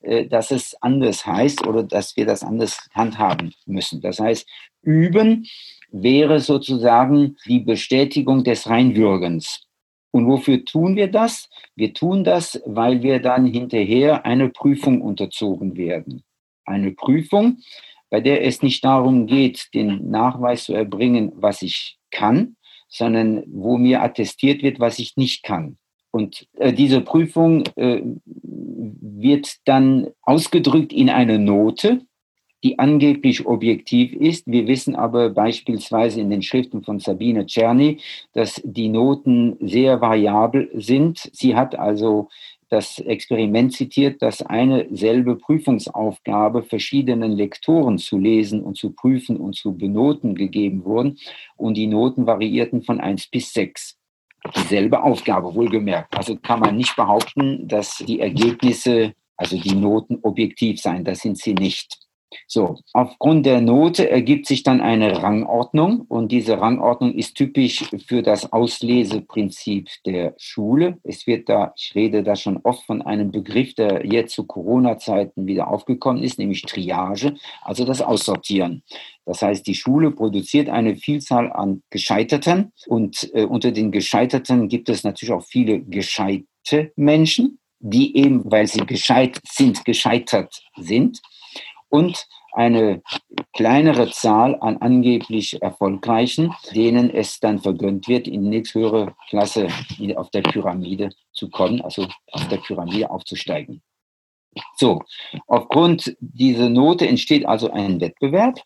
äh, 0.00 0.26
dass 0.26 0.50
es 0.50 0.74
anders 0.80 1.26
heißt 1.26 1.66
oder 1.66 1.82
dass 1.82 2.16
wir 2.16 2.26
das 2.26 2.42
anders 2.42 2.88
handhaben 2.94 3.52
müssen. 3.66 4.00
Das 4.00 4.18
heißt, 4.18 4.48
üben 4.82 5.46
wäre 5.90 6.40
sozusagen 6.40 7.36
die 7.46 7.60
Bestätigung 7.60 8.44
des 8.44 8.68
Reinwürgens. 8.68 9.65
Und 10.16 10.28
wofür 10.28 10.64
tun 10.64 10.96
wir 10.96 11.08
das? 11.08 11.50
Wir 11.74 11.92
tun 11.92 12.24
das, 12.24 12.62
weil 12.64 13.02
wir 13.02 13.20
dann 13.20 13.44
hinterher 13.44 14.24
eine 14.24 14.48
Prüfung 14.48 15.02
unterzogen 15.02 15.76
werden. 15.76 16.22
Eine 16.64 16.92
Prüfung, 16.92 17.58
bei 18.08 18.22
der 18.22 18.42
es 18.42 18.62
nicht 18.62 18.82
darum 18.82 19.26
geht, 19.26 19.68
den 19.74 20.08
Nachweis 20.10 20.64
zu 20.64 20.72
erbringen, 20.72 21.32
was 21.34 21.60
ich 21.60 21.98
kann, 22.10 22.56
sondern 22.88 23.44
wo 23.46 23.76
mir 23.76 24.00
attestiert 24.00 24.62
wird, 24.62 24.80
was 24.80 24.98
ich 24.98 25.18
nicht 25.18 25.42
kann. 25.42 25.76
Und 26.12 26.48
äh, 26.54 26.72
diese 26.72 27.02
Prüfung 27.02 27.64
äh, 27.76 28.00
wird 28.24 29.56
dann 29.66 30.08
ausgedrückt 30.22 30.94
in 30.94 31.10
eine 31.10 31.38
Note, 31.38 32.05
die 32.66 32.80
angeblich 32.80 33.46
objektiv 33.46 34.12
ist. 34.12 34.48
Wir 34.48 34.66
wissen 34.66 34.96
aber 34.96 35.30
beispielsweise 35.30 36.20
in 36.20 36.30
den 36.30 36.42
Schriften 36.42 36.82
von 36.82 36.98
Sabine 36.98 37.46
Czerny, 37.46 38.00
dass 38.32 38.60
die 38.64 38.88
Noten 38.88 39.56
sehr 39.60 40.00
variabel 40.00 40.68
sind. 40.74 41.30
Sie 41.32 41.54
hat 41.54 41.78
also 41.78 42.28
das 42.68 42.98
Experiment 42.98 43.72
zitiert, 43.72 44.20
dass 44.20 44.42
eine 44.42 44.88
selbe 44.90 45.36
Prüfungsaufgabe 45.36 46.64
verschiedenen 46.64 47.30
Lektoren 47.36 47.98
zu 47.98 48.18
lesen 48.18 48.64
und 48.64 48.76
zu 48.76 48.90
prüfen 48.90 49.36
und 49.36 49.54
zu 49.54 49.76
benoten 49.76 50.34
gegeben 50.34 50.84
wurden 50.84 51.18
und 51.56 51.76
die 51.76 51.86
Noten 51.86 52.26
variierten 52.26 52.82
von 52.82 53.00
1 53.00 53.28
bis 53.28 53.52
6. 53.52 53.96
Dieselbe 54.56 55.04
Aufgabe, 55.04 55.54
wohlgemerkt. 55.54 56.16
Also 56.16 56.34
kann 56.34 56.58
man 56.58 56.76
nicht 56.76 56.96
behaupten, 56.96 57.68
dass 57.68 57.98
die 57.98 58.18
Ergebnisse, 58.18 59.12
also 59.36 59.56
die 59.56 59.76
Noten 59.76 60.18
objektiv 60.22 60.80
seien. 60.80 61.04
Das 61.04 61.20
sind 61.20 61.38
sie 61.38 61.54
nicht. 61.54 62.05
So, 62.48 62.78
aufgrund 62.92 63.46
der 63.46 63.60
Note 63.60 64.10
ergibt 64.10 64.46
sich 64.46 64.62
dann 64.62 64.80
eine 64.80 65.22
Rangordnung 65.22 66.02
und 66.08 66.32
diese 66.32 66.60
Rangordnung 66.60 67.14
ist 67.14 67.34
typisch 67.34 67.84
für 68.06 68.22
das 68.22 68.52
Ausleseprinzip 68.52 69.88
der 70.04 70.34
Schule. 70.36 70.98
Es 71.04 71.26
wird 71.26 71.48
da, 71.48 71.72
ich 71.76 71.94
rede 71.94 72.22
da 72.22 72.34
schon 72.34 72.58
oft 72.64 72.84
von 72.84 73.02
einem 73.02 73.30
Begriff, 73.30 73.74
der 73.74 74.04
jetzt 74.04 74.34
zu 74.34 74.44
Corona-Zeiten 74.44 75.46
wieder 75.46 75.68
aufgekommen 75.68 76.22
ist, 76.22 76.38
nämlich 76.38 76.62
Triage, 76.62 77.34
also 77.62 77.84
das 77.84 78.02
Aussortieren. 78.02 78.82
Das 79.24 79.42
heißt, 79.42 79.66
die 79.66 79.74
Schule 79.74 80.10
produziert 80.10 80.68
eine 80.68 80.96
Vielzahl 80.96 81.52
an 81.52 81.82
Gescheiterten 81.90 82.72
und 82.86 83.30
äh, 83.34 83.44
unter 83.44 83.72
den 83.72 83.92
Gescheiterten 83.92 84.68
gibt 84.68 84.88
es 84.88 85.04
natürlich 85.04 85.32
auch 85.32 85.44
viele 85.44 85.80
gescheite 85.80 86.92
Menschen, 86.96 87.58
die 87.78 88.16
eben, 88.16 88.50
weil 88.50 88.66
sie 88.66 88.86
gescheit 88.86 89.40
sind, 89.44 89.84
gescheitert 89.84 90.62
sind 90.76 91.20
und 91.96 92.26
eine 92.52 93.02
kleinere 93.54 94.10
Zahl 94.10 94.56
an 94.60 94.76
angeblich 94.78 95.62
Erfolgreichen, 95.62 96.54
denen 96.74 97.08
es 97.08 97.40
dann 97.40 97.58
vergönnt 97.58 98.06
wird, 98.06 98.28
in 98.28 98.42
die 98.42 98.48
nächsthöhere 98.50 99.14
Klasse 99.30 99.68
auf 100.16 100.30
der 100.30 100.42
Pyramide 100.42 101.08
zu 101.32 101.48
kommen, 101.48 101.80
also 101.80 102.06
auf 102.32 102.48
der 102.48 102.58
Pyramide 102.58 103.10
aufzusteigen. 103.10 103.82
So, 104.76 105.02
aufgrund 105.46 106.16
dieser 106.20 106.68
Note 106.68 107.08
entsteht 107.08 107.46
also 107.46 107.70
ein 107.70 107.98
Wettbewerb 108.00 108.60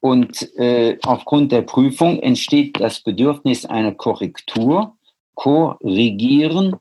und 0.00 0.54
äh, 0.56 0.98
aufgrund 1.02 1.52
der 1.52 1.62
Prüfung 1.62 2.20
entsteht 2.20 2.78
das 2.78 3.00
Bedürfnis 3.00 3.64
einer 3.64 3.92
Korrektur. 3.92 4.96
Korrigieren 5.34 6.76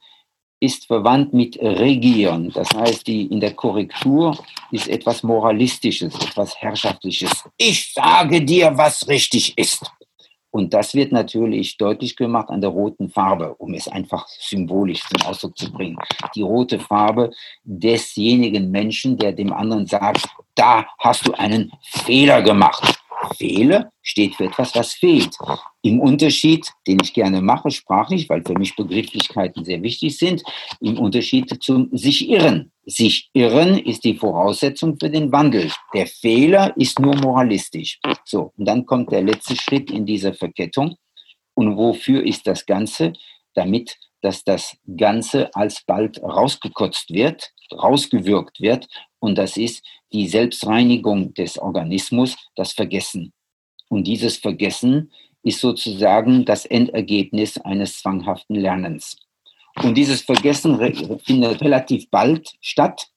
ist 0.59 0.87
verwandt 0.87 1.33
mit 1.33 1.57
regieren. 1.61 2.51
Das 2.53 2.69
heißt, 2.73 3.07
die, 3.07 3.27
in 3.27 3.39
der 3.39 3.53
Korrektur 3.53 4.37
ist 4.71 4.87
etwas 4.87 5.23
Moralistisches, 5.23 6.13
etwas 6.15 6.55
Herrschaftliches. 6.57 7.43
Ich 7.57 7.93
sage 7.93 8.41
dir, 8.41 8.77
was 8.77 9.07
richtig 9.07 9.57
ist. 9.57 9.89
Und 10.51 10.73
das 10.73 10.95
wird 10.95 11.11
natürlich 11.11 11.77
deutlich 11.77 12.15
gemacht 12.15 12.49
an 12.49 12.59
der 12.59 12.71
roten 12.71 13.09
Farbe, 13.09 13.53
um 13.55 13.73
es 13.75 13.87
einfach 13.87 14.27
symbolisch 14.27 15.03
zum 15.07 15.27
Ausdruck 15.27 15.55
zu 15.55 15.71
bringen. 15.71 15.97
Die 16.35 16.41
rote 16.41 16.79
Farbe 16.79 17.31
desjenigen 17.63 18.71
Menschen, 18.71 19.15
der 19.17 19.31
dem 19.31 19.53
anderen 19.53 19.85
sagt, 19.85 20.27
da 20.55 20.87
hast 20.97 21.27
du 21.27 21.33
einen 21.33 21.71
Fehler 21.83 22.41
gemacht 22.41 22.98
fehle, 23.37 23.91
steht 24.01 24.35
für 24.35 24.45
etwas, 24.45 24.75
was 24.75 24.93
fehlt. 24.93 25.35
Im 25.81 25.99
Unterschied, 25.99 26.67
den 26.87 26.99
ich 27.01 27.13
gerne 27.13 27.41
mache, 27.41 27.71
sprachlich, 27.71 28.29
weil 28.29 28.43
für 28.43 28.57
mich 28.57 28.75
Begrifflichkeiten 28.75 29.63
sehr 29.65 29.81
wichtig 29.81 30.17
sind, 30.17 30.43
im 30.79 30.97
Unterschied 30.97 31.61
zum 31.61 31.89
sich 31.91 32.29
irren. 32.29 32.71
Sich 32.85 33.29
irren 33.33 33.77
ist 33.77 34.03
die 34.03 34.15
Voraussetzung 34.15 34.97
für 34.99 35.09
den 35.09 35.31
Wandel. 35.31 35.71
Der 35.93 36.07
Fehler 36.07 36.75
ist 36.77 36.99
nur 36.99 37.15
moralistisch. 37.15 37.99
So, 38.25 38.53
und 38.57 38.65
dann 38.65 38.85
kommt 38.85 39.11
der 39.11 39.21
letzte 39.21 39.55
Schritt 39.55 39.91
in 39.91 40.05
dieser 40.05 40.33
Verkettung. 40.33 40.95
Und 41.53 41.77
wofür 41.77 42.25
ist 42.25 42.47
das 42.47 42.65
Ganze? 42.65 43.13
Damit, 43.53 43.97
dass 44.21 44.43
das 44.43 44.77
Ganze 44.97 45.53
alsbald 45.53 46.21
rausgekotzt 46.21 47.11
wird, 47.11 47.51
rausgewirkt 47.71 48.61
wird. 48.61 48.87
Und 49.19 49.37
das 49.37 49.57
ist 49.57 49.83
die 50.11 50.27
Selbstreinigung 50.27 51.33
des 51.33 51.57
Organismus, 51.57 52.35
das 52.55 52.73
Vergessen. 52.73 53.33
Und 53.89 54.05
dieses 54.05 54.37
Vergessen 54.37 55.11
ist 55.43 55.59
sozusagen 55.59 56.45
das 56.45 56.65
Endergebnis 56.65 57.57
eines 57.57 57.99
zwanghaften 57.99 58.55
Lernens. 58.55 59.17
Und 59.83 59.95
dieses 59.95 60.21
Vergessen 60.21 60.77
findet 61.23 61.61
relativ 61.61 62.09
bald 62.09 62.55
statt. 62.61 63.07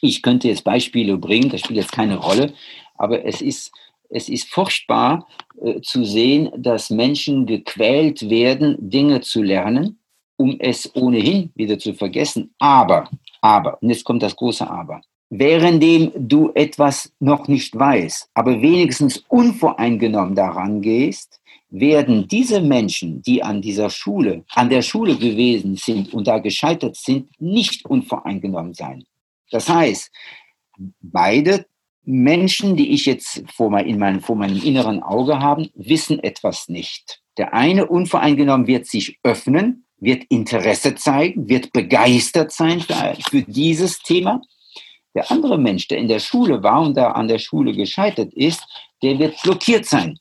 Ich 0.00 0.22
könnte 0.22 0.48
jetzt 0.48 0.64
Beispiele 0.64 1.16
bringen, 1.18 1.50
das 1.50 1.60
spielt 1.60 1.78
jetzt 1.78 1.92
keine 1.92 2.16
Rolle, 2.16 2.52
aber 2.96 3.24
es 3.24 3.40
ist, 3.40 3.72
es 4.08 4.28
ist 4.28 4.48
furchtbar 4.48 5.26
äh, 5.62 5.80
zu 5.80 6.04
sehen, 6.04 6.50
dass 6.56 6.90
Menschen 6.90 7.46
gequält 7.46 8.28
werden, 8.28 8.76
Dinge 8.78 9.20
zu 9.20 9.42
lernen, 9.42 10.00
um 10.36 10.56
es 10.60 10.94
ohnehin 10.94 11.50
wieder 11.54 11.78
zu 11.78 11.94
vergessen. 11.94 12.54
Aber, 12.58 13.10
aber, 13.40 13.82
und 13.82 13.90
jetzt 13.90 14.04
kommt 14.04 14.22
das 14.22 14.36
große 14.36 14.68
Aber, 14.68 15.00
währenddem 15.30 16.12
du 16.16 16.50
etwas 16.54 17.12
noch 17.20 17.48
nicht 17.48 17.78
weißt, 17.78 18.30
aber 18.34 18.60
wenigstens 18.62 19.24
unvoreingenommen 19.28 20.34
daran 20.34 20.80
gehst, 20.80 21.40
werden 21.70 22.26
diese 22.28 22.62
Menschen, 22.62 23.20
die 23.22 23.42
an 23.42 23.60
dieser 23.60 23.90
Schule, 23.90 24.44
an 24.54 24.70
der 24.70 24.82
Schule 24.82 25.16
gewesen 25.16 25.76
sind 25.76 26.14
und 26.14 26.26
da 26.26 26.38
gescheitert 26.38 26.96
sind, 26.96 27.28
nicht 27.40 27.84
unvoreingenommen 27.84 28.72
sein. 28.72 29.04
Das 29.50 29.68
heißt, 29.68 30.10
beide 31.00 31.66
Menschen, 32.04 32.76
die 32.76 32.92
ich 32.92 33.04
jetzt 33.04 33.42
vor, 33.54 33.70
mein, 33.70 33.86
in 33.86 33.98
mein, 33.98 34.20
vor 34.22 34.36
meinem 34.36 34.62
inneren 34.62 35.02
Auge 35.02 35.40
habe, 35.40 35.68
wissen 35.74 36.22
etwas 36.22 36.68
nicht. 36.68 37.20
Der 37.36 37.52
eine 37.52 37.86
unvoreingenommen 37.86 38.66
wird 38.66 38.86
sich 38.86 39.18
öffnen, 39.22 39.84
wird 39.98 40.24
Interesse 40.30 40.94
zeigen, 40.94 41.50
wird 41.50 41.72
begeistert 41.72 42.50
sein 42.50 42.80
für, 42.80 43.14
für 43.28 43.42
dieses 43.42 43.98
Thema 43.98 44.40
der 45.18 45.32
andere 45.32 45.58
Mensch, 45.58 45.88
der 45.88 45.98
in 45.98 46.06
der 46.06 46.20
Schule 46.20 46.62
war 46.62 46.80
und 46.80 46.96
da 46.96 47.10
an 47.10 47.26
der 47.26 47.40
Schule 47.40 47.72
gescheitert 47.72 48.32
ist, 48.34 48.62
der 49.02 49.18
wird 49.18 49.42
blockiert 49.42 49.84
sein. 49.84 50.16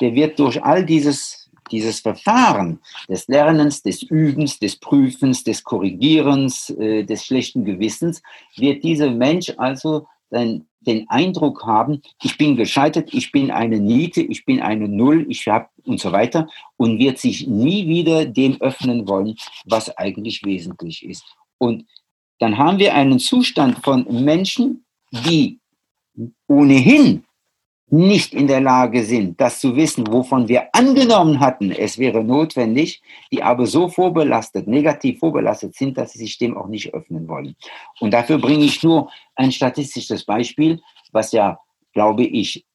Der 0.00 0.12
wird 0.16 0.36
durch 0.40 0.60
all 0.64 0.84
dieses, 0.84 1.48
dieses 1.70 2.00
Verfahren 2.00 2.80
des 3.08 3.28
Lernens, 3.28 3.82
des 3.82 4.02
Übens, 4.02 4.58
des 4.58 4.74
Prüfens, 4.80 5.44
des 5.44 5.62
Korrigierens, 5.62 6.70
äh, 6.70 7.04
des 7.04 7.24
schlechten 7.24 7.64
Gewissens, 7.64 8.20
wird 8.56 8.82
dieser 8.82 9.12
Mensch 9.12 9.52
also 9.58 10.08
den, 10.32 10.66
den 10.80 11.08
Eindruck 11.08 11.64
haben, 11.64 12.02
ich 12.20 12.36
bin 12.36 12.56
gescheitert, 12.56 13.14
ich 13.14 13.30
bin 13.30 13.52
eine 13.52 13.78
Niete, 13.78 14.22
ich 14.22 14.44
bin 14.44 14.60
eine 14.60 14.88
Null, 14.88 15.24
ich 15.28 15.46
habe 15.46 15.68
und 15.84 16.00
so 16.00 16.10
weiter 16.10 16.48
und 16.76 16.98
wird 16.98 17.18
sich 17.18 17.46
nie 17.46 17.86
wieder 17.86 18.24
dem 18.24 18.60
öffnen 18.60 19.06
wollen, 19.06 19.36
was 19.66 19.96
eigentlich 19.96 20.44
wesentlich 20.44 21.04
ist. 21.04 21.22
Und 21.58 21.84
dann 22.42 22.58
haben 22.58 22.80
wir 22.80 22.92
einen 22.92 23.20
Zustand 23.20 23.84
von 23.84 24.04
Menschen, 24.24 24.84
die 25.12 25.60
ohnehin 26.48 27.22
nicht 27.86 28.34
in 28.34 28.48
der 28.48 28.60
Lage 28.60 29.04
sind, 29.04 29.40
das 29.40 29.60
zu 29.60 29.76
wissen, 29.76 30.10
wovon 30.10 30.48
wir 30.48 30.74
angenommen 30.74 31.38
hatten, 31.38 31.70
es 31.70 31.98
wäre 31.98 32.24
notwendig, 32.24 33.00
die 33.30 33.44
aber 33.44 33.66
so 33.66 33.88
vorbelastet, 33.88 34.66
negativ 34.66 35.20
vorbelastet 35.20 35.76
sind, 35.76 35.96
dass 35.96 36.14
sie 36.14 36.18
sich 36.18 36.36
dem 36.36 36.56
auch 36.56 36.66
nicht 36.66 36.92
öffnen 36.92 37.28
wollen. 37.28 37.54
Und 38.00 38.12
dafür 38.12 38.38
bringe 38.38 38.64
ich 38.64 38.82
nur 38.82 39.08
ein 39.36 39.52
statistisches 39.52 40.24
Beispiel, 40.24 40.80
was 41.12 41.30
ja, 41.30 41.60
glaube 41.92 42.24
ich, 42.24 42.66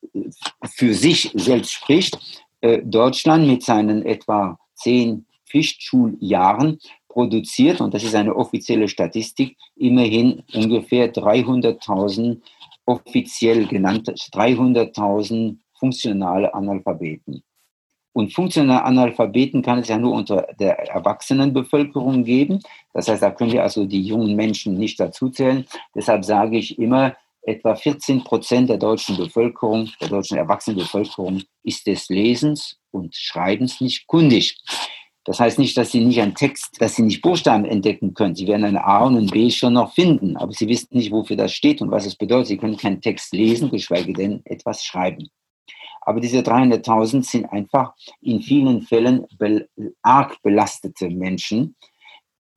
für 0.64 0.94
sich 0.94 1.30
selbst 1.34 1.74
spricht. 1.74 2.18
Äh, 2.62 2.84
Deutschland 2.86 3.46
mit 3.46 3.64
seinen 3.64 4.06
etwa 4.06 4.58
zehn 4.76 5.26
Pflichtschuljahren 5.50 6.80
produziert, 7.10 7.82
und 7.82 7.94
das 7.94 8.04
ist 8.04 8.16
eine 8.16 8.36
offizielle 8.36 8.88
Statistik, 8.88 9.58
immerhin 9.76 10.44
ungefähr 10.54 11.14
300.000 11.14 12.42
offiziell 12.86 13.66
genannte 13.68 14.14
300.000 14.14 15.58
funktionale 15.78 16.54
Analphabeten. 16.54 17.44
Und 18.14 18.34
funktionale 18.34 18.84
Analphabeten 18.84 19.62
kann 19.62 19.80
es 19.80 19.90
ja 19.90 19.98
nur 19.98 20.14
unter 20.14 20.48
der 20.60 20.80
Erwachsenenbevölkerung 20.90 22.24
geben. 22.24 22.62
Das 22.94 23.08
heißt, 23.08 23.22
da 23.22 23.30
können 23.30 23.52
wir 23.52 23.62
also 23.62 23.86
die 23.86 24.02
jungen 24.02 24.36
Menschen 24.36 24.74
nicht 24.74 25.00
dazuzählen. 25.00 25.66
Deshalb 25.94 26.26
sage 26.26 26.58
ich 26.58 26.80
immer, 26.80 27.16
etwa 27.44 27.76
14 27.76 28.24
Prozent 28.24 28.70
der 28.70 28.78
deutschen 28.78 29.18
Bevölkerung, 29.18 29.90
der 30.02 30.10
deutschen 30.10 30.38
Erwachsenenbevölkerung 30.38 31.44
ist 31.64 31.88
des 31.88 32.10
Lesens 32.10 32.78
und 32.92 33.16
Schreibens 33.16 33.80
nicht 33.82 34.08
kundig. 34.08 34.58
Das 35.28 35.42
heißt 35.42 35.60
nicht, 35.60 35.76
dass 35.76 35.92
Sie 35.92 36.00
nicht 36.00 36.22
einen 36.22 36.36
Text, 36.36 36.82
dass 36.82 36.96
Sie 36.96 37.02
nicht 37.02 37.22
Buchstaben 37.22 37.66
entdecken 37.66 38.14
können. 38.14 38.34
Sie 38.34 38.48
werden 38.48 38.64
ein 38.64 38.78
A 38.78 39.04
und 39.04 39.18
ein 39.18 39.28
B 39.28 39.52
schon 39.52 39.74
noch 39.74 39.94
finden, 39.94 40.38
aber 40.38 40.54
Sie 40.54 40.70
wissen 40.70 40.88
nicht, 40.92 41.12
wofür 41.12 41.36
das 41.36 41.52
steht 41.52 41.82
und 41.82 41.92
was 41.92 42.06
es 42.06 42.16
bedeutet. 42.16 42.48
Sie 42.48 42.58
können 42.58 42.78
keinen 42.78 43.02
Text 43.02 43.34
lesen, 43.34 43.70
geschweige 43.70 44.14
denn 44.14 44.42
etwas 44.46 44.86
schreiben. 44.86 45.28
Aber 46.00 46.22
diese 46.22 46.40
300.000 46.40 47.24
sind 47.24 47.46
einfach 47.52 47.94
in 48.22 48.42
vielen 48.42 48.84
Fällen 48.84 49.26
be 49.38 49.68
arg 50.02 50.42
belastete 50.44 51.10
Menschen, 51.10 51.76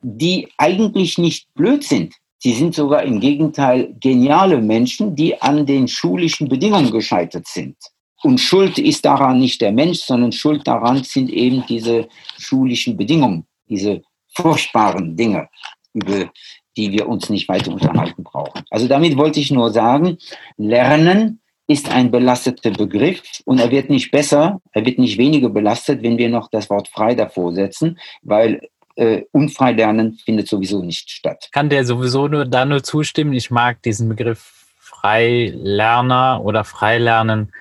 die 0.00 0.46
eigentlich 0.56 1.18
nicht 1.18 1.52
blöd 1.54 1.82
sind. 1.82 2.14
Sie 2.38 2.52
sind 2.52 2.76
sogar 2.76 3.02
im 3.02 3.18
Gegenteil 3.18 3.96
geniale 3.98 4.62
Menschen, 4.62 5.16
die 5.16 5.42
an 5.42 5.66
den 5.66 5.88
schulischen 5.88 6.48
Bedingungen 6.48 6.92
gescheitert 6.92 7.48
sind. 7.48 7.76
Und 8.22 8.38
Schuld 8.38 8.78
ist 8.78 9.04
daran 9.04 9.38
nicht 9.38 9.60
der 9.60 9.72
Mensch, 9.72 10.00
sondern 10.00 10.32
Schuld 10.32 10.66
daran 10.66 11.02
sind 11.02 11.30
eben 11.30 11.64
diese 11.66 12.08
schulischen 12.38 12.96
Bedingungen, 12.96 13.46
diese 13.68 14.02
furchtbaren 14.34 15.16
Dinge, 15.16 15.48
über 15.94 16.30
die 16.76 16.92
wir 16.92 17.08
uns 17.08 17.28
nicht 17.30 17.48
weiter 17.48 17.72
unterhalten 17.72 18.22
brauchen. 18.22 18.62
Also 18.70 18.86
damit 18.88 19.16
wollte 19.16 19.40
ich 19.40 19.50
nur 19.50 19.70
sagen, 19.70 20.18
Lernen 20.56 21.40
ist 21.66 21.88
ein 21.88 22.10
belasteter 22.10 22.70
Begriff 22.70 23.22
und 23.44 23.60
er 23.60 23.70
wird 23.70 23.90
nicht 23.90 24.10
besser, 24.10 24.60
er 24.72 24.84
wird 24.84 24.98
nicht 24.98 25.18
weniger 25.18 25.48
belastet, 25.48 26.02
wenn 26.02 26.18
wir 26.18 26.28
noch 26.28 26.48
das 26.50 26.68
Wort 26.68 26.88
frei 26.88 27.14
davor 27.14 27.54
setzen, 27.54 27.98
weil 28.22 28.68
äh, 28.96 29.22
unfrei 29.32 29.72
lernen 29.72 30.18
findet 30.24 30.48
sowieso 30.48 30.82
nicht 30.82 31.10
statt. 31.10 31.48
Kann 31.52 31.68
der 31.68 31.84
sowieso 31.84 32.28
nur 32.28 32.44
da 32.44 32.64
nur 32.64 32.82
zustimmen? 32.82 33.32
Ich 33.32 33.50
mag 33.50 33.82
diesen 33.82 34.08
Begriff 34.08 34.66
Freilerner 34.78 36.40
oder 36.44 36.64
Freilernen 36.64 37.52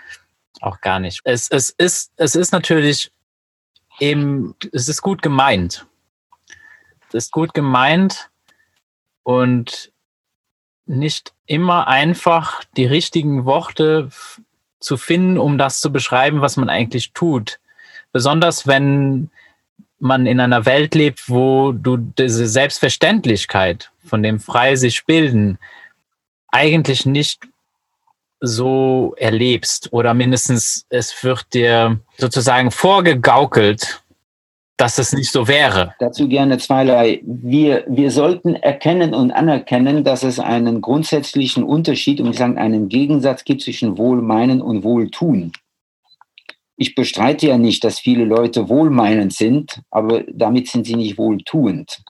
auch 0.62 0.82
gar 0.82 1.00
nicht. 1.00 1.22
Es, 1.24 1.50
es, 1.50 1.70
ist, 1.72 2.12
es 2.18 2.36
ist 2.36 2.52
natürlich 2.52 3.12
eben, 4.00 4.56
es 4.72 4.88
ist 4.88 5.02
gut 5.02 5.22
gemeint. 5.22 5.86
Es 7.08 7.26
ist 7.26 7.32
gut 7.32 7.54
gemeint 7.54 8.30
und 9.24 9.92
nicht 10.86 11.34
immer 11.46 11.88
einfach 11.88 12.64
die 12.78 12.86
richtigen 12.86 13.46
Worte 13.46 14.10
zu 14.80 14.98
finden, 14.98 15.38
um 15.38 15.58
das 15.58 15.82
zu 15.82 15.92
beschreiben, 15.92 16.42
was 16.42 16.58
man 16.58 16.70
eigentlich 16.70 17.14
tut. 17.14 17.60
Besonders 18.12 18.66
wenn 18.68 19.30
man 20.00 20.26
in 20.26 20.40
einer 20.40 20.66
Welt 20.66 20.96
lebt, 20.96 21.30
wo 21.30 21.74
du 21.74 21.98
diese 21.98 22.48
Selbstverständlichkeit 22.48 23.92
von 24.06 24.24
dem 24.24 24.40
frei 24.40 24.76
sich 24.76 25.06
bilden 25.06 25.60
eigentlich 26.52 27.06
nicht 27.06 27.48
so 28.42 29.14
erlebst 29.18 29.92
oder 29.92 30.14
mindestens 30.14 30.86
es 30.90 31.24
wird 31.24 31.54
dir 31.54 32.00
sozusagen 32.18 32.72
vorgegaukelt, 32.72 34.02
dass 34.80 34.98
es 34.98 35.12
nicht 35.12 35.32
so 35.32 35.48
wäre. 35.48 35.94
Dazu 36.00 36.30
gerne 36.30 36.58
zweierlei. 36.58 37.22
Wir, 37.26 37.84
wir 37.88 38.12
sollten 38.12 38.56
erkennen 38.56 39.14
und 39.14 39.32
anerkennen, 39.32 40.06
dass 40.06 40.24
es 40.24 40.40
einen 40.40 40.80
grundsätzlichen 40.80 41.64
Unterschied, 41.64 42.22
um 42.22 42.32
zu 42.32 42.40
sagen, 42.40 42.58
einen 42.58 42.88
Gegensatz 42.88 43.44
gibt 43.44 43.62
zwischen 43.62 43.98
Wohlmeinen 43.98 44.62
und 44.62 44.84
Wohltun. 44.84 45.52
Ich 46.78 46.96
bestreite 46.96 47.48
ja 47.48 47.58
nicht, 47.58 47.84
dass 47.84 48.00
viele 48.00 48.24
Leute 48.24 48.70
wohlmeinend 48.70 49.34
sind, 49.34 49.82
aber 49.92 50.24
damit 50.32 50.70
sind 50.70 50.88
sie 50.88 50.96
nicht 50.96 51.18
wohltuend. 51.18 52.02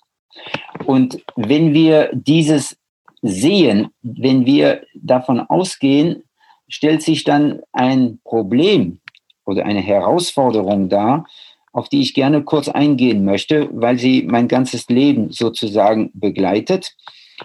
Und 0.85 1.23
wenn 1.35 1.73
wir 1.73 2.11
dieses 2.13 2.77
sehen, 3.21 3.89
wenn 4.01 4.45
wir 4.45 4.83
davon 4.95 5.39
ausgehen, 5.39 6.23
stellt 6.67 7.01
sich 7.01 7.23
dann 7.23 7.61
ein 7.71 8.19
Problem 8.23 8.99
oder 9.45 9.65
eine 9.65 9.81
Herausforderung 9.81 10.89
dar, 10.89 11.25
auf 11.71 11.89
die 11.89 12.01
ich 12.01 12.13
gerne 12.13 12.43
kurz 12.43 12.67
eingehen 12.67 13.25
möchte, 13.25 13.69
weil 13.71 13.97
sie 13.97 14.23
mein 14.23 14.47
ganzes 14.47 14.87
Leben 14.87 15.31
sozusagen 15.31 16.11
begleitet. 16.13 16.95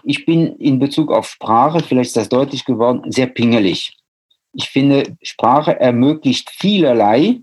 Ich 0.03 0.27
bin 0.27 0.57
in 0.57 0.79
Bezug 0.79 1.11
auf 1.11 1.29
Sprache, 1.29 1.81
vielleicht 1.81 2.09
ist 2.09 2.17
das 2.17 2.29
deutlich 2.29 2.65
geworden, 2.65 3.11
sehr 3.11 3.27
pingelig. 3.27 3.97
Ich 4.53 4.69
finde, 4.69 5.17
Sprache 5.23 5.79
ermöglicht 5.79 6.51
vielerlei, 6.51 7.41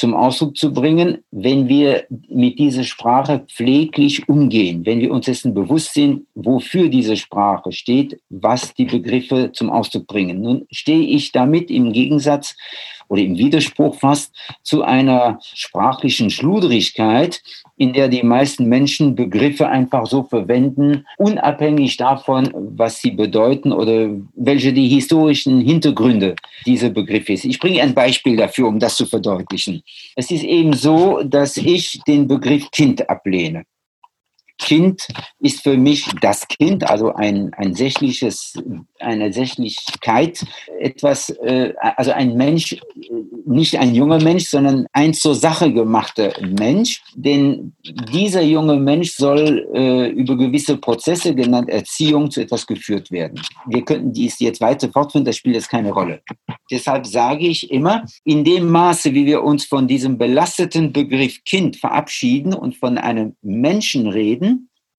zum 0.00 0.14
Ausdruck 0.14 0.56
zu 0.56 0.72
bringen, 0.72 1.18
wenn 1.30 1.68
wir 1.68 2.06
mit 2.30 2.58
dieser 2.58 2.84
Sprache 2.84 3.44
pfleglich 3.54 4.26
umgehen, 4.30 4.86
wenn 4.86 4.98
wir 4.98 5.10
uns 5.10 5.26
dessen 5.26 5.52
bewusst 5.52 5.92
sind, 5.92 6.26
wofür 6.34 6.88
diese 6.88 7.18
Sprache 7.18 7.70
steht, 7.70 8.18
was 8.30 8.72
die 8.72 8.86
Begriffe 8.86 9.50
zum 9.52 9.68
Ausdruck 9.68 10.06
bringen. 10.06 10.40
Nun 10.40 10.66
stehe 10.70 11.06
ich 11.06 11.32
damit 11.32 11.70
im 11.70 11.92
Gegensatz 11.92 12.56
oder 13.10 13.22
im 13.22 13.36
Widerspruch 13.36 13.96
fast 13.96 14.32
zu 14.62 14.82
einer 14.82 15.40
sprachlichen 15.42 16.30
Schludrigkeit, 16.30 17.42
in 17.76 17.92
der 17.92 18.08
die 18.08 18.22
meisten 18.22 18.66
Menschen 18.66 19.16
Begriffe 19.16 19.68
einfach 19.68 20.06
so 20.06 20.22
verwenden, 20.22 21.04
unabhängig 21.18 21.96
davon, 21.96 22.50
was 22.54 23.02
sie 23.02 23.10
bedeuten 23.10 23.72
oder 23.72 24.10
welche 24.34 24.72
die 24.72 24.88
historischen 24.88 25.60
Hintergründe 25.60 26.36
dieser 26.64 26.90
Begriffe 26.90 27.32
ist. 27.32 27.44
Ich 27.44 27.58
bringe 27.58 27.82
ein 27.82 27.94
Beispiel 27.94 28.36
dafür, 28.36 28.68
um 28.68 28.78
das 28.78 28.96
zu 28.96 29.06
verdeutlichen. 29.06 29.82
Es 30.14 30.30
ist 30.30 30.44
eben 30.44 30.72
so, 30.72 31.22
dass 31.24 31.56
ich 31.56 32.00
den 32.06 32.28
Begriff 32.28 32.70
Kind 32.70 33.10
ablehne. 33.10 33.64
Kind 34.60 35.08
ist 35.40 35.62
für 35.62 35.76
mich 35.76 36.06
das 36.20 36.46
Kind, 36.46 36.88
also 36.88 37.14
ein, 37.14 37.50
ein 37.54 37.74
sächliches, 37.74 38.54
eine 38.98 39.32
Sächlichkeit, 39.32 40.44
etwas, 40.78 41.30
äh, 41.30 41.72
also 41.96 42.12
ein 42.12 42.36
Mensch, 42.36 42.76
nicht 43.46 43.78
ein 43.78 43.94
junger 43.94 44.22
Mensch, 44.22 44.44
sondern 44.44 44.86
ein 44.92 45.14
zur 45.14 45.34
Sache 45.34 45.72
gemachter 45.72 46.32
Mensch. 46.58 47.02
Denn 47.14 47.72
dieser 48.12 48.42
junge 48.42 48.76
Mensch 48.76 49.12
soll 49.12 49.66
äh, 49.74 50.08
über 50.10 50.36
gewisse 50.36 50.76
Prozesse, 50.76 51.34
genannt 51.34 51.68
Erziehung, 51.70 52.30
zu 52.30 52.42
etwas 52.42 52.66
geführt 52.66 53.10
werden. 53.10 53.40
Wir 53.66 53.82
könnten 53.84 54.12
dies 54.12 54.38
jetzt 54.40 54.60
weiter 54.60 54.90
fortführen, 54.90 55.24
das 55.24 55.36
spielt 55.36 55.56
jetzt 55.56 55.70
keine 55.70 55.90
Rolle. 55.90 56.20
Deshalb 56.70 57.06
sage 57.06 57.46
ich 57.46 57.70
immer, 57.70 58.04
in 58.24 58.44
dem 58.44 58.68
Maße, 58.68 59.14
wie 59.14 59.26
wir 59.26 59.42
uns 59.42 59.64
von 59.64 59.88
diesem 59.88 60.18
belasteten 60.18 60.92
Begriff 60.92 61.42
Kind 61.44 61.76
verabschieden 61.76 62.54
und 62.54 62.76
von 62.76 62.98
einem 62.98 63.34
Menschen 63.42 64.06
reden, 64.06 64.49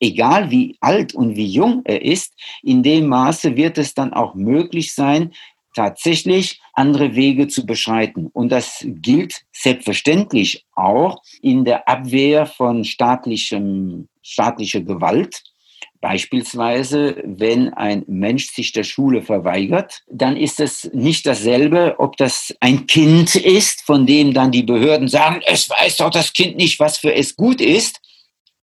egal 0.02 0.52
wie 0.52 0.76
alt 0.82 1.14
und 1.14 1.36
wie 1.38 1.45
jung 1.45 1.82
er 1.86 2.02
ist, 2.02 2.34
in 2.64 2.84
dem 2.84 3.08
Maße 3.08 3.56
wird 3.56 3.78
es 3.78 3.93
dann 3.93 4.12
auch 4.12 4.36
möglich 4.36 4.93
sein, 4.93 5.32
tatsächlich 5.74 6.60
andere 6.74 7.16
Wege 7.16 7.47
zu 7.47 7.66
beschreiten. 7.66 8.28
Und 8.34 8.52
das 8.52 8.86
gilt 8.86 9.43
selbstverständlich 9.54 10.66
auch 10.76 11.22
in 11.41 11.64
der 11.64 11.88
Abwehr 11.88 12.45
von 12.45 12.84
staatlichem, 12.84 14.10
staatlicher 14.22 14.82
Gewalt. 14.82 15.43
Beispielsweise, 16.02 17.22
wenn 17.26 17.74
ein 17.76 18.04
Mensch 18.08 18.52
sich 18.52 18.72
der 18.72 18.84
Schule 18.84 19.22
verweigert, 19.22 20.02
dann 20.10 20.36
ist 20.36 20.60
es 20.60 20.89
nicht 20.93 21.28
dasselbe, 21.28 21.95
ob 21.99 22.18
das 22.18 22.56
ein 22.60 22.88
Kind 22.88 23.36
ist, 23.36 23.84
von 23.84 24.08
dem 24.08 24.34
dann 24.34 24.52
die 24.52 24.64
Behörden 24.64 25.08
sagen, 25.08 25.41
es 25.45 25.70
weiß 25.70 25.97
doch 25.97 26.10
das 26.10 26.34
Kind 26.34 26.58
nicht, 26.58 26.80
was 26.80 26.97
für 26.97 27.14
es 27.14 27.36
gut 27.36 27.62
ist, 27.62 28.02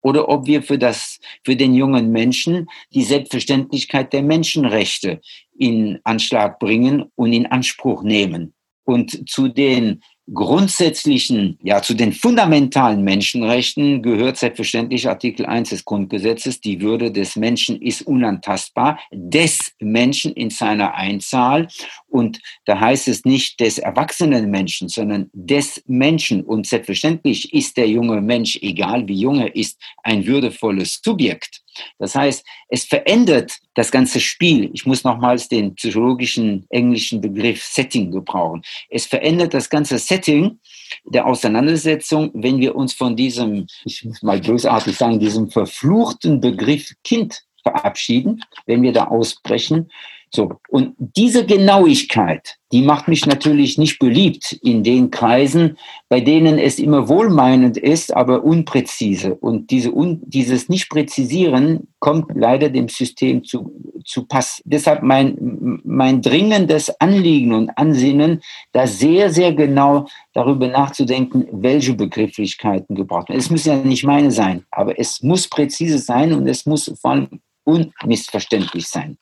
oder 0.02 0.30
ob 0.30 0.48
wir 0.48 0.62
für, 0.62 0.78
das, 0.78 1.20
für 1.44 1.56
den 1.56 1.74
jungen 1.74 2.12
Menschen 2.12 2.68
die 2.94 3.04
Selbstverständlichkeit 3.04 4.14
der 4.14 4.24
Menschenrechte 4.24 5.22
in 5.58 6.00
Anschlag 6.04 6.60
bringen 6.60 7.06
und 7.16 7.34
in 7.34 7.46
Anspruch 7.46 8.04
nehmen. 8.04 8.54
Und 8.84 9.30
zu 9.30 9.48
den 9.50 10.02
grundsätzlichen, 10.34 11.58
ja, 11.64 11.82
zu 11.82 11.94
den 11.94 12.12
fundamentalen 12.12 13.02
Menschenrechten 13.04 14.02
gehört 14.02 14.38
selbstverständlich 14.38 15.08
Artikel 15.08 15.46
1 15.46 15.70
des 15.70 15.86
Grundgesetzes, 15.86 16.60
die 16.60 16.82
Würde 16.82 17.12
des 17.12 17.38
Menschen 17.38 17.82
ist 17.82 18.02
unantastbar, 18.02 19.00
des 19.12 19.74
Menschen 19.80 20.34
in 20.34 20.50
seiner 20.50 20.96
Einzahl. 20.96 21.68
Und 22.10 22.42
da 22.66 22.80
heißt 22.80 23.08
es 23.08 23.24
nicht 23.24 23.60
des 23.62 23.78
erwachsenen 23.78 24.52
Menschen, 24.52 24.90
sondern 24.90 25.30
des 25.34 25.82
Menschen. 25.88 26.44
Und 26.44 26.68
selbstverständlich 26.68 27.54
ist 27.54 27.78
der 27.78 27.88
junge 27.88 28.22
Mensch, 28.22 28.60
egal 28.62 29.08
wie 29.08 29.22
jung 29.22 29.40
er 29.40 29.56
ist, 29.56 29.80
ein 30.04 30.26
würdevolles 30.26 31.00
Subjekt. 31.04 31.62
Das 32.00 32.16
heißt, 32.16 32.46
es 32.70 32.86
verändert 32.86 33.58
das 33.74 33.92
ganze 33.92 34.20
Spiel. 34.20 34.70
Ich 34.74 34.86
muss 34.86 35.04
nochmals 35.04 35.48
den 35.48 35.76
psychologischen 35.76 36.66
englischen 36.70 37.22
Begriff 37.22 37.64
Setting 37.64 38.12
gebrauchen. 38.12 38.62
Es 38.90 39.06
verändert 39.06 39.54
das 39.54 39.70
ganze 39.70 39.98
Setting 39.98 40.60
der 41.06 41.26
Auseinandersetzung, 41.26 42.32
wenn 42.34 42.60
wir 42.60 42.76
uns 42.76 42.94
von 42.94 43.16
diesem, 43.16 43.68
ich 43.86 44.04
muss 44.06 44.22
mal 44.22 44.40
bösartig 44.40 44.96
sagen, 44.96 45.20
diesem 45.20 45.50
verfluchten 45.50 46.42
Begriff 46.42 46.94
Kind 47.04 47.44
verabschieden, 47.64 48.44
wenn 48.66 48.82
wir 48.82 48.94
da 48.94 49.06
ausbrechen 49.06 49.90
so. 50.34 50.60
Und 50.70 50.96
diese 50.98 51.46
Genauigkeit, 51.46 52.58
die 52.72 52.82
macht 52.82 53.08
mich 53.08 53.26
natürlich 53.26 53.78
nicht 53.78 53.98
beliebt 53.98 54.52
in 54.62 54.84
den 54.84 55.10
Kreisen, 55.10 55.78
bei 56.10 56.20
denen 56.20 56.58
es 56.58 56.80
immer 56.80 57.08
wohlmeinend 57.08 57.78
ist, 57.78 58.14
aber 58.14 58.44
unpräzise. 58.44 59.36
Und 59.36 59.72
diese 59.72 59.94
un, 59.94 60.22
dieses 60.26 60.68
Nicht-Präzisieren 60.68 61.88
kommt 62.00 62.32
leider 62.36 62.70
dem 62.70 62.90
System 62.90 63.44
zu, 63.44 63.72
zu 64.04 64.26
Pass. 64.26 64.62
Deshalb 64.66 65.02
mein, 65.02 65.80
mein 65.86 66.22
dringendes 66.22 66.90
Anliegen 67.00 67.54
und 67.54 67.70
Ansinnen, 67.78 68.42
da 68.74 68.86
sehr, 68.86 69.32
sehr 69.32 69.54
genau 69.54 70.08
darüber 70.34 70.68
nachzudenken, 70.68 71.48
welche 71.52 71.94
Begrifflichkeiten 71.94 72.96
gebraucht 72.96 73.30
werden. 73.30 73.40
Es 73.40 73.50
müssen 73.50 73.70
ja 73.70 73.78
nicht 73.78 74.04
meine 74.04 74.32
sein, 74.32 74.66
aber 74.72 75.00
es 75.00 75.24
muss 75.24 75.48
präzise 75.48 76.00
sein 76.00 76.34
und 76.34 76.48
es 76.48 76.66
muss 76.66 76.92
vor 77.02 77.12
allem 77.12 77.40
unmissverständlich 77.64 78.88
sein 78.88 79.18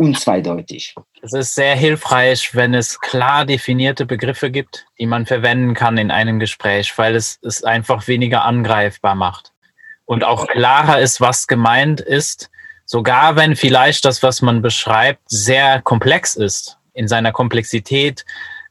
unzweideutig. 0.00 0.94
Es 1.20 1.34
ist 1.34 1.54
sehr 1.54 1.76
hilfreich, 1.76 2.54
wenn 2.54 2.72
es 2.72 3.00
klar 3.00 3.44
definierte 3.44 4.06
Begriffe 4.06 4.50
gibt, 4.50 4.86
die 4.98 5.06
man 5.06 5.26
verwenden 5.26 5.74
kann 5.74 5.98
in 5.98 6.10
einem 6.10 6.40
Gespräch, 6.40 6.96
weil 6.96 7.14
es 7.14 7.38
es 7.42 7.62
einfach 7.62 8.08
weniger 8.08 8.44
angreifbar 8.44 9.14
macht. 9.14 9.52
Und 10.06 10.24
auch 10.24 10.46
klarer 10.46 11.00
ist, 11.00 11.20
was 11.20 11.46
gemeint 11.46 12.00
ist, 12.00 12.50
sogar 12.86 13.36
wenn 13.36 13.56
vielleicht 13.56 14.06
das, 14.06 14.22
was 14.22 14.40
man 14.40 14.62
beschreibt, 14.62 15.20
sehr 15.26 15.82
komplex 15.82 16.34
ist, 16.34 16.78
in 16.94 17.06
seiner 17.06 17.32
Komplexität 17.32 18.24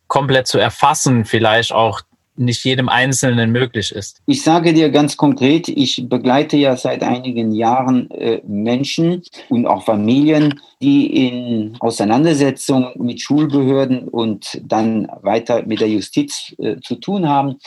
komplett 0.08 0.48
zu 0.48 0.58
erfassen, 0.58 1.26
vielleicht 1.26 1.72
auch 1.72 2.02
nicht 2.40 2.64
jedem 2.64 2.90
Einzelnen 2.90 3.52
möglich 3.52 3.92
ist. 3.92 4.22
Ich 4.26 4.42
sage 4.42 4.74
dir 4.74 4.90
ganz 4.90 5.18
konkret, 5.18 5.68
ich 5.68 6.08
begleite 6.08 6.58
ja 6.58 6.76
seit 6.78 7.04
einigen 7.04 7.52
Jahren 7.52 8.10
äh, 8.12 8.42
Menschen 8.48 9.22
und 9.50 9.68
auch 9.68 9.84
Familien, 9.84 10.60
die 10.82 11.28
in 11.28 11.78
Auseinandersetzung 11.80 12.92
mit 12.96 13.22
Schulbehörden 13.22 14.08
und 14.08 14.60
dann 14.64 15.08
weiter 15.22 15.66
mit 15.66 15.82
der 15.82 15.90
Justiz 15.90 16.56
äh, 16.58 16.78
zu 16.82 16.96
tun 16.96 17.28
haben. 17.28 17.58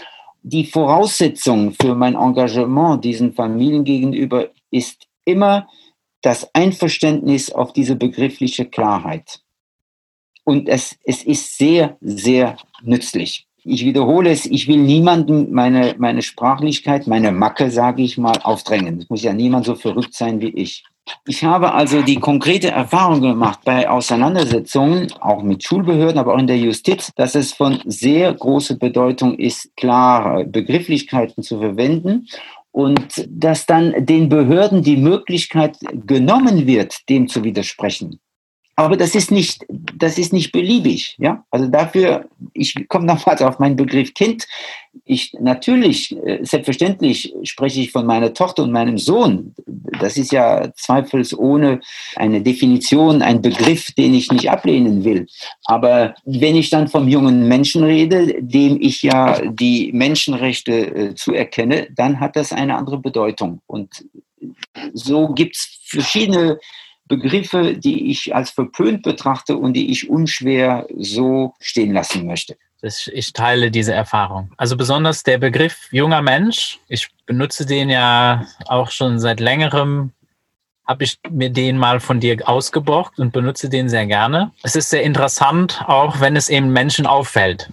Die 0.42 0.64
Voraussetzung 0.64 1.72
für 1.80 1.94
mein 1.94 2.14
Engagement 2.14 3.04
diesen 3.04 3.34
Familien 3.34 3.84
gegenüber 3.84 4.48
ist 4.70 5.06
immer 5.24 5.68
das 6.22 6.48
Einverständnis 6.54 7.50
auf 7.50 7.72
diese 7.72 7.96
begriffliche 7.96 8.64
Klarheit. 8.64 9.40
Und 10.44 10.68
es, 10.68 10.96
es 11.04 11.22
ist 11.22 11.56
sehr, 11.58 11.96
sehr 12.00 12.56
nützlich 12.82 13.46
ich 13.64 13.84
wiederhole 13.84 14.30
es, 14.30 14.46
ich 14.46 14.66
will 14.66 14.78
niemandem 14.78 15.52
meine, 15.52 15.94
meine 15.98 16.22
Sprachlichkeit, 16.22 17.06
meine 17.06 17.30
Macke, 17.32 17.70
sage 17.70 18.02
ich 18.02 18.18
mal, 18.18 18.38
aufdrängen. 18.42 18.98
Es 18.98 19.10
muss 19.10 19.22
ja 19.22 19.32
niemand 19.32 19.66
so 19.66 19.74
verrückt 19.74 20.14
sein 20.14 20.40
wie 20.40 20.50
ich. 20.50 20.84
Ich 21.26 21.44
habe 21.44 21.72
also 21.72 22.02
die 22.02 22.20
konkrete 22.20 22.70
Erfahrung 22.70 23.20
gemacht 23.20 23.60
bei 23.64 23.88
Auseinandersetzungen, 23.88 25.12
auch 25.20 25.42
mit 25.42 25.64
Schulbehörden, 25.64 26.18
aber 26.18 26.34
auch 26.34 26.38
in 26.38 26.46
der 26.46 26.58
Justiz, 26.58 27.10
dass 27.16 27.34
es 27.34 27.52
von 27.52 27.80
sehr 27.84 28.32
großer 28.32 28.76
Bedeutung 28.76 29.36
ist, 29.36 29.76
klare 29.76 30.44
Begrifflichkeiten 30.44 31.42
zu 31.42 31.58
verwenden 31.58 32.28
und 32.70 33.28
dass 33.28 33.66
dann 33.66 34.06
den 34.06 34.28
Behörden 34.28 34.82
die 34.82 34.96
Möglichkeit 34.96 35.76
genommen 36.06 36.66
wird, 36.66 37.08
dem 37.08 37.28
zu 37.28 37.44
widersprechen. 37.44 38.20
Aber 38.74 38.96
das 38.96 39.14
ist 39.14 39.30
nicht, 39.30 39.66
das 39.68 40.16
ist 40.16 40.32
nicht 40.32 40.50
beliebig, 40.50 41.16
ja. 41.18 41.44
Also 41.50 41.68
dafür, 41.68 42.24
ich 42.54 42.88
komme 42.88 43.04
nochmals 43.04 43.42
auf 43.42 43.58
meinen 43.58 43.76
Begriff 43.76 44.14
Kind. 44.14 44.46
Ich, 45.04 45.34
natürlich, 45.38 46.16
äh, 46.24 46.38
selbstverständlich 46.42 47.34
spreche 47.42 47.80
ich 47.80 47.92
von 47.92 48.06
meiner 48.06 48.32
Tochter 48.32 48.62
und 48.62 48.72
meinem 48.72 48.96
Sohn. 48.96 49.54
Das 50.00 50.16
ist 50.16 50.32
ja 50.32 50.72
zweifelsohne 50.74 51.80
eine 52.16 52.40
Definition, 52.40 53.20
ein 53.20 53.42
Begriff, 53.42 53.92
den 53.92 54.14
ich 54.14 54.32
nicht 54.32 54.48
ablehnen 54.48 55.04
will. 55.04 55.26
Aber 55.64 56.14
wenn 56.24 56.56
ich 56.56 56.70
dann 56.70 56.88
vom 56.88 57.08
jungen 57.08 57.48
Menschen 57.48 57.84
rede, 57.84 58.42
dem 58.42 58.80
ich 58.80 59.02
ja 59.02 59.40
die 59.44 59.92
Menschenrechte 59.92 60.72
äh, 60.72 61.14
zuerkenne, 61.14 61.88
dann 61.94 62.20
hat 62.20 62.36
das 62.36 62.52
eine 62.52 62.76
andere 62.76 62.98
Bedeutung. 62.98 63.60
Und 63.66 64.06
so 64.94 65.28
gibt 65.28 65.56
es 65.56 65.78
verschiedene 65.84 66.58
Begriffe, 67.08 67.76
die 67.76 68.10
ich 68.10 68.34
als 68.34 68.50
verpönt 68.50 69.02
betrachte 69.02 69.56
und 69.56 69.74
die 69.74 69.90
ich 69.90 70.08
unschwer 70.08 70.86
so 70.96 71.54
stehen 71.60 71.92
lassen 71.92 72.26
möchte. 72.26 72.56
Ich 73.12 73.32
teile 73.32 73.70
diese 73.70 73.92
Erfahrung. 73.92 74.52
Also 74.56 74.76
besonders 74.76 75.22
der 75.22 75.38
Begriff 75.38 75.88
junger 75.92 76.20
Mensch. 76.20 76.80
Ich 76.88 77.08
benutze 77.26 77.64
den 77.64 77.90
ja 77.90 78.46
auch 78.66 78.90
schon 78.90 79.20
seit 79.20 79.38
längerem. 79.38 80.12
Habe 80.84 81.04
ich 81.04 81.18
mir 81.30 81.50
den 81.50 81.78
mal 81.78 82.00
von 82.00 82.18
dir 82.18 82.36
ausgeborgt 82.48 83.20
und 83.20 83.32
benutze 83.32 83.68
den 83.68 83.88
sehr 83.88 84.06
gerne. 84.06 84.50
Es 84.64 84.74
ist 84.74 84.90
sehr 84.90 85.04
interessant, 85.04 85.84
auch 85.86 86.20
wenn 86.20 86.34
es 86.34 86.48
eben 86.48 86.72
Menschen 86.72 87.06
auffällt. 87.06 87.70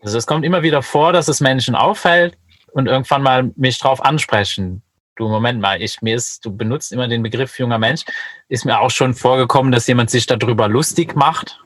Also 0.00 0.16
es 0.16 0.26
kommt 0.28 0.44
immer 0.44 0.62
wieder 0.62 0.82
vor, 0.82 1.12
dass 1.12 1.26
es 1.26 1.40
Menschen 1.40 1.74
auffällt 1.74 2.38
und 2.72 2.86
irgendwann 2.86 3.22
mal 3.22 3.50
mich 3.56 3.78
drauf 3.80 4.00
ansprechen 4.04 4.82
du, 5.20 5.28
Moment 5.28 5.60
mal, 5.60 5.80
ich, 5.80 6.02
mir 6.02 6.16
ist, 6.16 6.44
du 6.44 6.56
benutzt 6.56 6.92
immer 6.92 7.08
den 7.08 7.22
Begriff 7.22 7.58
junger 7.58 7.78
Mensch, 7.78 8.04
ist 8.48 8.64
mir 8.64 8.80
auch 8.80 8.90
schon 8.90 9.14
vorgekommen, 9.14 9.70
dass 9.70 9.86
jemand 9.86 10.10
sich 10.10 10.26
darüber 10.26 10.68
lustig 10.68 11.14
macht. 11.14 11.60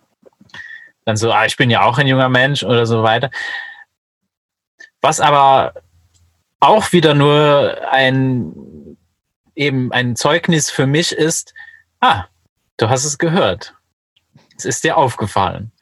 Dann 1.05 1.17
so, 1.17 1.33
ah, 1.33 1.47
ich 1.47 1.57
bin 1.57 1.71
ja 1.71 1.83
auch 1.83 1.99
ein 1.99 2.07
junger 2.07 2.29
Mensch 2.29 2.63
oder 2.63 2.87
so 2.87 3.03
weiter. 3.03 3.31
Was 5.01 5.21
aber 5.21 5.75
auch 6.61 6.93
wieder 6.93 7.15
nur 7.15 7.77
ein, 7.91 8.97
eben 9.55 9.93
ein 9.93 10.17
Zeugnis 10.17 10.71
für 10.71 10.87
mich 10.87 11.13
ist, 11.13 11.55
ah, 12.01 12.25
du 12.79 12.89
hast 12.89 13.05
es 13.05 13.19
gehört. 13.19 13.75
Es 14.57 14.65
ist 14.65 14.83
dir 14.85 14.97
aufgefallen. 14.97 15.73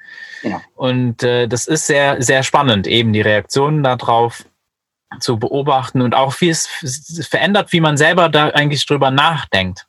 Ja. 0.42 0.60
Und 0.74 1.22
äh, 1.22 1.46
das 1.46 1.68
ist 1.68 1.86
sehr, 1.86 2.20
sehr 2.20 2.42
spannend, 2.42 2.86
eben 2.86 3.12
die 3.12 3.20
Reaktionen 3.20 3.84
darauf 3.84 4.44
zu 5.20 5.38
beobachten 5.38 6.02
und 6.02 6.14
auch 6.14 6.40
wie 6.40 6.48
es 6.48 6.66
verändert, 7.28 7.72
wie 7.72 7.80
man 7.80 7.96
selber 7.96 8.28
da 8.28 8.48
eigentlich 8.48 8.86
drüber 8.86 9.10
nachdenkt, 9.10 9.86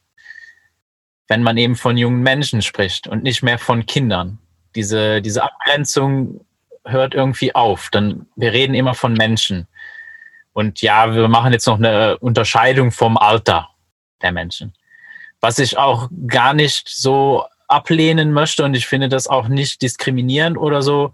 wenn 1.27 1.43
man 1.43 1.57
eben 1.57 1.75
von 1.75 1.97
jungen 1.97 2.21
Menschen 2.21 2.61
spricht 2.61 3.07
und 3.07 3.23
nicht 3.23 3.43
mehr 3.43 3.59
von 3.59 3.85
Kindern. 3.85 4.39
Diese, 4.75 5.21
diese 5.21 5.43
Abgrenzung 5.43 6.45
hört 6.85 7.13
irgendwie 7.13 7.55
auf. 7.55 7.89
Dann, 7.91 8.27
wir 8.35 8.53
reden 8.53 8.73
immer 8.73 8.93
von 8.93 9.13
Menschen. 9.13 9.67
Und 10.53 10.81
ja, 10.81 11.13
wir 11.13 11.27
machen 11.27 11.53
jetzt 11.53 11.67
noch 11.67 11.77
eine 11.77 12.17
Unterscheidung 12.19 12.91
vom 12.91 13.17
Alter 13.17 13.69
der 14.21 14.31
Menschen. 14.31 14.73
Was 15.41 15.59
ich 15.59 15.77
auch 15.77 16.09
gar 16.27 16.53
nicht 16.53 16.87
so 16.87 17.45
ablehnen 17.67 18.31
möchte 18.31 18.63
und 18.63 18.75
ich 18.75 18.85
finde 18.85 19.09
das 19.09 19.27
auch 19.27 19.47
nicht 19.47 19.81
diskriminierend 19.81 20.57
oder 20.57 20.81
so, 20.81 21.13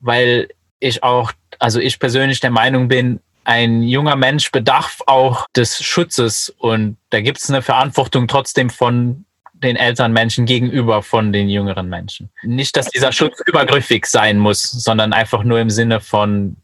weil 0.00 0.48
ich 0.78 1.02
auch, 1.02 1.32
also 1.58 1.80
ich 1.80 1.98
persönlich 1.98 2.40
der 2.40 2.50
Meinung 2.50 2.88
bin, 2.88 3.20
ein 3.44 3.82
junger 3.82 4.16
Mensch 4.16 4.50
bedarf 4.50 5.00
auch 5.06 5.46
des 5.56 5.82
Schutzes 5.82 6.54
und 6.58 6.98
da 7.10 7.20
gibt 7.20 7.38
es 7.38 7.48
eine 7.48 7.62
Verantwortung 7.62 8.28
trotzdem 8.28 8.68
von 8.68 9.24
den 9.54 9.76
älteren 9.76 10.12
Menschen 10.12 10.44
gegenüber 10.44 11.02
von 11.02 11.32
den 11.32 11.48
jüngeren 11.48 11.88
Menschen. 11.88 12.30
Nicht, 12.42 12.76
dass 12.76 12.90
dieser 12.90 13.10
Schutz 13.10 13.40
übergriffig 13.46 14.06
sein 14.06 14.38
muss, 14.38 14.62
sondern 14.62 15.12
einfach 15.12 15.42
nur 15.42 15.58
im 15.60 15.70
Sinne 15.70 16.00
von, 16.00 16.56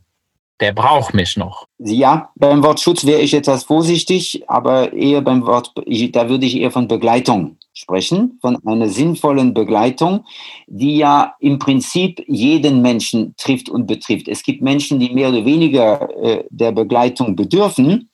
der 0.61 0.73
braucht 0.73 1.15
mich 1.15 1.37
noch. 1.37 1.67
Ja, 1.79 2.31
beim 2.37 2.63
Wort 2.63 2.81
Schutz 2.81 3.05
wäre 3.05 3.21
ich 3.21 3.35
etwas 3.35 3.65
vorsichtig, 3.65 4.45
aber 4.49 4.93
eher 4.93 5.23
beim 5.23 5.45
Wort, 5.47 5.73
da 6.13 6.29
würde 6.29 6.47
ich 6.47 6.57
eher 6.57 6.71
von 6.71 6.87
Begleitung 6.87 7.57
sprechen, 7.75 8.39
von 8.41 8.57
einer 8.67 8.89
sinnvollen 8.89 9.53
Begleitung, 9.53 10.25
die 10.67 10.97
ja 10.97 11.35
im 11.41 11.59
Prinzip 11.59 12.23
jeden 12.27 12.81
Menschen 12.81 13.35
trifft 13.37 13.69
und 13.69 13.87
betrifft. 13.87 14.29
Es 14.29 14.43
gibt 14.43 14.63
Menschen, 14.63 14.99
die 15.01 15.11
mehr 15.11 15.29
oder 15.29 15.45
weniger 15.45 16.09
äh, 16.23 16.45
der 16.51 16.73
Begleitung 16.73 17.37
bedürfen, 17.37 18.09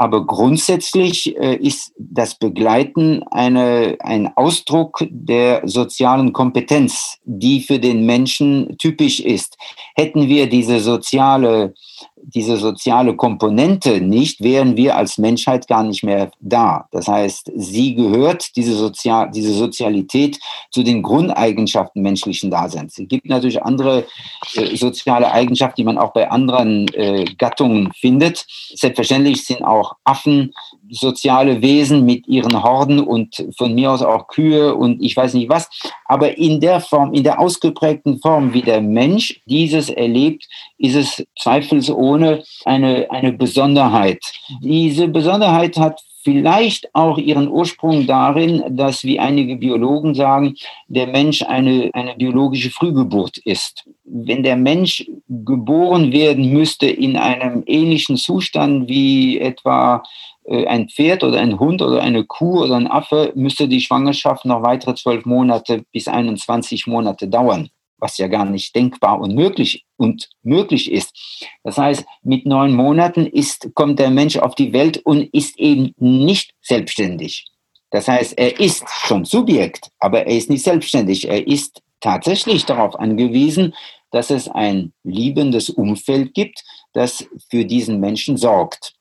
Aber 0.00 0.24
grundsätzlich 0.26 1.36
äh, 1.36 1.56
ist 1.56 1.92
das 1.98 2.34
Begleiten 2.34 3.22
eine, 3.30 3.98
ein 4.00 4.34
Ausdruck 4.34 5.06
der 5.10 5.60
sozialen 5.68 6.32
Kompetenz, 6.32 7.18
die 7.24 7.60
für 7.60 7.78
den 7.78 8.06
Menschen 8.06 8.78
typisch 8.78 9.20
ist. 9.20 9.58
Hätten 9.94 10.26
wir 10.26 10.48
diese 10.48 10.80
soziale 10.80 11.74
diese 12.16 12.56
soziale 12.56 13.16
Komponente 13.16 14.00
nicht, 14.00 14.40
wären 14.42 14.76
wir 14.76 14.96
als 14.96 15.18
Menschheit 15.18 15.66
gar 15.68 15.82
nicht 15.82 16.02
mehr 16.02 16.30
da. 16.40 16.86
Das 16.90 17.08
heißt, 17.08 17.50
sie 17.54 17.94
gehört, 17.94 18.56
diese, 18.56 18.74
Sozial 18.74 19.30
diese 19.30 19.52
Sozialität, 19.52 20.38
zu 20.70 20.82
den 20.82 21.02
Grundeigenschaften 21.02 22.02
menschlichen 22.02 22.50
Daseins. 22.50 22.98
Es 22.98 23.08
gibt 23.08 23.26
natürlich 23.26 23.62
andere 23.62 24.06
äh, 24.54 24.76
soziale 24.76 25.30
Eigenschaften, 25.32 25.76
die 25.76 25.84
man 25.84 25.98
auch 25.98 26.12
bei 26.12 26.30
anderen 26.30 26.88
äh, 26.94 27.24
Gattungen 27.36 27.92
findet. 27.92 28.46
Selbstverständlich 28.74 29.44
sind 29.44 29.64
auch 29.64 29.94
Affen 30.04 30.52
soziale 30.90 31.62
Wesen 31.62 32.04
mit 32.04 32.26
ihren 32.26 32.62
Horden 32.62 33.00
und 33.00 33.44
von 33.56 33.74
mir 33.74 33.92
aus 33.92 34.02
auch 34.02 34.28
Kühe 34.28 34.74
und 34.74 35.02
ich 35.02 35.16
weiß 35.16 35.34
nicht 35.34 35.48
was. 35.48 35.68
Aber 36.06 36.36
in 36.36 36.60
der 36.60 36.80
Form, 36.80 37.14
in 37.14 37.24
der 37.24 37.40
ausgeprägten 37.40 38.18
Form, 38.20 38.52
wie 38.52 38.62
der 38.62 38.80
Mensch 38.80 39.40
dieses 39.46 39.88
erlebt, 39.88 40.46
ist 40.78 40.96
es 40.96 41.24
zweifelsohne 41.38 42.42
eine, 42.64 43.10
eine 43.10 43.32
Besonderheit. 43.32 44.20
Diese 44.62 45.08
Besonderheit 45.08 45.76
hat 45.76 46.00
vielleicht 46.22 46.94
auch 46.94 47.18
ihren 47.18 47.48
Ursprung 47.48 48.06
darin, 48.06 48.62
dass, 48.76 49.04
wie 49.04 49.18
einige 49.18 49.56
Biologen 49.56 50.14
sagen, 50.14 50.54
der 50.88 51.06
Mensch 51.06 51.42
eine, 51.42 51.90
eine 51.94 52.14
biologische 52.14 52.70
Frühgeburt 52.70 53.38
ist. 53.38 53.84
Wenn 54.04 54.42
der 54.42 54.56
Mensch 54.56 55.06
geboren 55.28 56.12
werden 56.12 56.52
müsste 56.52 56.86
in 56.86 57.16
einem 57.16 57.62
ähnlichen 57.66 58.16
Zustand 58.16 58.88
wie 58.88 59.38
etwa 59.38 60.02
ein 60.48 60.88
Pferd 60.88 61.22
oder 61.22 61.40
ein 61.40 61.58
Hund 61.58 61.82
oder 61.82 62.00
eine 62.02 62.24
Kuh 62.24 62.62
oder 62.62 62.76
ein 62.76 62.90
Affe, 62.90 63.32
müsste 63.34 63.68
die 63.68 63.80
Schwangerschaft 63.80 64.44
noch 64.44 64.62
weitere 64.62 64.94
zwölf 64.94 65.24
Monate 65.24 65.84
bis 65.92 66.08
21 66.08 66.86
Monate 66.86 67.28
dauern, 67.28 67.68
was 67.98 68.18
ja 68.18 68.26
gar 68.26 68.44
nicht 68.44 68.74
denkbar 68.74 69.20
und 69.20 69.34
möglich 69.34 69.84
und 69.96 70.28
möglich 70.42 70.90
ist. 70.90 71.16
Das 71.62 71.78
heißt, 71.78 72.04
mit 72.22 72.46
neun 72.46 72.74
Monaten 72.74 73.26
ist, 73.26 73.70
kommt 73.74 73.98
der 73.98 74.10
Mensch 74.10 74.38
auf 74.38 74.54
die 74.54 74.72
Welt 74.72 74.98
und 74.98 75.28
ist 75.34 75.58
eben 75.58 75.92
nicht 75.98 76.52
selbstständig. 76.62 77.46
Das 77.90 78.08
heißt, 78.08 78.38
er 78.38 78.58
ist 78.58 78.84
schon 78.88 79.24
Subjekt, 79.24 79.90
aber 79.98 80.26
er 80.26 80.36
ist 80.36 80.48
nicht 80.48 80.62
selbstständig. 80.62 81.28
Er 81.28 81.46
ist 81.46 81.82
tatsächlich 82.00 82.64
darauf 82.64 82.98
angewiesen, 82.98 83.74
dass 84.10 84.30
es 84.30 84.48
ein 84.48 84.92
liebendes 85.04 85.70
Umfeld 85.70 86.34
gibt, 86.34 86.64
das 86.92 87.26
für 87.50 87.64
diesen 87.64 88.00
Menschen 88.00 88.36
sorgt. 88.36 88.94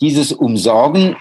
Dieses 0.00 0.32
Umsorgen, 0.32 1.16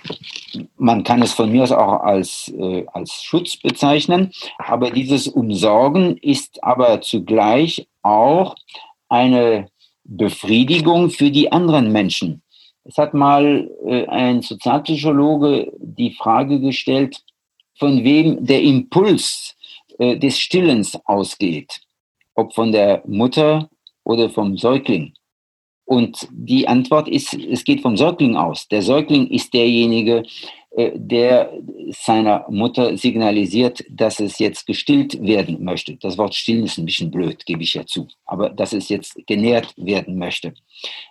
man 0.77 1.03
kann 1.03 1.21
es 1.21 1.33
von 1.33 1.51
mir 1.51 1.63
aus 1.63 1.71
auch 1.71 2.01
als, 2.01 2.53
äh, 2.57 2.85
als 2.93 3.23
Schutz 3.23 3.57
bezeichnen, 3.57 4.31
aber 4.59 4.91
dieses 4.91 5.27
Umsorgen 5.27 6.17
ist 6.17 6.63
aber 6.63 7.01
zugleich 7.01 7.87
auch 8.03 8.55
eine 9.09 9.69
Befriedigung 10.03 11.09
für 11.09 11.31
die 11.31 11.51
anderen 11.51 11.91
Menschen. 11.91 12.43
Es 12.83 12.97
hat 12.97 13.13
mal 13.13 13.69
äh, 13.85 14.05
ein 14.07 14.41
Sozialpsychologe 14.41 15.73
die 15.79 16.11
Frage 16.11 16.59
gestellt, 16.59 17.21
von 17.75 18.03
wem 18.03 18.45
der 18.45 18.61
Impuls 18.61 19.55
äh, 19.97 20.17
des 20.17 20.39
Stillens 20.39 20.97
ausgeht, 21.05 21.81
ob 22.35 22.53
von 22.53 22.71
der 22.71 23.03
Mutter 23.05 23.69
oder 24.03 24.29
vom 24.29 24.57
Säugling. 24.57 25.13
Und 25.87 26.27
die 26.31 26.67
Antwort 26.67 27.07
ist, 27.07 27.33
es 27.33 27.63
geht 27.63 27.79
vom 27.79 27.95
Säugling 27.95 28.35
aus. 28.35 28.67
Der 28.67 28.81
Säugling 28.81 29.27
ist 29.27 29.53
derjenige, 29.53 30.23
äh, 30.75 30.91
der 30.93 31.53
seiner 31.91 32.45
Mutter 32.49 32.97
signalisiert, 32.97 33.85
dass 33.89 34.19
es 34.19 34.37
jetzt 34.37 34.67
gestillt 34.67 35.23
werden 35.23 35.63
möchte. 35.63 35.95
Das 35.95 36.17
Wort 36.17 36.35
stillen 36.35 36.65
ist 36.65 36.77
ein 36.77 36.85
bisschen 36.85 37.09
blöd, 37.09 37.45
gebe 37.45 37.63
ich 37.63 37.73
ja 37.73 37.85
zu, 37.85 38.09
aber 38.25 38.49
dass 38.49 38.73
es 38.73 38.89
jetzt 38.89 39.15
genährt 39.27 39.73
werden 39.77 40.17
möchte. 40.17 40.53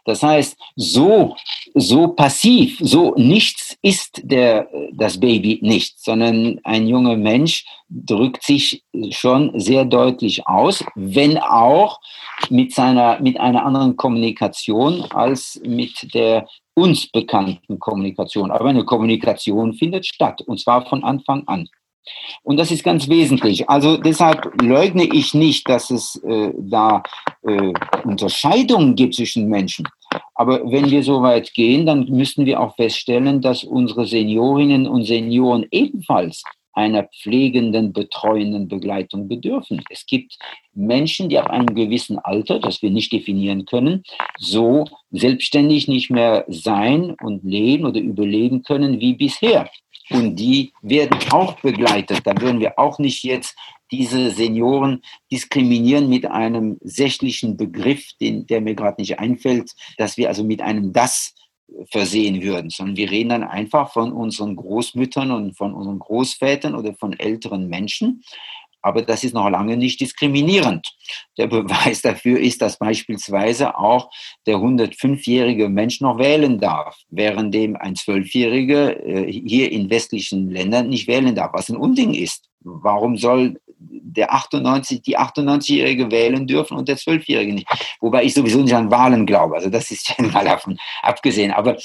Das 0.05 0.23
heißt, 0.23 0.59
so, 0.77 1.35
so 1.79 2.09
passiv, 2.09 2.79
so 2.81 3.15
nichts 3.19 3.77
ist 3.83 4.23
der, 4.25 4.67
das 4.95 5.21
Baby 5.21 5.59
nicht, 5.61 6.03
sondern 6.03 6.59
ein 6.65 6.89
junger 6.89 7.17
Mensch 7.17 7.67
drückt 7.91 8.43
sich 8.43 8.83
schon 9.11 9.61
sehr 9.61 9.85
deutlich 9.85 10.47
aus, 10.47 10.83
wenn 10.95 11.37
auch 11.37 12.01
mit 12.49 12.75
seiner, 12.75 13.21
mit 13.21 13.39
einer 13.39 13.65
anderen 13.67 13.95
Kommunikation 13.97 15.03
als 15.11 15.61
mit 15.67 16.15
der 16.15 16.49
uns 16.75 17.09
bekannten 17.09 17.79
Kommunikation. 17.79 18.51
Aber 18.51 18.71
eine 18.71 18.87
Kommunikation 18.87 19.75
findet 19.75 20.07
statt, 20.07 20.41
und 20.47 20.59
zwar 20.59 20.87
von 20.87 21.05
Anfang 21.05 21.47
an. 21.47 21.69
Und 22.43 22.57
das 22.57 22.71
ist 22.71 22.85
ganz 22.85 23.09
wesentlich. 23.09 23.69
Also 23.69 23.97
deshalb 23.97 24.63
leugne 24.63 25.05
ich 25.05 25.35
nicht, 25.35 25.69
dass 25.69 25.91
es 25.91 26.17
äh, 26.25 26.53
da 26.57 27.03
äh, 27.43 27.73
Unterscheidungen 28.05 28.95
gibt 28.95 29.15
zwischen 29.15 29.49
Menschen. 29.49 29.87
Aber 30.37 30.71
wenn 30.71 30.91
wir 30.91 31.03
so 31.03 31.23
weit 31.23 31.55
gehen, 31.55 31.87
dann 31.87 32.05
müssten 32.11 32.45
wir 32.45 32.61
auch 32.61 32.77
feststellen, 32.77 33.41
dass 33.41 33.65
unsere 33.65 34.07
Seniorinnen 34.07 34.87
und 34.87 35.05
Senioren 35.05 35.67
ebenfalls 35.71 36.43
einer 36.75 37.05
pflegenden, 37.05 37.95
betreuenden 37.95 38.69
Begleitung 38.69 39.29
bedürfen. 39.29 39.83
Es 39.89 40.05
gibt 40.05 40.37
Menschen, 40.75 41.31
die 41.31 41.39
ab 41.39 41.49
einem 41.49 41.75
gewissen 41.75 42.19
Alter, 42.19 42.59
das 42.59 42.83
wir 42.83 42.91
nicht 42.91 43.11
definieren 43.13 43.65
können, 43.65 44.03
so 44.39 44.85
selbstständig 45.11 45.89
nicht 45.89 46.11
mehr 46.11 46.45
sein 46.49 47.17
und 47.23 47.43
leben 47.45 47.87
oder 47.87 47.99
überleben 47.99 48.63
können 48.63 49.01
wie 49.01 49.15
bisher. 49.15 49.71
Und 50.11 50.37
die 50.37 50.73
werden 50.83 51.19
auch 51.31 51.59
begleitet. 51.61 52.21
Da 52.25 52.39
würden 52.41 52.61
wir 52.61 52.79
auch 52.79 52.99
nicht 52.99 53.25
jetzt 53.25 53.57
diese 53.91 54.31
Senioren 54.31 55.03
diskriminieren 55.31 56.09
mit 56.09 56.27
einem 56.27 56.79
sächlichen 56.83 57.57
Begriff, 57.57 58.11
den, 58.21 58.47
der 58.47 58.61
mir 58.61 58.75
gerade 58.75 59.01
nicht 59.01 59.19
einfällt, 59.19 59.73
dass 59.99 60.17
wir 60.17 60.29
also 60.29 60.45
mit 60.45 60.63
einem 60.63 60.93
das 60.93 61.35
versehen 61.91 62.43
würden, 62.43 62.71
sondern 62.71 62.97
wir 62.97 63.11
reden 63.11 63.31
dann 63.31 63.45
einfach 63.45 63.93
von 63.93 64.13
unseren 64.13 64.57
Großmüttern 64.57 65.31
und 65.31 65.57
von 65.57 65.75
unseren 65.75 65.99
Großvätern 65.99 66.75
oder 66.75 66.95
von 66.95 67.13
älteren 67.19 67.69
Menschen. 67.69 68.23
Aber 68.83 69.03
das 69.03 69.25
ist 69.25 69.35
noch 69.35 69.51
lange 69.51 69.77
nicht 69.77 70.01
diskriminierend. 70.01 70.87
Der 71.39 71.49
Beweis 71.49 72.03
dafür 72.03 72.39
ist, 72.39 72.63
dass 72.63 72.79
beispielsweise 72.79 73.77
auch 73.77 74.11
der 74.47 74.59
105-jährige 74.59 75.69
Mensch 75.69 76.01
noch 76.01 76.19
wählen 76.19 76.61
darf, 76.61 76.97
währenddem 77.09 77.75
ein 77.75 77.95
12-jähriger 77.95 79.05
äh, 79.05 79.33
hier 79.33 79.73
in 79.73 79.91
westlichen 79.91 80.51
Ländern 80.51 80.89
nicht 80.89 81.09
wählen 81.09 81.35
darf, 81.35 81.51
was 81.53 81.69
ein 81.69 81.77
Unding 81.77 82.15
ist. 82.15 82.49
Warum 82.61 83.17
soll 83.17 83.61
der 83.79 84.33
98, 84.33 85.03
die 85.03 85.19
98-Jährige 85.19 86.11
wählen 86.11 86.47
dürfen 86.47 86.77
und 86.77 86.89
der 86.89 86.97
12-Jährige 86.97 87.55
nicht? 87.55 87.69
Wobei 88.01 88.25
ich 88.25 88.35
sowieso 88.35 88.61
nicht 88.61 88.75
an 88.75 88.91
Wahlen 88.91 89.27
glaube. 89.27 89.57
Also 89.57 89.71
das 89.71 89.91
ist 89.91 90.09
ja 90.19 90.25
mal 90.25 90.45
davon 90.45 90.79
abgesehen. 91.03 91.53
Aber 91.53 91.77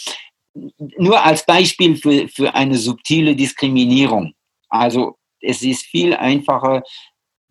nur 0.97 1.23
als 1.23 1.45
Beispiel 1.45 1.95
für, 1.95 2.27
für 2.27 2.53
eine 2.55 2.77
subtile 2.77 3.35
Diskriminierung. 3.35 4.33
Also 4.69 5.17
es 5.39 5.61
ist 5.61 5.83
viel 5.83 6.13
einfacher, 6.13 6.83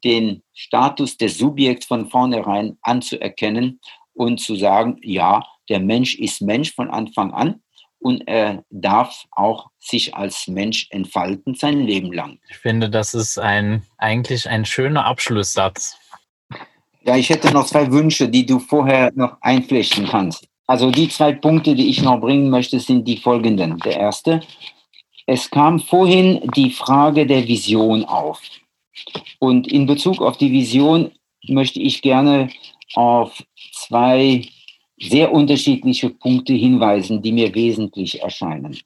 den 0.04 0.42
Status 0.54 1.16
des 1.16 1.38
Subjekts 1.38 1.86
von 1.86 2.08
vornherein 2.08 2.78
anzuerkennen 2.82 3.80
und 4.14 4.40
zu 4.40 4.56
sagen, 4.56 4.98
ja, 5.02 5.44
der 5.68 5.80
Mensch 5.80 6.14
ist 6.16 6.40
Mensch 6.40 6.74
von 6.74 6.90
Anfang 6.90 7.32
an 7.32 7.62
und 8.00 8.26
er 8.26 8.64
darf 8.70 9.26
auch 9.30 9.70
sich 9.78 10.14
als 10.14 10.48
Mensch 10.48 10.88
entfalten 10.90 11.54
sein 11.54 11.86
Leben 11.86 12.12
lang. 12.12 12.38
Ich 12.50 12.56
finde, 12.56 12.90
das 12.90 13.14
ist 13.14 13.38
ein, 13.38 13.82
eigentlich 13.98 14.48
ein 14.48 14.64
schöner 14.64 15.04
Abschlusssatz. 15.04 15.96
Ja, 17.02 17.16
ich 17.16 17.30
hätte 17.30 17.52
noch 17.52 17.66
zwei 17.66 17.90
Wünsche, 17.90 18.28
die 18.28 18.44
du 18.44 18.58
vorher 18.58 19.10
noch 19.14 19.36
einflechten 19.40 20.06
kannst. 20.06 20.46
Also 20.66 20.90
die 20.90 21.08
zwei 21.08 21.32
Punkte, 21.32 21.74
die 21.74 21.88
ich 21.88 22.02
noch 22.02 22.20
bringen 22.20 22.50
möchte, 22.50 22.78
sind 22.78 23.06
die 23.06 23.16
folgenden. 23.16 23.78
Der 23.78 23.96
erste, 23.96 24.40
es 25.26 25.50
kam 25.50 25.80
vorhin 25.80 26.48
die 26.54 26.70
Frage 26.70 27.26
der 27.26 27.46
Vision 27.46 28.04
auf. 28.04 28.40
Und 29.38 29.66
in 29.66 29.86
Bezug 29.86 30.20
auf 30.20 30.36
die 30.36 30.52
Vision 30.52 31.10
möchte 31.48 31.80
ich 31.80 32.02
gerne 32.02 32.50
auf 32.94 33.42
zwei 33.72 34.44
sehr 35.00 35.32
unterschiedliche 35.32 36.10
Punkte 36.10 36.52
hinweisen, 36.52 37.22
die 37.22 37.32
mir 37.32 37.54
wesentlich 37.54 38.22
erscheinen. 38.22 38.78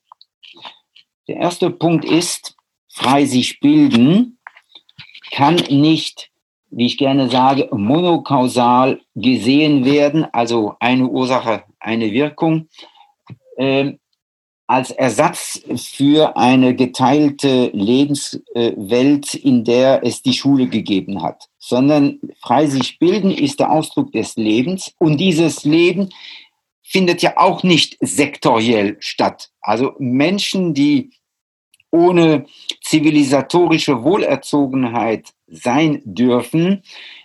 Der 1.26 1.36
erste 1.36 1.70
Punkt 1.70 2.04
ist, 2.04 2.54
frei 2.88 3.24
sich 3.24 3.60
bilden 3.60 4.38
kann 5.30 5.56
nicht, 5.68 6.30
wie 6.70 6.86
ich 6.86 6.98
gerne 6.98 7.28
sage, 7.28 7.68
monokausal 7.72 9.00
gesehen 9.14 9.84
werden, 9.84 10.26
also 10.32 10.74
eine 10.80 11.08
Ursache, 11.08 11.64
eine 11.80 12.12
Wirkung, 12.12 12.68
äh, 13.56 13.94
als 14.66 14.90
Ersatz 14.90 15.60
für 15.76 16.36
eine 16.36 16.74
geteilte 16.74 17.70
Lebenswelt, 17.74 19.34
in 19.34 19.64
der 19.64 20.02
es 20.04 20.22
die 20.22 20.32
Schule 20.32 20.68
gegeben 20.68 21.22
hat, 21.22 21.48
sondern 21.58 22.18
frei 22.40 22.66
sich 22.66 22.98
bilden 22.98 23.30
ist 23.30 23.60
der 23.60 23.70
Ausdruck 23.70 24.12
des 24.12 24.36
Lebens. 24.36 24.94
Und 24.98 25.18
dieses 25.18 25.64
Leben 25.64 26.10
findet 26.82 27.20
ja 27.22 27.36
auch 27.36 27.62
nicht 27.62 27.98
sektoriell 28.00 28.96
statt. 29.00 29.50
Also 29.60 29.92
Menschen, 29.98 30.72
die 30.72 31.10
ohne 31.90 32.46
zivilisatorische 32.82 34.02
Wohlerzogenheit 34.02 35.32
sein 35.46 36.00
dürfen, 36.04 36.82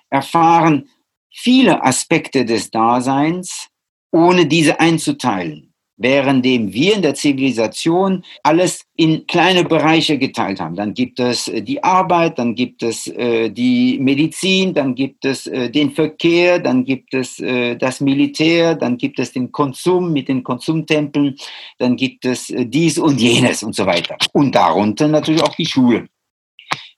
erfahren 0.09 0.89
viele 1.31 1.83
Aspekte 1.83 2.43
des 2.45 2.69
Daseins, 2.69 3.69
ohne 4.11 4.45
diese 4.45 4.79
einzuteilen 4.79 5.68
währenddem 5.99 6.73
wir 6.73 6.95
in 6.95 7.01
der 7.01 7.13
Zivilisation 7.13 8.23
alles 8.41 8.85
in 8.95 9.27
kleine 9.27 9.63
Bereiche 9.65 10.17
geteilt 10.17 10.59
haben. 10.59 10.75
Dann 10.75 10.93
gibt 10.93 11.19
es 11.19 11.47
äh, 11.47 11.61
die 11.61 11.83
Arbeit, 11.83 12.39
dann 12.39 12.55
gibt 12.55 12.81
es 12.81 13.07
äh, 13.07 13.49
die 13.49 13.99
Medizin, 13.99 14.73
dann 14.73 14.95
gibt 14.95 15.25
es 15.25 15.45
äh, 15.45 15.69
den 15.69 15.91
Verkehr, 15.91 16.59
dann 16.59 16.83
gibt 16.83 17.13
es 17.13 17.37
das 17.37 18.01
Militär, 18.01 18.75
dann 18.75 18.97
gibt 18.97 19.19
es 19.19 19.33
den 19.33 19.51
Konsum 19.51 20.13
mit 20.13 20.29
den 20.29 20.43
Konsumtempeln, 20.43 21.35
dann 21.77 21.95
gibt 21.95 22.25
es 22.25 22.53
dies 22.55 22.97
und 22.97 23.19
jenes 23.19 23.63
und 23.63 23.75
so 23.75 23.85
weiter. 23.85 24.17
Und 24.31 24.55
darunter 24.55 25.07
natürlich 25.07 25.43
auch 25.43 25.55
die 25.55 25.65
Schule. 25.65 26.07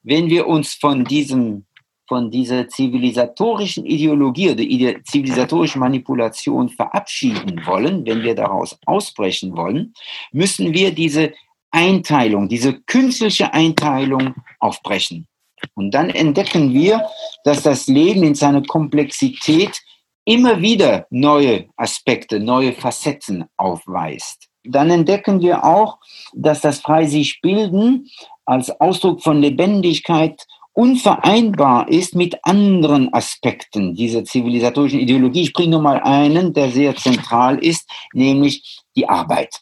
Wenn 0.03 0.29
wir 0.29 0.47
uns 0.47 0.73
von 0.73 1.03
diesem 1.03 1.65
von 2.11 2.29
dieser 2.29 2.67
zivilisatorischen 2.67 3.85
Ideologie 3.85 4.49
oder 4.49 5.01
zivilisatorischen 5.05 5.79
Manipulation 5.79 6.67
verabschieden 6.67 7.65
wollen, 7.65 8.05
wenn 8.05 8.21
wir 8.21 8.35
daraus 8.35 8.77
ausbrechen 8.85 9.55
wollen, 9.55 9.93
müssen 10.33 10.73
wir 10.73 10.93
diese 10.93 11.31
Einteilung, 11.71 12.49
diese 12.49 12.73
künstliche 12.81 13.53
Einteilung 13.53 14.35
aufbrechen. 14.59 15.25
Und 15.73 15.91
dann 15.91 16.09
entdecken 16.09 16.73
wir, 16.73 17.01
dass 17.45 17.63
das 17.63 17.87
Leben 17.87 18.23
in 18.23 18.35
seiner 18.35 18.63
Komplexität 18.63 19.79
immer 20.25 20.59
wieder 20.59 21.07
neue 21.11 21.69
Aspekte, 21.77 22.41
neue 22.41 22.73
Facetten 22.73 23.45
aufweist. 23.55 24.49
Dann 24.65 24.89
entdecken 24.89 25.39
wir 25.39 25.63
auch, 25.63 25.97
dass 26.33 26.59
das 26.59 26.81
frei 26.81 27.05
sich 27.05 27.39
bilden 27.39 28.09
als 28.43 28.69
Ausdruck 28.81 29.23
von 29.23 29.41
Lebendigkeit 29.41 30.45
unvereinbar 30.73 31.89
ist 31.89 32.15
mit 32.15 32.43
anderen 32.43 33.13
Aspekten 33.13 33.93
dieser 33.95 34.23
zivilisatorischen 34.23 34.99
Ideologie. 34.99 35.43
Ich 35.43 35.53
bringe 35.53 35.71
nur 35.71 35.81
mal 35.81 35.99
einen, 36.01 36.53
der 36.53 36.71
sehr 36.71 36.95
zentral 36.95 37.57
ist, 37.59 37.89
nämlich 38.13 38.81
die 38.95 39.07
Arbeit. 39.07 39.61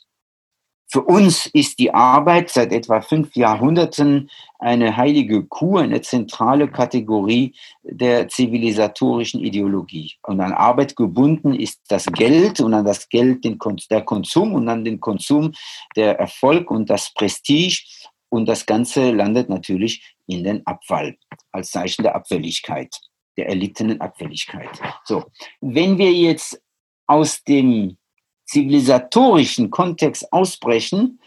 Für 0.91 1.03
uns 1.03 1.45
ist 1.45 1.77
die 1.77 1.93
Arbeit 1.93 2.49
seit 2.49 2.71
etwa 2.71 3.01
fünf 3.01 3.35
Jahrhunderten 3.35 4.31
eine 4.57 4.97
heilige 4.97 5.45
Kuh, 5.45 5.77
eine 5.77 6.01
zentrale 6.01 6.67
Kategorie 6.67 7.53
der 7.83 8.27
zivilisatorischen 8.27 9.39
Ideologie. 9.39 10.13
Und 10.23 10.41
an 10.41 10.51
Arbeit 10.51 10.95
gebunden 10.95 11.53
ist 11.53 11.79
das 11.89 12.07
Geld 12.07 12.59
und 12.59 12.73
an 12.73 12.85
das 12.85 13.07
Geld 13.07 13.45
den, 13.45 13.59
der 13.91 14.01
Konsum 14.01 14.55
und 14.55 14.67
an 14.67 14.83
den 14.83 14.99
Konsum 14.99 15.51
der 15.95 16.19
Erfolg 16.19 16.71
und 16.71 16.89
das 16.89 17.13
Prestige. 17.13 17.83
Und 18.29 18.47
das 18.47 18.65
Ganze 18.65 19.11
landet 19.11 19.49
natürlich 19.49 20.15
in 20.27 20.43
den 20.43 20.65
Abfall 20.65 21.17
als 21.51 21.71
Zeichen 21.71 22.03
der 22.03 22.15
Abfälligkeit, 22.15 22.95
der 23.37 23.49
erlittenen 23.49 23.99
Abfälligkeit. 24.01 24.69
So, 25.03 25.25
wenn 25.61 25.97
wir 25.97 26.13
jetzt 26.13 26.61
aus 27.07 27.43
dem 27.43 27.97
zivilisatorischen 28.45 29.69
Kontext 29.71 30.31
ausbrechen, 30.31 31.19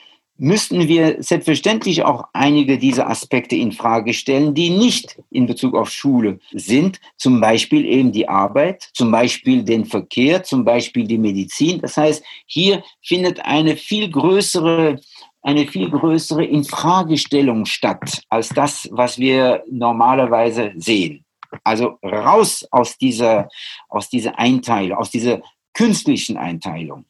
müssten 0.42 0.88
wir 0.88 1.22
selbstverständlich 1.22 2.02
auch 2.02 2.24
einige 2.32 2.76
dieser 2.76 3.08
Aspekte 3.08 3.54
in 3.54 3.70
Frage 3.70 4.12
stellen, 4.12 4.54
die 4.54 4.70
nicht 4.70 5.20
in 5.30 5.46
Bezug 5.46 5.76
auf 5.76 5.90
Schule 5.90 6.40
sind, 6.52 7.00
zum 7.16 7.40
Beispiel 7.40 7.84
eben 7.84 8.10
die 8.10 8.28
Arbeit, 8.28 8.90
zum 8.94 9.12
Beispiel 9.12 9.62
den 9.62 9.84
Verkehr, 9.84 10.42
zum 10.42 10.64
Beispiel 10.64 11.06
die 11.06 11.18
Medizin. 11.18 11.80
Das 11.80 11.96
heißt, 11.96 12.24
hier 12.46 12.82
findet 13.02 13.44
eine 13.44 13.76
viel 13.76 14.10
größere 14.10 14.98
eine 15.42 15.66
viel 15.66 15.90
größere 15.90 16.44
Infragestellung 16.44 17.66
statt 17.66 18.22
als 18.28 18.48
das, 18.50 18.88
was 18.92 19.18
wir 19.18 19.64
normalerweise 19.70 20.72
sehen. 20.76 21.24
Also 21.64 21.98
raus 22.02 22.66
aus 22.70 22.96
dieser, 22.96 23.48
aus 23.88 24.08
dieser 24.08 24.38
Einteilung, 24.38 24.98
aus 24.98 25.10
dieser 25.10 25.42
künstlichen 25.74 26.36
Einteilung. 26.36 27.04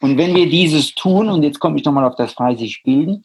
Und 0.00 0.16
wenn 0.16 0.34
wir 0.34 0.48
dieses 0.48 0.94
tun, 0.94 1.28
und 1.28 1.42
jetzt 1.42 1.60
komme 1.60 1.78
ich 1.78 1.84
nochmal 1.84 2.04
auf 2.04 2.16
das 2.16 2.32
frei 2.32 2.54
sich 2.54 2.82
bilden, 2.82 3.24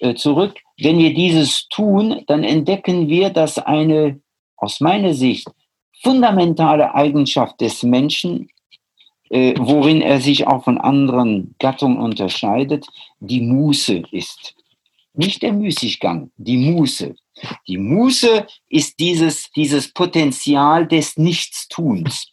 äh, 0.00 0.14
zurück, 0.14 0.58
wenn 0.78 0.98
wir 0.98 1.14
dieses 1.14 1.68
tun, 1.68 2.22
dann 2.26 2.44
entdecken 2.44 3.08
wir, 3.08 3.30
dass 3.30 3.58
eine 3.58 4.20
aus 4.56 4.80
meiner 4.80 5.14
Sicht 5.14 5.48
fundamentale 6.02 6.94
Eigenschaft 6.94 7.60
des 7.60 7.82
Menschen 7.82 8.48
äh, 9.30 9.54
worin 9.58 10.00
er 10.00 10.20
sich 10.20 10.46
auch 10.46 10.64
von 10.64 10.78
anderen 10.78 11.54
Gattungen 11.58 11.98
unterscheidet, 11.98 12.86
die 13.20 13.40
Muße 13.40 14.02
ist. 14.10 14.54
Nicht 15.14 15.42
der 15.42 15.52
Müßiggang, 15.52 16.30
die 16.36 16.58
Muße. 16.58 17.14
Die 17.66 17.78
Muße 17.78 18.46
ist 18.68 18.98
dieses, 18.98 19.50
dieses 19.52 19.92
Potenzial 19.92 20.86
des 20.86 21.16
Nichtstuns, 21.16 22.32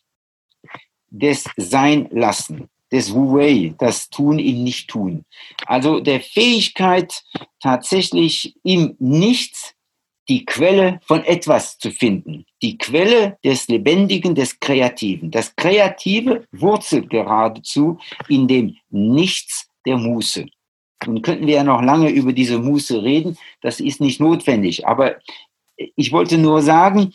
des 1.10 1.46
Seinlassen, 1.58 2.70
des 2.92 3.14
Wu-Wei, 3.14 3.74
das 3.78 4.10
Tun 4.10 4.40
im 4.40 4.64
Nicht-Tun. 4.64 5.26
Also 5.66 6.00
der 6.00 6.22
Fähigkeit, 6.22 7.24
tatsächlich 7.60 8.56
im 8.64 8.96
Nichts 9.00 9.73
die 10.30 10.46
Quelle 10.46 11.00
von 11.04 11.24
etwas 11.24 11.78
zu 11.78 11.92
finden, 11.92 12.46
die 12.62 12.78
Quelle 12.78 13.38
des 13.44 13.68
Lebendigen, 13.68 14.36
des 14.36 14.60
Kreativen. 14.60 15.32
Das 15.32 15.56
Kreative 15.56 16.46
wurzelt 16.52 17.10
geradezu 17.10 18.00
in 18.30 18.48
dem 18.48 18.78
Nichts 18.90 19.68
der 19.86 19.98
Muße. 19.98 20.46
Nun 21.06 21.22
könnten 21.22 21.48
wir 21.48 21.56
ja 21.56 21.64
noch 21.64 21.82
lange 21.82 22.10
über 22.10 22.32
diese 22.32 22.60
Muße 22.60 23.04
reden, 23.04 23.38
das 23.62 23.80
ist 23.80 24.00
nicht 24.00 24.22
notwendig, 24.22 24.88
aber 24.88 25.18
ich 25.76 26.12
wollte 26.12 26.38
nur 26.38 26.62
sagen, 26.62 27.14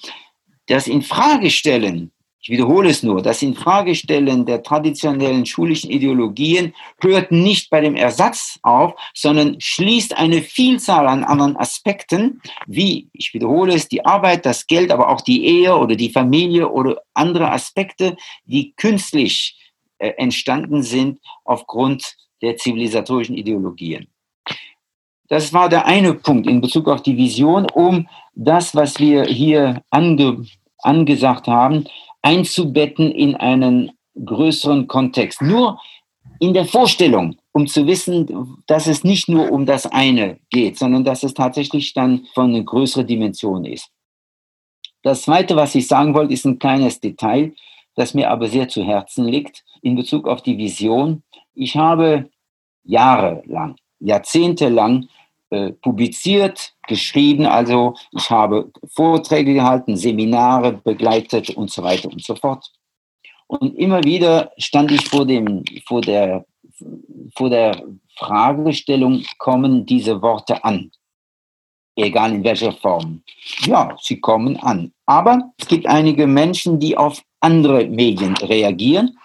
das 0.67 0.87
Infragestellen 0.87 2.13
ich 2.49 2.53
wiederhole 2.53 2.89
es 2.89 3.03
nur, 3.03 3.21
das 3.21 3.43
Infragestellen 3.43 4.47
der 4.47 4.63
traditionellen 4.63 5.45
schulischen 5.45 5.91
Ideologien 5.91 6.73
hört 6.99 7.31
nicht 7.31 7.69
bei 7.69 7.83
dem 7.83 7.95
Ersatz 7.95 8.59
auf, 8.63 8.95
sondern 9.13 9.57
schließt 9.59 10.17
eine 10.17 10.41
Vielzahl 10.41 11.09
an 11.09 11.25
anderen 11.25 11.59
Aspekten, 11.59 12.41
wie, 12.67 13.11
ich 13.13 13.35
wiederhole 13.35 13.75
es, 13.75 13.89
die 13.89 14.03
Arbeit, 14.07 14.47
das 14.47 14.67
Geld, 14.67 14.91
aber 14.91 15.11
auch 15.11 15.21
die 15.21 15.45
Ehe 15.45 15.77
oder 15.77 15.95
die 15.95 16.09
Familie 16.09 16.71
oder 16.71 17.03
andere 17.13 17.53
Aspekte, 17.53 18.17
die 18.47 18.73
künstlich 18.79 19.55
äh, 19.99 20.13
entstanden 20.17 20.83
sind 20.83 21.21
aufgrund 21.45 22.17
der 22.41 22.57
zivilisatorischen 22.57 23.37
Ideologien. 23.37 24.09
Das 25.29 25.53
war 25.53 25.69
der 25.69 25.85
eine 25.85 26.15
Punkt 26.15 26.47
in 26.47 26.63
Bezug 26.63 26.89
auf 26.89 27.03
die 27.03 27.19
Vision, 27.19 27.67
um 27.71 28.09
das, 28.35 28.75
was 28.75 28.99
wir 28.99 29.25
hier 29.25 29.83
ange, 29.91 30.47
angesagt 30.79 31.47
haben, 31.47 31.85
einzubetten 32.23 33.11
in 33.11 33.37
einen 33.37 33.93
größeren 34.25 34.87
Kontext. 34.87 35.43
Nur 35.43 35.81
in 36.41 36.55
der 36.55 36.67
Vorstellung, 36.67 37.37
um 37.53 37.67
zu 37.67 37.87
wissen, 37.87 38.63
dass 38.67 38.87
es 38.87 39.05
nicht 39.05 39.29
nur 39.29 39.51
um 39.51 39.67
das 39.67 39.87
eine 39.87 40.39
geht, 40.51 40.79
sondern 40.79 41.05
dass 41.05 41.23
es 41.23 41.35
tatsächlich 41.35 41.95
dann 41.95 42.27
von 42.35 42.55
einer 42.55 42.63
größeren 42.63 43.07
Dimension 43.07 43.65
ist. 43.65 43.91
Das 45.03 45.23
Zweite, 45.23 45.57
was 45.57 45.75
ich 45.75 45.87
sagen 45.87 46.15
wollte, 46.15 46.35
ist 46.35 46.45
ein 46.45 46.59
kleines 46.59 47.01
Detail, 47.01 47.55
das 47.95 48.15
mir 48.15 48.31
aber 48.31 48.49
sehr 48.49 48.69
zu 48.69 48.85
Herzen 48.85 49.25
liegt 49.25 49.65
in 49.83 49.97
Bezug 49.97 50.29
auf 50.29 50.43
die 50.43 50.59
Vision. 50.59 51.23
Ich 51.55 51.77
habe 51.77 52.31
jahrelang, 52.85 53.77
jahrzehntelang 54.01 55.09
äh, 55.51 55.73
publiziert, 55.73 56.75
geschrieben. 56.89 57.47
Also 57.47 57.95
ich 58.13 58.29
habe 58.31 58.71
Vorträge 58.95 59.55
gehalten, 59.55 59.97
Seminare 59.97 60.73
begleitet 60.73 61.51
und 61.51 61.71
so 61.71 61.83
weiter 61.83 62.09
und 62.09 62.23
so 62.25 62.35
fort. 62.35 62.71
Und 63.47 63.77
immer 63.77 64.03
wieder 64.05 64.51
stand 64.59 64.91
ich 64.91 65.09
vor, 65.09 65.25
dem, 65.25 65.65
vor, 65.87 66.01
der, 66.01 66.45
vor 67.37 67.49
der 67.49 67.83
Fragestellung, 68.17 69.25
kommen 69.39 69.87
diese 69.87 70.21
Worte 70.21 70.63
an? 70.65 70.91
Egal 71.97 72.35
in 72.35 72.45
welcher 72.45 72.73
Form. 72.73 73.23
Ja, 73.65 73.97
sie 74.01 74.21
kommen 74.21 74.57
an. 74.59 74.93
Aber 75.07 75.51
es 75.59 75.67
gibt 75.67 75.87
einige 75.87 76.27
Menschen, 76.27 76.79
die 76.79 76.97
auf 76.97 77.23
andere 77.41 77.87
Medien 77.87 78.37
reagieren 78.37 79.17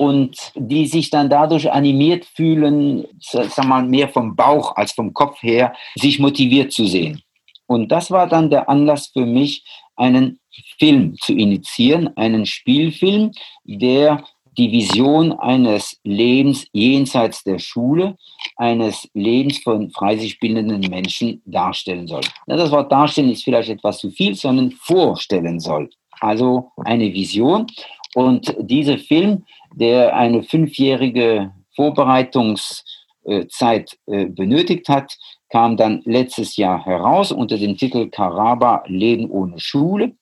und 0.00 0.52
die 0.54 0.86
sich 0.86 1.10
dann 1.10 1.28
dadurch 1.28 1.70
animiert 1.70 2.24
fühlen, 2.24 3.04
sag 3.20 3.66
mal, 3.66 3.84
mehr 3.84 4.08
vom 4.08 4.34
Bauch 4.34 4.74
als 4.76 4.92
vom 4.92 5.12
Kopf 5.12 5.42
her, 5.42 5.74
sich 5.94 6.18
motiviert 6.18 6.72
zu 6.72 6.86
sehen. 6.86 7.20
Und 7.66 7.92
das 7.92 8.10
war 8.10 8.26
dann 8.26 8.48
der 8.48 8.70
Anlass 8.70 9.08
für 9.08 9.26
mich, 9.26 9.62
einen 9.96 10.40
Film 10.78 11.16
zu 11.20 11.34
initiieren, 11.34 12.16
einen 12.16 12.46
Spielfilm, 12.46 13.32
der 13.64 14.24
die 14.56 14.72
Vision 14.72 15.32
eines 15.32 16.00
Lebens 16.02 16.66
jenseits 16.72 17.44
der 17.44 17.58
Schule, 17.58 18.16
eines 18.56 19.06
Lebens 19.12 19.58
von 19.58 19.90
frei 19.90 20.16
sich 20.16 20.40
bildenden 20.40 20.80
Menschen 20.88 21.42
darstellen 21.44 22.06
soll. 22.06 22.22
Das 22.46 22.70
Wort 22.70 22.90
darstellen 22.90 23.30
ist 23.30 23.44
vielleicht 23.44 23.68
etwas 23.68 23.98
zu 23.98 24.10
viel, 24.10 24.34
sondern 24.34 24.70
vorstellen 24.70 25.60
soll. 25.60 25.90
Also 26.20 26.70
eine 26.86 27.12
Vision. 27.12 27.66
Und 28.14 28.56
dieser 28.58 28.98
Film 28.98 29.44
der 29.74 30.16
eine 30.16 30.42
fünfjährige 30.42 31.52
Vorbereitungszeit 31.74 33.98
äh, 34.06 34.26
benötigt 34.26 34.88
hat, 34.88 35.16
kam 35.50 35.76
dann 35.76 36.00
letztes 36.04 36.56
Jahr 36.56 36.84
heraus 36.84 37.32
unter 37.32 37.58
dem 37.58 37.76
Titel 37.76 38.08
Karaba 38.08 38.84
Leben 38.86 39.30
ohne 39.30 39.58
Schule. 39.58 40.12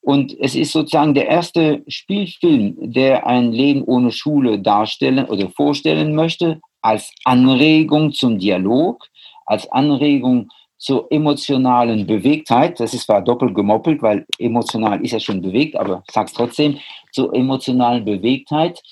Und 0.00 0.38
es 0.38 0.54
ist 0.54 0.72
sozusagen 0.72 1.14
der 1.14 1.28
erste 1.28 1.82
Spielfilm, 1.88 2.92
der 2.92 3.26
ein 3.26 3.52
Leben 3.52 3.82
ohne 3.84 4.12
Schule 4.12 4.58
darstellen 4.58 5.24
oder 5.24 5.48
vorstellen 5.48 6.14
möchte, 6.14 6.60
als 6.82 7.10
Anregung 7.24 8.12
zum 8.12 8.38
Dialog, 8.38 9.06
als 9.46 9.70
Anregung 9.72 10.50
zur 10.76 11.10
emotionalen 11.10 12.06
Bewegtheit. 12.06 12.78
Das 12.78 12.92
ist 12.92 13.06
zwar 13.06 13.22
doppelt 13.22 13.54
gemoppelt, 13.54 14.02
weil 14.02 14.26
emotional 14.38 15.02
ist 15.02 15.12
ja 15.12 15.20
schon 15.20 15.40
bewegt, 15.40 15.76
aber 15.76 16.02
ich 16.06 16.12
sage 16.12 16.26
es 16.26 16.34
trotzdem, 16.34 16.78
zur 17.14 17.34
emotionalen 17.34 18.04
Bewegtheit 18.04 18.82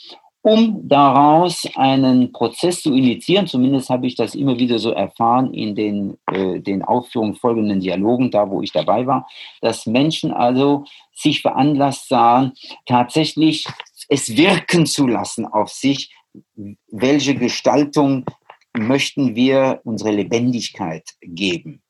um 0.43 0.89
daraus 0.89 1.63
einen 1.77 2.33
Prozess 2.33 2.83
zu 2.83 2.93
initiieren. 2.93 3.47
Zumindest 3.47 3.89
habe 3.91 4.09
ich 4.09 4.17
das 4.17 4.35
immer 4.35 4.59
wieder 4.59 4.79
so 4.81 4.91
erfahren 4.91 5.55
in 5.55 5.77
den, 5.77 6.19
äh, 6.33 6.61
den 6.61 6.83
Aufführungen 6.83 7.37
folgenden 7.37 7.79
Dialogen, 7.79 8.31
da 8.31 8.51
wo 8.51 8.61
ich 8.61 8.73
dabei 8.73 9.07
war, 9.07 9.29
dass 9.61 9.87
Menschen 9.87 10.33
also 10.33 10.85
sich 11.15 11.43
veranlasst 11.43 12.09
sahen, 12.09 12.53
tatsächlich 12.87 13.67
es 14.09 14.37
wirken 14.37 14.85
zu 14.85 15.07
lassen 15.07 15.47
auf 15.47 15.69
sich, 15.69 16.13
welche 16.89 17.37
Gestaltung 17.37 18.25
möchten 18.77 19.37
wir 19.37 19.81
unsere 19.85 20.11
Lebendigkeit 20.11 21.05
geben. 21.21 21.83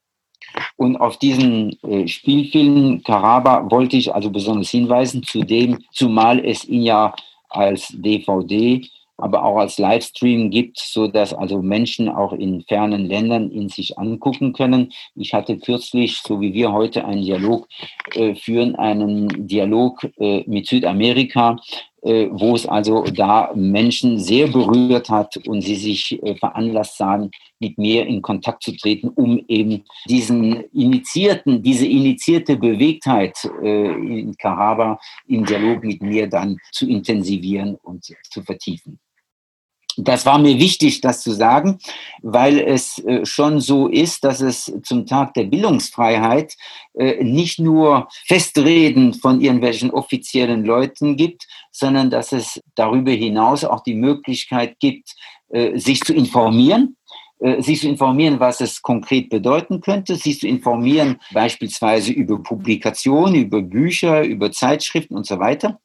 Und 0.76 0.96
auf 0.96 1.18
diesen 1.18 1.78
äh, 1.82 2.06
Spielfilm 2.08 3.02
Karaba 3.02 3.70
wollte 3.70 3.96
ich 3.96 4.14
also 4.14 4.30
besonders 4.30 4.70
hinweisen, 4.70 5.22
zudem, 5.22 5.78
zumal 5.92 6.44
es 6.44 6.64
ihn 6.68 6.82
ja 6.82 7.14
als 7.48 7.88
DVD, 7.88 8.82
aber 9.18 9.44
auch 9.44 9.58
als 9.58 9.78
Livestream 9.78 10.50
gibt, 10.50 10.78
so 10.78 11.06
dass 11.06 11.32
also 11.32 11.62
Menschen 11.62 12.08
auch 12.08 12.32
in 12.32 12.62
fernen 12.62 13.06
Ländern 13.06 13.50
ihn 13.50 13.68
sich 13.68 13.98
angucken 13.98 14.52
können. 14.52 14.92
Ich 15.14 15.32
hatte 15.32 15.58
kürzlich, 15.58 16.20
so 16.26 16.40
wie 16.40 16.54
wir 16.54 16.72
heute 16.72 17.04
einen 17.04 17.22
Dialog 17.22 17.68
äh, 18.14 18.34
führen, 18.34 18.74
einen 18.74 19.46
Dialog 19.46 20.04
äh, 20.18 20.42
mit 20.46 20.66
Südamerika 20.66 21.56
wo 22.04 22.56
es 22.56 22.66
also 22.66 23.04
da 23.04 23.52
Menschen 23.54 24.18
sehr 24.18 24.48
berührt 24.48 25.08
hat 25.08 25.36
und 25.46 25.60
sie 25.60 25.76
sich 25.76 26.20
veranlasst 26.40 26.98
sahen, 26.98 27.30
mit 27.62 27.78
mir 27.78 28.06
in 28.06 28.20
Kontakt 28.20 28.62
zu 28.62 28.76
treten, 28.76 29.08
um 29.08 29.42
eben 29.48 29.84
diesen 30.06 30.64
initiierten, 30.72 31.62
diese 31.62 31.86
initiierte 31.86 32.56
Bewegtheit 32.56 33.38
äh, 33.62 33.92
in 33.92 34.36
Karaba 34.36 34.98
im 35.26 35.46
Dialog 35.46 35.82
mit 35.84 36.02
mir 36.02 36.28
dann 36.28 36.58
zu 36.72 36.86
intensivieren 36.86 37.76
und 37.76 38.04
zu 38.30 38.42
vertiefen. 38.42 38.98
Das 39.96 40.24
war 40.24 40.38
mir 40.38 40.58
wichtig, 40.58 41.02
das 41.02 41.20
zu 41.20 41.32
sagen, 41.32 41.78
weil 42.22 42.58
es 42.60 42.98
äh, 42.98 43.26
schon 43.26 43.60
so 43.60 43.88
ist, 43.88 44.24
dass 44.24 44.40
es 44.40 44.72
zum 44.84 45.06
Tag 45.06 45.34
der 45.34 45.44
Bildungsfreiheit 45.44 46.54
äh, 46.94 47.22
nicht 47.22 47.58
nur 47.58 48.08
Festreden 48.26 49.12
von 49.12 49.40
irgendwelchen 49.40 49.90
offiziellen 49.90 50.64
Leuten 50.64 51.16
gibt, 51.16 51.46
sondern 51.70 52.08
dass 52.08 52.32
es 52.32 52.60
darüber 52.74 53.12
hinaus 53.12 53.64
auch 53.64 53.82
die 53.82 53.94
Möglichkeit 53.94 54.78
gibt, 54.80 55.14
äh, 55.50 55.78
sich 55.78 56.00
zu 56.00 56.14
informieren, 56.14 56.96
sich 57.60 57.80
zu 57.80 57.88
informieren, 57.88 58.40
was 58.40 58.60
es 58.60 58.82
konkret 58.82 59.28
bedeuten 59.28 59.80
könnte, 59.80 60.16
sich 60.16 60.40
zu 60.40 60.46
informieren 60.46 61.20
beispielsweise 61.32 62.12
über 62.12 62.42
Publikationen, 62.42 63.34
über 63.34 63.62
Bücher, 63.62 64.22
über 64.22 64.52
Zeitschriften 64.52 65.16
und 65.16 65.26
so 65.26 65.38
weiter 65.38 65.80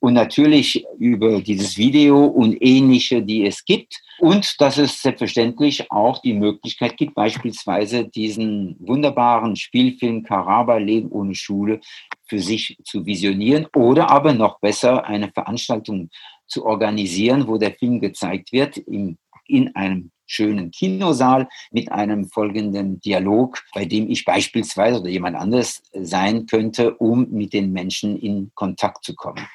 und 0.00 0.14
natürlich 0.14 0.84
über 0.98 1.40
dieses 1.40 1.76
Video 1.76 2.24
und 2.26 2.56
ähnliche, 2.60 3.22
die 3.22 3.46
es 3.46 3.64
gibt. 3.64 4.00
Und 4.18 4.60
dass 4.60 4.78
es 4.78 5.02
selbstverständlich 5.02 5.90
auch 5.90 6.20
die 6.22 6.32
Möglichkeit 6.32 6.96
gibt, 6.96 7.14
beispielsweise 7.14 8.04
diesen 8.04 8.76
wunderbaren 8.78 9.56
Spielfilm 9.56 10.22
Karaba 10.22 10.78
Leben 10.78 11.10
ohne 11.10 11.34
Schule 11.34 11.80
für 12.26 12.38
sich 12.38 12.78
zu 12.84 13.04
visionieren 13.04 13.66
oder 13.74 14.10
aber 14.10 14.32
noch 14.32 14.60
besser 14.60 15.04
eine 15.04 15.30
Veranstaltung 15.32 16.10
zu 16.46 16.64
organisieren, 16.64 17.46
wo 17.46 17.58
der 17.58 17.74
Film 17.74 18.00
gezeigt 18.00 18.52
wird 18.52 18.78
im, 18.78 19.18
in 19.46 19.74
einem 19.74 20.10
schönen 20.26 20.70
Kinosaal 20.70 21.48
mit 21.70 21.90
einem 21.90 22.28
folgenden 22.28 23.00
Dialog, 23.00 23.62
bei 23.74 23.84
dem 23.84 24.10
ich 24.10 24.24
beispielsweise 24.24 25.00
oder 25.00 25.08
jemand 25.08 25.36
anderes 25.36 25.82
sein 25.92 26.46
könnte, 26.46 26.94
um 26.94 27.30
mit 27.30 27.52
den 27.52 27.72
Menschen 27.72 28.18
in 28.18 28.50
Kontakt 28.54 29.04
zu 29.04 29.14
kommen. 29.14 29.46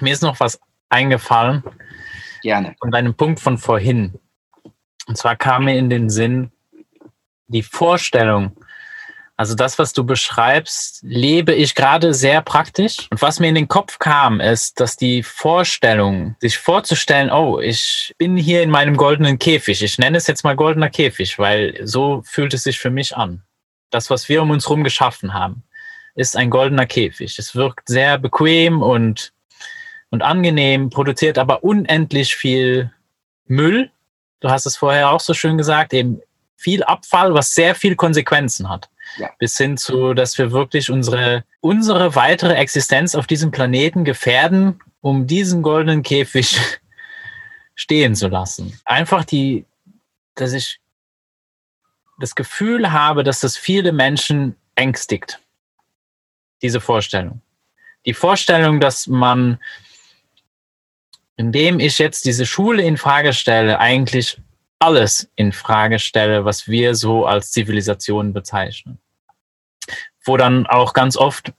Mir 0.00 0.12
ist 0.12 0.22
noch 0.22 0.40
was 0.40 0.60
eingefallen. 0.88 1.62
Gerne. 2.42 2.74
Und 2.80 2.94
einem 2.94 3.14
Punkt 3.14 3.40
von 3.40 3.58
vorhin. 3.58 4.18
Und 5.06 5.16
zwar 5.16 5.36
kam 5.36 5.64
mir 5.64 5.76
in 5.76 5.90
den 5.90 6.08
Sinn 6.08 6.50
die 7.48 7.62
Vorstellung, 7.62 8.56
also 9.40 9.54
das, 9.54 9.78
was 9.78 9.94
du 9.94 10.04
beschreibst, 10.04 11.00
lebe 11.02 11.54
ich 11.54 11.74
gerade 11.74 12.12
sehr 12.12 12.42
praktisch. 12.42 13.08
Und 13.08 13.22
was 13.22 13.40
mir 13.40 13.48
in 13.48 13.54
den 13.54 13.68
Kopf 13.68 13.98
kam, 13.98 14.38
ist, 14.38 14.78
dass 14.80 14.98
die 14.98 15.22
Vorstellung, 15.22 16.36
sich 16.40 16.58
vorzustellen, 16.58 17.30
oh, 17.30 17.58
ich 17.58 18.14
bin 18.18 18.36
hier 18.36 18.62
in 18.62 18.68
meinem 18.68 18.98
goldenen 18.98 19.38
Käfig. 19.38 19.82
Ich 19.82 19.96
nenne 19.96 20.18
es 20.18 20.26
jetzt 20.26 20.44
mal 20.44 20.56
goldener 20.56 20.90
Käfig, 20.90 21.38
weil 21.38 21.80
so 21.84 22.20
fühlt 22.26 22.52
es 22.52 22.64
sich 22.64 22.78
für 22.78 22.90
mich 22.90 23.16
an. 23.16 23.42
Das, 23.88 24.10
was 24.10 24.28
wir 24.28 24.42
um 24.42 24.50
uns 24.50 24.66
herum 24.66 24.84
geschaffen 24.84 25.32
haben, 25.32 25.62
ist 26.14 26.36
ein 26.36 26.50
goldener 26.50 26.84
Käfig. 26.84 27.38
Es 27.38 27.54
wirkt 27.54 27.88
sehr 27.88 28.18
bequem 28.18 28.82
und, 28.82 29.32
und 30.10 30.20
angenehm, 30.20 30.90
produziert 30.90 31.38
aber 31.38 31.64
unendlich 31.64 32.36
viel 32.36 32.92
Müll. 33.46 33.90
Du 34.40 34.50
hast 34.50 34.66
es 34.66 34.76
vorher 34.76 35.08
auch 35.08 35.20
so 35.20 35.32
schön 35.32 35.56
gesagt, 35.56 35.94
eben 35.94 36.20
viel 36.58 36.84
Abfall, 36.84 37.32
was 37.32 37.54
sehr 37.54 37.74
viel 37.74 37.96
Konsequenzen 37.96 38.68
hat. 38.68 38.90
Ja. 39.16 39.30
Bis 39.38 39.56
hin 39.56 39.76
zu, 39.76 40.14
dass 40.14 40.38
wir 40.38 40.52
wirklich 40.52 40.90
unsere, 40.90 41.44
unsere 41.60 42.14
weitere 42.14 42.54
Existenz 42.54 43.14
auf 43.14 43.26
diesem 43.26 43.50
Planeten 43.50 44.04
gefährden, 44.04 44.80
um 45.00 45.26
diesen 45.26 45.62
goldenen 45.62 46.02
Käfig 46.02 46.58
stehen 47.74 48.14
zu 48.14 48.28
lassen. 48.28 48.78
Einfach 48.84 49.24
die, 49.24 49.64
dass 50.34 50.52
ich 50.52 50.80
das 52.18 52.34
Gefühl 52.34 52.92
habe, 52.92 53.24
dass 53.24 53.40
das 53.40 53.56
viele 53.56 53.92
Menschen 53.92 54.56
ängstigt. 54.74 55.40
Diese 56.62 56.80
Vorstellung. 56.80 57.40
Die 58.06 58.14
Vorstellung, 58.14 58.80
dass 58.80 59.06
man, 59.06 59.58
indem 61.36 61.80
ich 61.80 61.98
jetzt 61.98 62.26
diese 62.26 62.46
Schule 62.46 62.82
in 62.82 62.96
Frage 62.96 63.32
stelle, 63.32 63.78
eigentlich 63.78 64.38
alles 64.80 65.30
in 65.36 65.52
Frage 65.52 65.98
stelle, 65.98 66.44
was 66.44 66.66
wir 66.66 66.94
so 66.94 67.26
als 67.26 67.52
Zivilisation 67.52 68.32
bezeichnen. 68.32 68.98
Wo 70.24 70.36
dann 70.36 70.66
auch 70.66 70.92
ganz 70.92 71.16
oft 71.16 71.52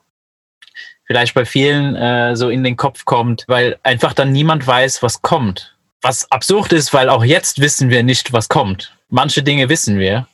vielleicht 1.06 1.34
bei 1.34 1.46
vielen 1.46 1.96
äh, 1.96 2.36
so 2.36 2.50
in 2.50 2.64
den 2.64 2.78
Kopf 2.78 3.06
kommt, 3.06 3.46
weil 3.48 3.78
einfach 3.84 4.14
dann 4.14 4.32
niemand 4.32 4.66
weiß, 4.66 5.04
was 5.04 5.22
kommt. 5.22 5.76
Was 6.02 6.32
absurd 6.32 6.74
ist, 6.74 6.94
weil 6.94 7.10
auch 7.10 7.24
jetzt 7.24 7.60
wissen 7.60 7.90
wir 7.90 8.02
nicht, 8.02 8.34
was 8.34 8.50
kommt. 8.50 8.98
Manche 9.10 9.44
Dinge 9.44 9.70
wissen 9.70 10.00
wir. 10.00 10.28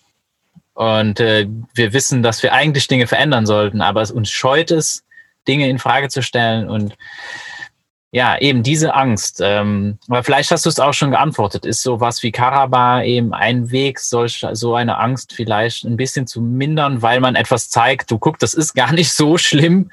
Und 0.76 1.20
äh, 1.20 1.48
wir 1.74 1.94
wissen, 1.94 2.22
dass 2.22 2.44
wir 2.44 2.54
eigentlich 2.54 2.88
Dinge 2.88 3.08
verändern 3.08 3.46
sollten, 3.46 3.82
aber 3.82 4.02
es 4.02 4.12
uns 4.12 4.30
scheut 4.30 4.70
es, 4.70 5.04
Dinge 5.48 5.68
in 5.68 5.80
Frage 5.80 6.10
zu 6.10 6.22
stellen 6.22 6.70
und 6.70 6.96
ja, 8.12 8.38
eben 8.40 8.64
diese 8.64 8.94
Angst. 8.94 9.42
Ähm, 9.44 9.98
aber 10.08 10.24
vielleicht 10.24 10.52
hast 10.52 10.66
du 10.66 10.70
es 10.70 10.80
auch 10.80 10.94
schon 10.94 11.12
geantwortet. 11.12 11.66
Ist 11.66 11.82
sowas 11.82 12.24
wie 12.24 12.32
Karaba 12.32 13.04
eben 13.04 13.34
ein 13.34 13.70
Weg, 13.72 14.00
solch, 14.00 14.46
so 14.54 14.76
eine 14.76 14.98
Angst 14.98 15.34
vielleicht 15.34 15.84
ein 15.84 15.98
bisschen 15.98 16.26
zu 16.26 16.42
mindern, 16.42 17.02
weil 17.02 17.20
man 17.20 17.36
etwas 17.36 17.70
zeigt, 17.70 18.10
du 18.10 18.18
guck, 18.18 18.40
das 18.40 18.54
ist 18.54 18.74
gar 18.74 18.94
nicht 18.94 19.12
so 19.12 19.38
schlimm. 19.38 19.92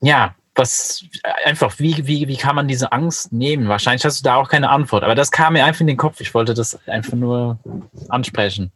Ja, 0.00 0.34
was 0.54 1.04
einfach, 1.44 1.78
wie, 1.78 2.06
wie, 2.06 2.28
wie 2.28 2.36
kann 2.36 2.54
man 2.54 2.68
diese 2.68 2.92
Angst 2.92 3.32
nehmen? 3.32 3.68
Wahrscheinlich 3.68 4.04
hast 4.04 4.20
du 4.20 4.24
da 4.24 4.36
auch 4.36 4.48
keine 4.48 4.68
Antwort, 4.68 5.02
aber 5.02 5.14
das 5.14 5.32
kam 5.32 5.54
mir 5.54 5.64
einfach 5.64 5.80
in 5.80 5.86
den 5.86 5.96
Kopf. 5.96 6.20
Ich 6.20 6.34
wollte 6.34 6.54
das 6.54 6.78
einfach 6.86 7.14
nur 7.14 7.58
ansprechen. 8.08 8.70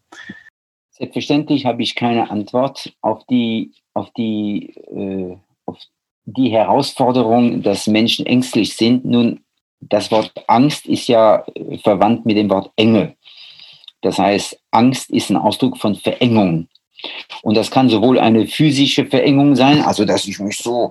Selbstverständlich 0.91 1.67
habe 1.67 1.83
ich 1.83 1.95
keine 1.95 2.31
Antwort 2.31 2.93
auf 3.03 3.25
die, 3.27 3.75
auf 3.95 4.11
die, 4.17 4.71
äh, 4.91 5.37
auf 5.67 5.79
die 5.79 5.98
Herausforderung, 6.37 7.63
dass 7.63 7.87
Menschen 7.87 8.27
ängstlich 8.27 8.77
sind. 8.77 9.05
Nun, 9.05 9.41
das 9.81 10.11
Wort 10.11 10.33
Angst 10.47 10.87
ist 10.87 11.09
ja 11.09 11.45
verwandt 11.83 12.27
mit 12.27 12.37
dem 12.37 12.51
Wort 12.51 12.71
Enge. 12.77 13.15
Das 14.03 14.19
heißt, 14.19 14.59
Angst 14.71 15.11
ist 15.11 15.31
ein 15.31 15.37
Ausdruck 15.37 15.79
von 15.79 15.95
Verengung. 15.95 16.69
Und 17.43 17.57
das 17.57 17.71
kann 17.71 17.89
sowohl 17.89 18.19
eine 18.19 18.47
physische 18.47 19.07
Verengung 19.07 19.55
sein, 19.55 19.83
also 19.83 20.05
dass 20.05 20.27
ich 20.27 20.39
mich 20.41 20.59
so 20.59 20.91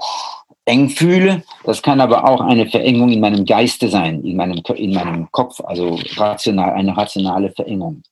eng 0.67 0.89
fühle, 0.89 1.43
das 1.63 1.81
kann 1.81 2.01
aber 2.01 2.30
auch 2.30 2.41
eine 2.41 2.69
Verengung 2.69 3.09
in 3.09 3.22
meinem 3.22 3.45
Geiste 3.45 3.88
sein, 3.88 4.23
in 4.23 4.35
meinem, 4.35 4.61
in 4.76 4.93
meinem 4.93 5.31
Kopf, 5.31 5.61
also 5.61 5.97
rational, 6.15 6.73
eine 6.73 6.95
rationale 6.95 7.51
Verengung. 7.51 8.03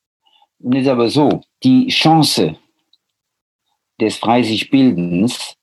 Es 0.72 0.81
ist 0.81 0.88
aber 0.88 1.10
so, 1.10 1.41
die 1.64 1.88
Chance 1.88 2.56
des 3.99 4.18
frei 4.18 4.41
sich 4.43 4.69
Bildens 4.69 5.56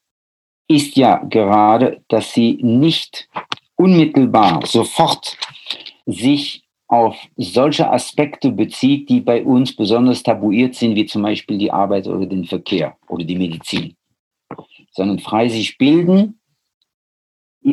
ist 0.68 0.96
ja 0.96 1.16
gerade, 1.24 2.02
dass 2.08 2.32
sie 2.32 2.58
nicht 2.62 3.28
unmittelbar 3.76 4.64
sofort 4.66 5.36
sich 6.06 6.64
auf 6.88 7.16
solche 7.36 7.90
Aspekte 7.90 8.52
bezieht, 8.52 9.08
die 9.08 9.20
bei 9.20 9.42
uns 9.42 9.74
besonders 9.74 10.22
tabuiert 10.22 10.74
sind, 10.74 10.94
wie 10.94 11.06
zum 11.06 11.22
Beispiel 11.22 11.56
die 11.58 11.70
Arbeit 11.70 12.06
oder 12.06 12.26
den 12.26 12.44
Verkehr 12.44 12.96
oder 13.08 13.24
die 13.24 13.36
Medizin. 13.36 13.96
Sondern 14.92 15.18
frei 15.18 15.48
sich 15.48 15.78
bilden, 15.78 16.38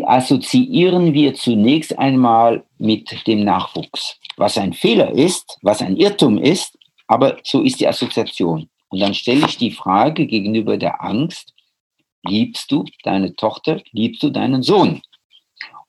assoziieren 0.04 1.14
wir 1.14 1.34
zunächst 1.34 1.98
einmal 1.98 2.64
mit 2.78 3.28
dem 3.28 3.44
Nachwuchs. 3.44 4.20
Was 4.38 4.58
ein 4.58 4.74
Fehler 4.74 5.12
ist, 5.12 5.58
was 5.62 5.82
ein 5.82 5.98
Irrtum 5.98 6.38
ist, 6.38 6.78
aber 7.08 7.38
so 7.44 7.62
ist 7.62 7.80
die 7.80 7.88
Assoziation. 7.88 8.70
Und 8.90 9.00
dann 9.00 9.14
stelle 9.14 9.46
ich 9.46 9.58
die 9.58 9.72
Frage 9.72 10.28
gegenüber 10.28 10.78
der 10.78 11.04
Angst, 11.04 11.54
liebst 12.24 12.72
du 12.72 12.86
deine 13.04 13.36
Tochter, 13.36 13.82
liebst 13.92 14.24
du 14.24 14.30
deinen 14.30 14.64
Sohn? 14.64 15.02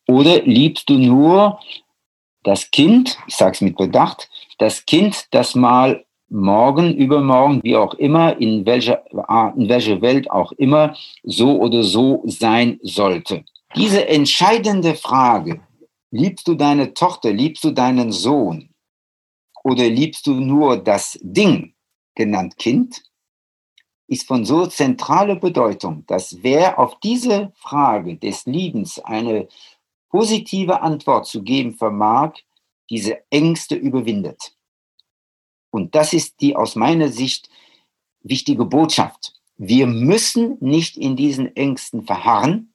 Oder 0.08 0.42
liebst 0.42 0.88
du 0.88 0.94
nur 0.94 1.60
das 2.42 2.70
Kind, 2.70 3.18
ich 3.26 3.36
sage 3.36 3.52
es 3.52 3.60
mit 3.60 3.76
Bedacht, 3.76 4.28
das 4.58 4.84
Kind, 4.86 5.26
das 5.30 5.54
mal 5.54 6.04
morgen, 6.28 6.94
übermorgen, 6.94 7.60
wie 7.62 7.76
auch 7.76 7.94
immer, 7.94 8.40
in 8.40 8.64
welcher, 8.64 9.04
in 9.56 9.68
welcher 9.68 10.00
Welt 10.00 10.30
auch 10.30 10.52
immer, 10.52 10.96
so 11.22 11.60
oder 11.60 11.82
so 11.82 12.22
sein 12.24 12.78
sollte. 12.82 13.44
Diese 13.76 14.08
entscheidende 14.08 14.94
Frage, 14.94 15.60
liebst 16.10 16.48
du 16.48 16.54
deine 16.54 16.94
Tochter, 16.94 17.32
liebst 17.32 17.62
du 17.64 17.70
deinen 17.70 18.12
Sohn 18.12 18.70
oder 19.62 19.88
liebst 19.88 20.26
du 20.26 20.34
nur 20.34 20.76
das 20.76 21.18
Ding, 21.22 21.74
genannt 22.14 22.56
Kind, 22.58 23.02
ist 24.10 24.26
von 24.26 24.44
so 24.44 24.66
zentraler 24.66 25.36
Bedeutung, 25.36 26.04
dass 26.08 26.42
wer 26.42 26.80
auf 26.80 26.98
diese 26.98 27.52
Frage 27.54 28.16
des 28.16 28.44
Liebens 28.44 28.98
eine 28.98 29.46
positive 30.08 30.82
Antwort 30.82 31.26
zu 31.26 31.44
geben 31.44 31.74
vermag, 31.74 32.32
diese 32.90 33.22
Ängste 33.30 33.76
überwindet. 33.76 34.56
Und 35.70 35.94
das 35.94 36.12
ist 36.12 36.40
die 36.40 36.56
aus 36.56 36.74
meiner 36.74 37.08
Sicht 37.08 37.48
wichtige 38.22 38.64
Botschaft. 38.64 39.34
Wir 39.56 39.86
müssen 39.86 40.56
nicht 40.58 40.96
in 40.96 41.14
diesen 41.14 41.54
Ängsten 41.54 42.02
verharren. 42.02 42.74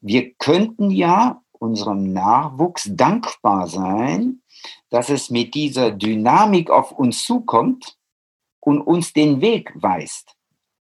Wir 0.00 0.32
könnten 0.34 0.92
ja 0.92 1.42
unserem 1.50 2.12
Nachwuchs 2.12 2.88
dankbar 2.92 3.66
sein, 3.66 4.42
dass 4.90 5.08
es 5.08 5.28
mit 5.28 5.54
dieser 5.54 5.90
Dynamik 5.90 6.70
auf 6.70 6.92
uns 6.92 7.24
zukommt 7.24 7.98
und 8.60 8.80
uns 8.80 9.12
den 9.12 9.40
Weg 9.40 9.72
weist. 9.74 10.37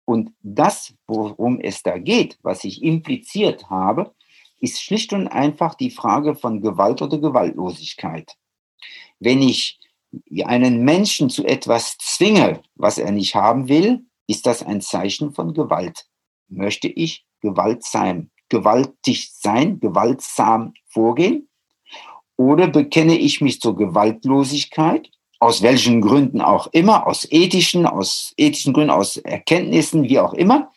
Und 0.05 0.32
das, 0.43 0.94
worum 1.06 1.60
es 1.60 1.82
da 1.82 1.98
geht, 1.98 2.39
was 2.43 2.64
ich 2.64 2.82
impliziert 2.82 3.70
habe, 3.70 4.14
ist 4.60 4.82
schlicht 4.82 5.12
und 5.12 5.28
einfach 5.28 5.74
die 5.74 5.90
Frage 5.90 6.35
von 6.35 6.60
Gewalt 6.60 7.02
oder 7.02 7.18
Gewaltlosigkeit. 7.18 8.35
Wenn 9.18 9.43
ich 9.43 9.78
einen 10.44 10.85
Menschen 10.85 11.31
zu 11.31 11.44
etwas 11.44 11.97
zwinge, 11.98 12.62
was 12.74 12.98
er 12.98 13.12
nicht 13.12 13.35
haben 13.35 13.68
will, 13.68 14.05
ist 14.26 14.47
das 14.47 14.62
ein 14.62 14.81
Zeichen 14.81 15.32
von 15.32 15.55
Gewalt. 15.55 16.06
Möchte 16.48 16.89
ich 16.89 17.26
gewaltsam, 17.40 18.31
gewaltig 18.48 19.31
sein, 19.32 19.81
gewaltsam 19.81 20.74
vorgehen? 20.86 21.48
Oder 22.36 22.68
bekenne 22.68 23.18
ich 23.18 23.40
mich 23.40 23.60
zur 23.60 23.76
Gewaltlosigkeit, 23.76 25.10
aus 25.44 25.60
welchen 25.60 26.00
Gründen 26.00 26.40
auch 26.40 26.68
immer, 26.72 27.06
aus 27.06 27.30
ethischen, 27.30 27.84
aus 27.84 28.32
ethischen 28.38 28.72
Gründen, 28.72 28.90
aus 28.90 29.18
Erkenntnissen, 29.18 30.04
wie 30.04 30.18
auch 30.18 30.32
immer, 30.32 30.72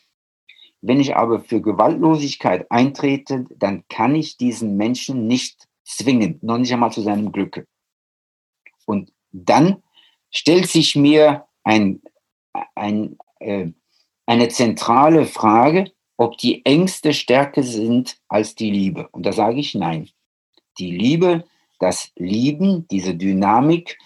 wenn 0.82 1.00
ich 1.00 1.16
aber 1.16 1.40
für 1.40 1.62
Gewaltlosigkeit 1.62 2.70
eintrete, 2.70 3.46
dann 3.56 3.86
kann 3.88 4.14
ich 4.14 4.36
diesen 4.36 4.76
Menschen 4.76 5.26
nicht 5.26 5.68
zwingen, 5.86 6.40
noch 6.42 6.58
nicht 6.58 6.74
einmal 6.74 6.92
zu 6.92 7.02
seinem 7.02 7.32
Glücke. 7.32 7.66
Und 8.86 9.14
dann 9.32 9.82
stellt 10.32 10.68
sich 10.68 10.98
mir 10.98 11.46
ein, 11.64 12.02
ein, 12.76 13.18
äh, 13.40 13.68
eine 14.26 14.50
zentrale 14.50 15.26
Frage, 15.26 15.92
ob 16.18 16.38
die 16.38 16.66
Ängste 16.66 17.14
stärker 17.14 17.64
sind 17.64 18.18
als 18.28 18.54
die 18.54 18.72
Liebe. 18.72 19.08
Und 19.12 19.26
da 19.26 19.32
sage 19.32 19.60
ich 19.60 19.76
nein. 19.76 20.10
Die 20.78 20.92
Liebe, 20.92 21.46
das 21.80 22.12
Lieben, 22.18 22.86
diese 22.90 23.16
Dynamik, 23.16 23.98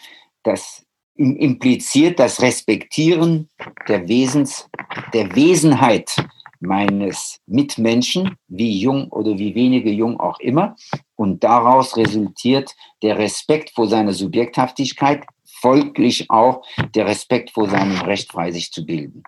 das 0.43 0.85
impliziert 1.15 2.19
das 2.19 2.41
Respektieren 2.41 3.49
der 3.88 4.07
Wesens, 4.07 4.69
der 5.13 5.35
Wesenheit 5.35 6.15
meines 6.59 7.39
Mitmenschen, 7.47 8.38
wie 8.47 8.80
jung 8.80 9.09
oder 9.09 9.38
wie 9.38 9.55
wenige 9.55 9.91
jung 9.91 10.19
auch 10.19 10.39
immer. 10.39 10.76
Und 11.15 11.43
daraus 11.43 11.97
resultiert 11.97 12.76
der 13.01 13.18
Respekt 13.18 13.72
vor 13.72 13.88
seiner 13.88 14.13
Subjekthaftigkeit, 14.13 15.26
folglich 15.43 16.30
auch 16.30 16.63
der 16.95 17.07
Respekt 17.07 17.51
vor 17.51 17.69
seinem 17.69 17.99
Recht, 18.01 18.31
frei 18.31 18.51
sich 18.51 18.72
zu 18.72 18.85
bilden. 18.85 19.23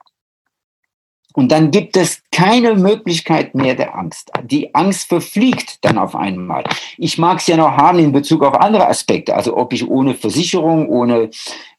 Und 1.34 1.51
dann 1.51 1.72
gibt 1.72 1.97
es 1.97 2.22
keine 2.31 2.76
Möglichkeit 2.76 3.55
mehr 3.55 3.73
der 3.73 3.95
Angst. 3.95 4.31
Die 4.43 4.73
Angst 4.76 5.10
verfliegt 5.10 5.84
dann 5.84 5.97
auf 5.97 6.15
einmal. 6.15 6.64
Ich 6.97 7.18
mag 7.18 7.39
es 7.39 7.47
ja 7.47 7.57
noch 7.57 7.72
haben 7.72 7.97
in 7.97 8.11
Bezug 8.11 8.43
auf 8.43 8.53
andere 8.55 8.88
Aspekte. 8.88 9.35
Also 9.35 9.57
ob 9.57 9.73
ich 9.73 9.88
ohne 9.88 10.14
Versicherung, 10.14 10.88
ohne, 10.89 11.31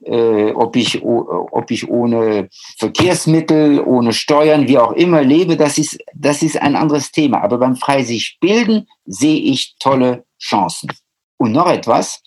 äh, 0.03 0.51
ob, 0.53 0.75
ich, 0.75 1.03
ob 1.05 1.71
ich 1.71 1.89
ohne 1.89 2.49
Verkehrsmittel, 2.79 3.81
ohne 3.81 4.13
Steuern, 4.13 4.67
wie 4.67 4.79
auch 4.79 4.93
immer 4.93 5.23
lebe, 5.23 5.57
das 5.57 5.79
ist, 5.79 5.99
das 6.15 6.43
ist 6.43 6.61
ein 6.61 6.75
anderes 6.75 7.13
Thema. 7.13 7.41
Aber 7.43 7.59
beim 7.59 7.77
frei 7.77 8.03
sich 8.03 8.39
bilden 8.41 8.89
sehe 9.07 9.39
ich 9.39 9.77
tolle 9.79 10.25
Chancen. 10.41 10.91
Und 11.37 11.53
noch 11.53 11.69
etwas. 11.69 12.23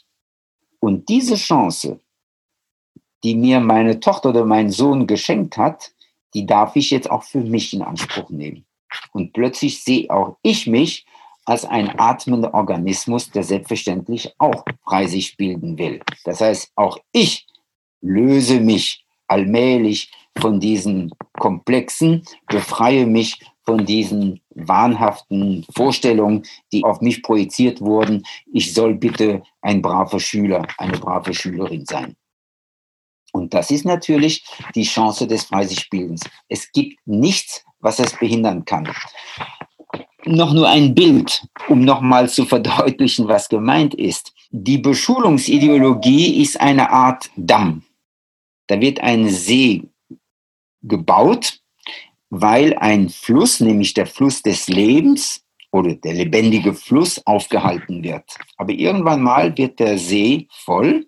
Und 0.80 1.10
diese 1.10 1.36
Chance, 1.36 2.00
die 3.24 3.36
mir 3.36 3.60
meine 3.60 4.00
Tochter 4.00 4.30
oder 4.30 4.46
mein 4.46 4.70
Sohn 4.70 5.08
geschenkt 5.08 5.58
hat, 5.58 5.92
die 6.38 6.46
darf 6.46 6.76
ich 6.76 6.92
jetzt 6.92 7.10
auch 7.10 7.24
für 7.24 7.42
mich 7.42 7.74
in 7.74 7.82
Anspruch 7.82 8.30
nehmen. 8.30 8.64
Und 9.12 9.34
plötzlich 9.34 9.84
sehe 9.84 10.08
auch 10.12 10.38
ich 10.44 10.68
mich 10.68 11.08
als 11.46 11.66
ein 11.66 11.98
atmender 11.98 12.54
Organismus, 12.54 13.32
der 13.32 13.42
selbstverständlich 13.42 14.36
auch 14.38 14.64
frei 14.84 15.08
sich 15.08 15.36
bilden 15.36 15.80
will. 15.80 16.00
Das 16.26 16.42
heißt, 16.42 16.74
auch 16.76 17.00
ich 17.12 17.48
löse 18.02 18.60
mich 18.60 19.04
allmählich 19.28 20.12
von 20.38 20.60
diesen 20.60 21.10
Komplexen, 21.40 22.22
befreie 22.46 23.08
mich 23.08 23.40
von 23.66 23.84
diesen 23.84 24.40
wahnhaften 24.54 25.66
Vorstellungen, 25.76 26.44
die 26.72 26.84
auf 26.84 27.02
mich 27.02 27.24
projiziert 27.24 27.82
wurden. 27.82 28.22
Ich 28.54 28.76
soll 28.76 28.94
bitte 28.94 29.42
ein 29.62 29.82
braver 29.82 30.20
Schüler, 30.20 30.68
eine 30.78 31.00
brave 31.00 31.34
Schülerin 31.34 31.84
sein. 31.88 32.16
Und 33.38 33.54
das 33.54 33.72
ist 33.72 33.86
natürlich 33.86 34.44
die 34.76 34.84
Chance 34.84 35.28
des 35.28 35.44
Freisichtbildens. 35.44 36.22
Es 36.50 36.72
gibt 36.72 37.00
nichts, 37.06 37.64
was 37.80 38.00
es 38.00 38.18
behindern 38.18 38.66
kann. 38.66 38.92
Noch 40.26 40.54
nur 40.54 40.68
ein 40.68 40.94
Bild, 40.94 41.48
um 41.70 41.86
nochmal 41.86 42.28
zu 42.28 42.46
verdeutlichen, 42.46 43.28
was 43.28 43.48
gemeint 43.48 43.94
ist. 43.94 44.34
Die 44.50 44.78
Beschulungsideologie 44.78 46.42
ist 46.42 46.60
eine 46.60 46.90
Art 46.90 47.30
Damm. 47.38 47.84
Da 48.68 48.82
wird 48.82 49.00
ein 49.00 49.30
See 49.30 49.84
gebaut, 50.82 51.62
weil 52.30 52.78
ein 52.78 53.10
Fluss, 53.10 53.60
nämlich 53.60 53.94
der 53.94 54.08
Fluss 54.08 54.42
des 54.42 54.68
Lebens 54.68 55.44
oder 55.72 55.96
der 55.96 56.14
lebendige 56.14 56.74
Fluss, 56.74 57.26
aufgehalten 57.26 58.04
wird. 58.04 58.26
Aber 58.58 58.74
irgendwann 58.74 59.22
mal 59.22 59.58
wird 59.58 59.80
der 59.80 59.98
See 59.98 60.48
voll 60.50 61.08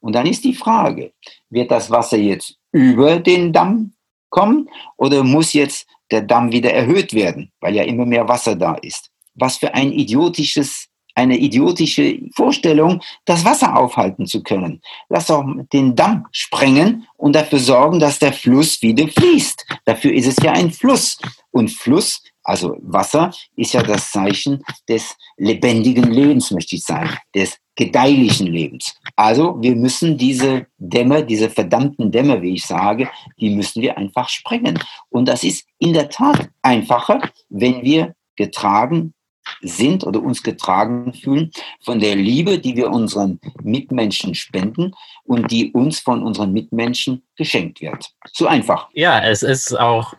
und 0.00 0.12
dann 0.14 0.26
ist 0.26 0.44
die 0.44 0.54
Frage, 0.54 1.12
wird 1.50 1.70
das 1.70 1.90
Wasser 1.90 2.18
jetzt 2.18 2.56
über 2.72 3.18
den 3.18 3.52
Damm 3.52 3.92
kommen 4.30 4.68
oder 4.96 5.24
muss 5.24 5.52
jetzt 5.52 5.86
der 6.10 6.22
Damm 6.22 6.52
wieder 6.52 6.72
erhöht 6.72 7.12
werden, 7.12 7.52
weil 7.60 7.74
ja 7.74 7.82
immer 7.84 8.06
mehr 8.06 8.28
Wasser 8.28 8.56
da 8.56 8.74
ist? 8.74 9.10
Was 9.34 9.56
für 9.56 9.74
ein 9.74 9.92
idiotisches, 9.92 10.88
eine 11.14 11.36
idiotische 11.36 12.20
Vorstellung, 12.34 13.00
das 13.24 13.44
Wasser 13.44 13.76
aufhalten 13.76 14.26
zu 14.26 14.42
können. 14.42 14.80
Lass 15.08 15.26
doch 15.26 15.44
den 15.72 15.96
Damm 15.96 16.26
sprengen 16.32 17.06
und 17.16 17.34
dafür 17.34 17.58
sorgen, 17.58 17.98
dass 17.98 18.18
der 18.18 18.32
Fluss 18.32 18.82
wieder 18.82 19.08
fließt. 19.08 19.66
Dafür 19.84 20.12
ist 20.12 20.26
es 20.26 20.36
ja 20.42 20.52
ein 20.52 20.70
Fluss. 20.70 21.18
Und 21.50 21.70
Fluss 21.70 22.22
also 22.48 22.78
Wasser 22.80 23.30
ist 23.56 23.74
ja 23.74 23.82
das 23.82 24.10
Zeichen 24.10 24.64
des 24.88 25.14
lebendigen 25.36 26.10
Lebens, 26.10 26.50
möchte 26.50 26.76
ich 26.76 26.82
sagen, 26.82 27.10
des 27.34 27.58
gedeihlichen 27.76 28.46
Lebens. 28.46 28.96
Also 29.16 29.56
wir 29.60 29.76
müssen 29.76 30.16
diese 30.16 30.66
Dämme, 30.78 31.24
diese 31.24 31.50
verdammten 31.50 32.10
Dämme, 32.10 32.40
wie 32.40 32.54
ich 32.54 32.64
sage, 32.64 33.10
die 33.38 33.50
müssen 33.50 33.82
wir 33.82 33.98
einfach 33.98 34.30
sprengen. 34.30 34.78
Und 35.10 35.28
das 35.28 35.44
ist 35.44 35.66
in 35.78 35.92
der 35.92 36.08
Tat 36.08 36.48
einfacher, 36.62 37.20
wenn 37.50 37.82
wir 37.82 38.14
getragen 38.34 39.12
sind 39.60 40.04
oder 40.04 40.22
uns 40.22 40.42
getragen 40.42 41.12
fühlen 41.12 41.50
von 41.82 42.00
der 42.00 42.16
Liebe, 42.16 42.58
die 42.58 42.76
wir 42.76 42.90
unseren 42.90 43.40
Mitmenschen 43.62 44.34
spenden 44.34 44.94
und 45.24 45.50
die 45.50 45.72
uns 45.72 46.00
von 46.00 46.22
unseren 46.22 46.52
Mitmenschen 46.52 47.22
geschenkt 47.36 47.82
wird. 47.82 48.10
So 48.32 48.46
einfach. 48.46 48.88
Ja, 48.94 49.20
es 49.20 49.42
ist 49.42 49.78
auch 49.78 50.14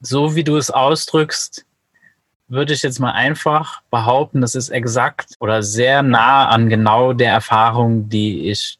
so, 0.00 0.36
wie 0.36 0.44
du 0.44 0.56
es 0.56 0.70
ausdrückst, 0.70 1.66
würde 2.48 2.72
ich 2.72 2.82
jetzt 2.82 2.98
mal 2.98 3.12
einfach 3.12 3.82
behaupten, 3.90 4.40
das 4.40 4.54
ist 4.54 4.70
exakt 4.70 5.34
oder 5.38 5.62
sehr 5.62 6.02
nah 6.02 6.48
an 6.48 6.68
genau 6.68 7.12
der 7.12 7.30
Erfahrung, 7.30 8.08
die 8.08 8.50
ich, 8.50 8.78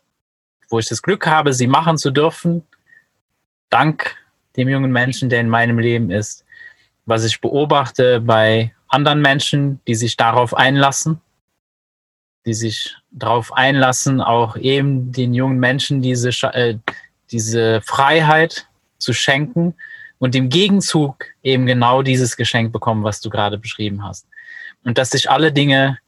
wo 0.70 0.78
ich 0.78 0.88
das 0.88 1.02
Glück 1.02 1.26
habe, 1.26 1.52
sie 1.52 1.66
machen 1.66 1.98
zu 1.98 2.10
dürfen, 2.10 2.66
dank 3.68 4.16
dem 4.56 4.68
jungen 4.68 4.90
Menschen, 4.90 5.28
der 5.28 5.40
in 5.40 5.48
meinem 5.48 5.78
Leben 5.78 6.10
ist, 6.10 6.44
was 7.04 7.24
ich 7.24 7.40
beobachte 7.40 8.20
bei 8.20 8.74
anderen 8.88 9.20
Menschen, 9.20 9.80
die 9.86 9.94
sich 9.94 10.16
darauf 10.16 10.54
einlassen, 10.54 11.20
die 12.46 12.54
sich 12.54 12.96
darauf 13.10 13.52
einlassen, 13.52 14.22
auch 14.22 14.56
eben 14.56 15.12
den 15.12 15.34
jungen 15.34 15.60
Menschen 15.60 16.00
diese, 16.00 16.30
äh, 16.54 16.78
diese 17.30 17.82
Freiheit 17.82 18.66
zu 18.96 19.12
schenken 19.12 19.74
und 20.18 20.34
im 20.34 20.48
Gegenzug 20.48 21.26
eben 21.42 21.66
genau 21.66 22.02
dieses 22.02 22.36
Geschenk 22.36 22.72
bekommen, 22.72 23.04
was 23.04 23.20
du 23.20 23.30
gerade 23.30 23.58
beschrieben 23.58 24.04
hast. 24.04 24.26
Und 24.84 24.98
dass 24.98 25.10
sich 25.10 25.30
alle 25.30 25.52
Dinge 25.52 25.98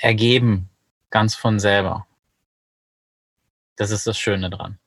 ergeben, 0.00 0.68
ganz 1.10 1.34
von 1.34 1.58
selber. 1.58 2.06
Das 3.76 3.90
ist 3.90 4.06
das 4.06 4.18
Schöne 4.18 4.50
dran. 4.50 4.78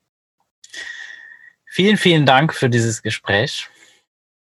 Vielen, 1.66 1.96
vielen 1.96 2.26
Dank 2.26 2.54
für 2.54 2.68
dieses 2.68 3.02
Gespräch. 3.02 3.68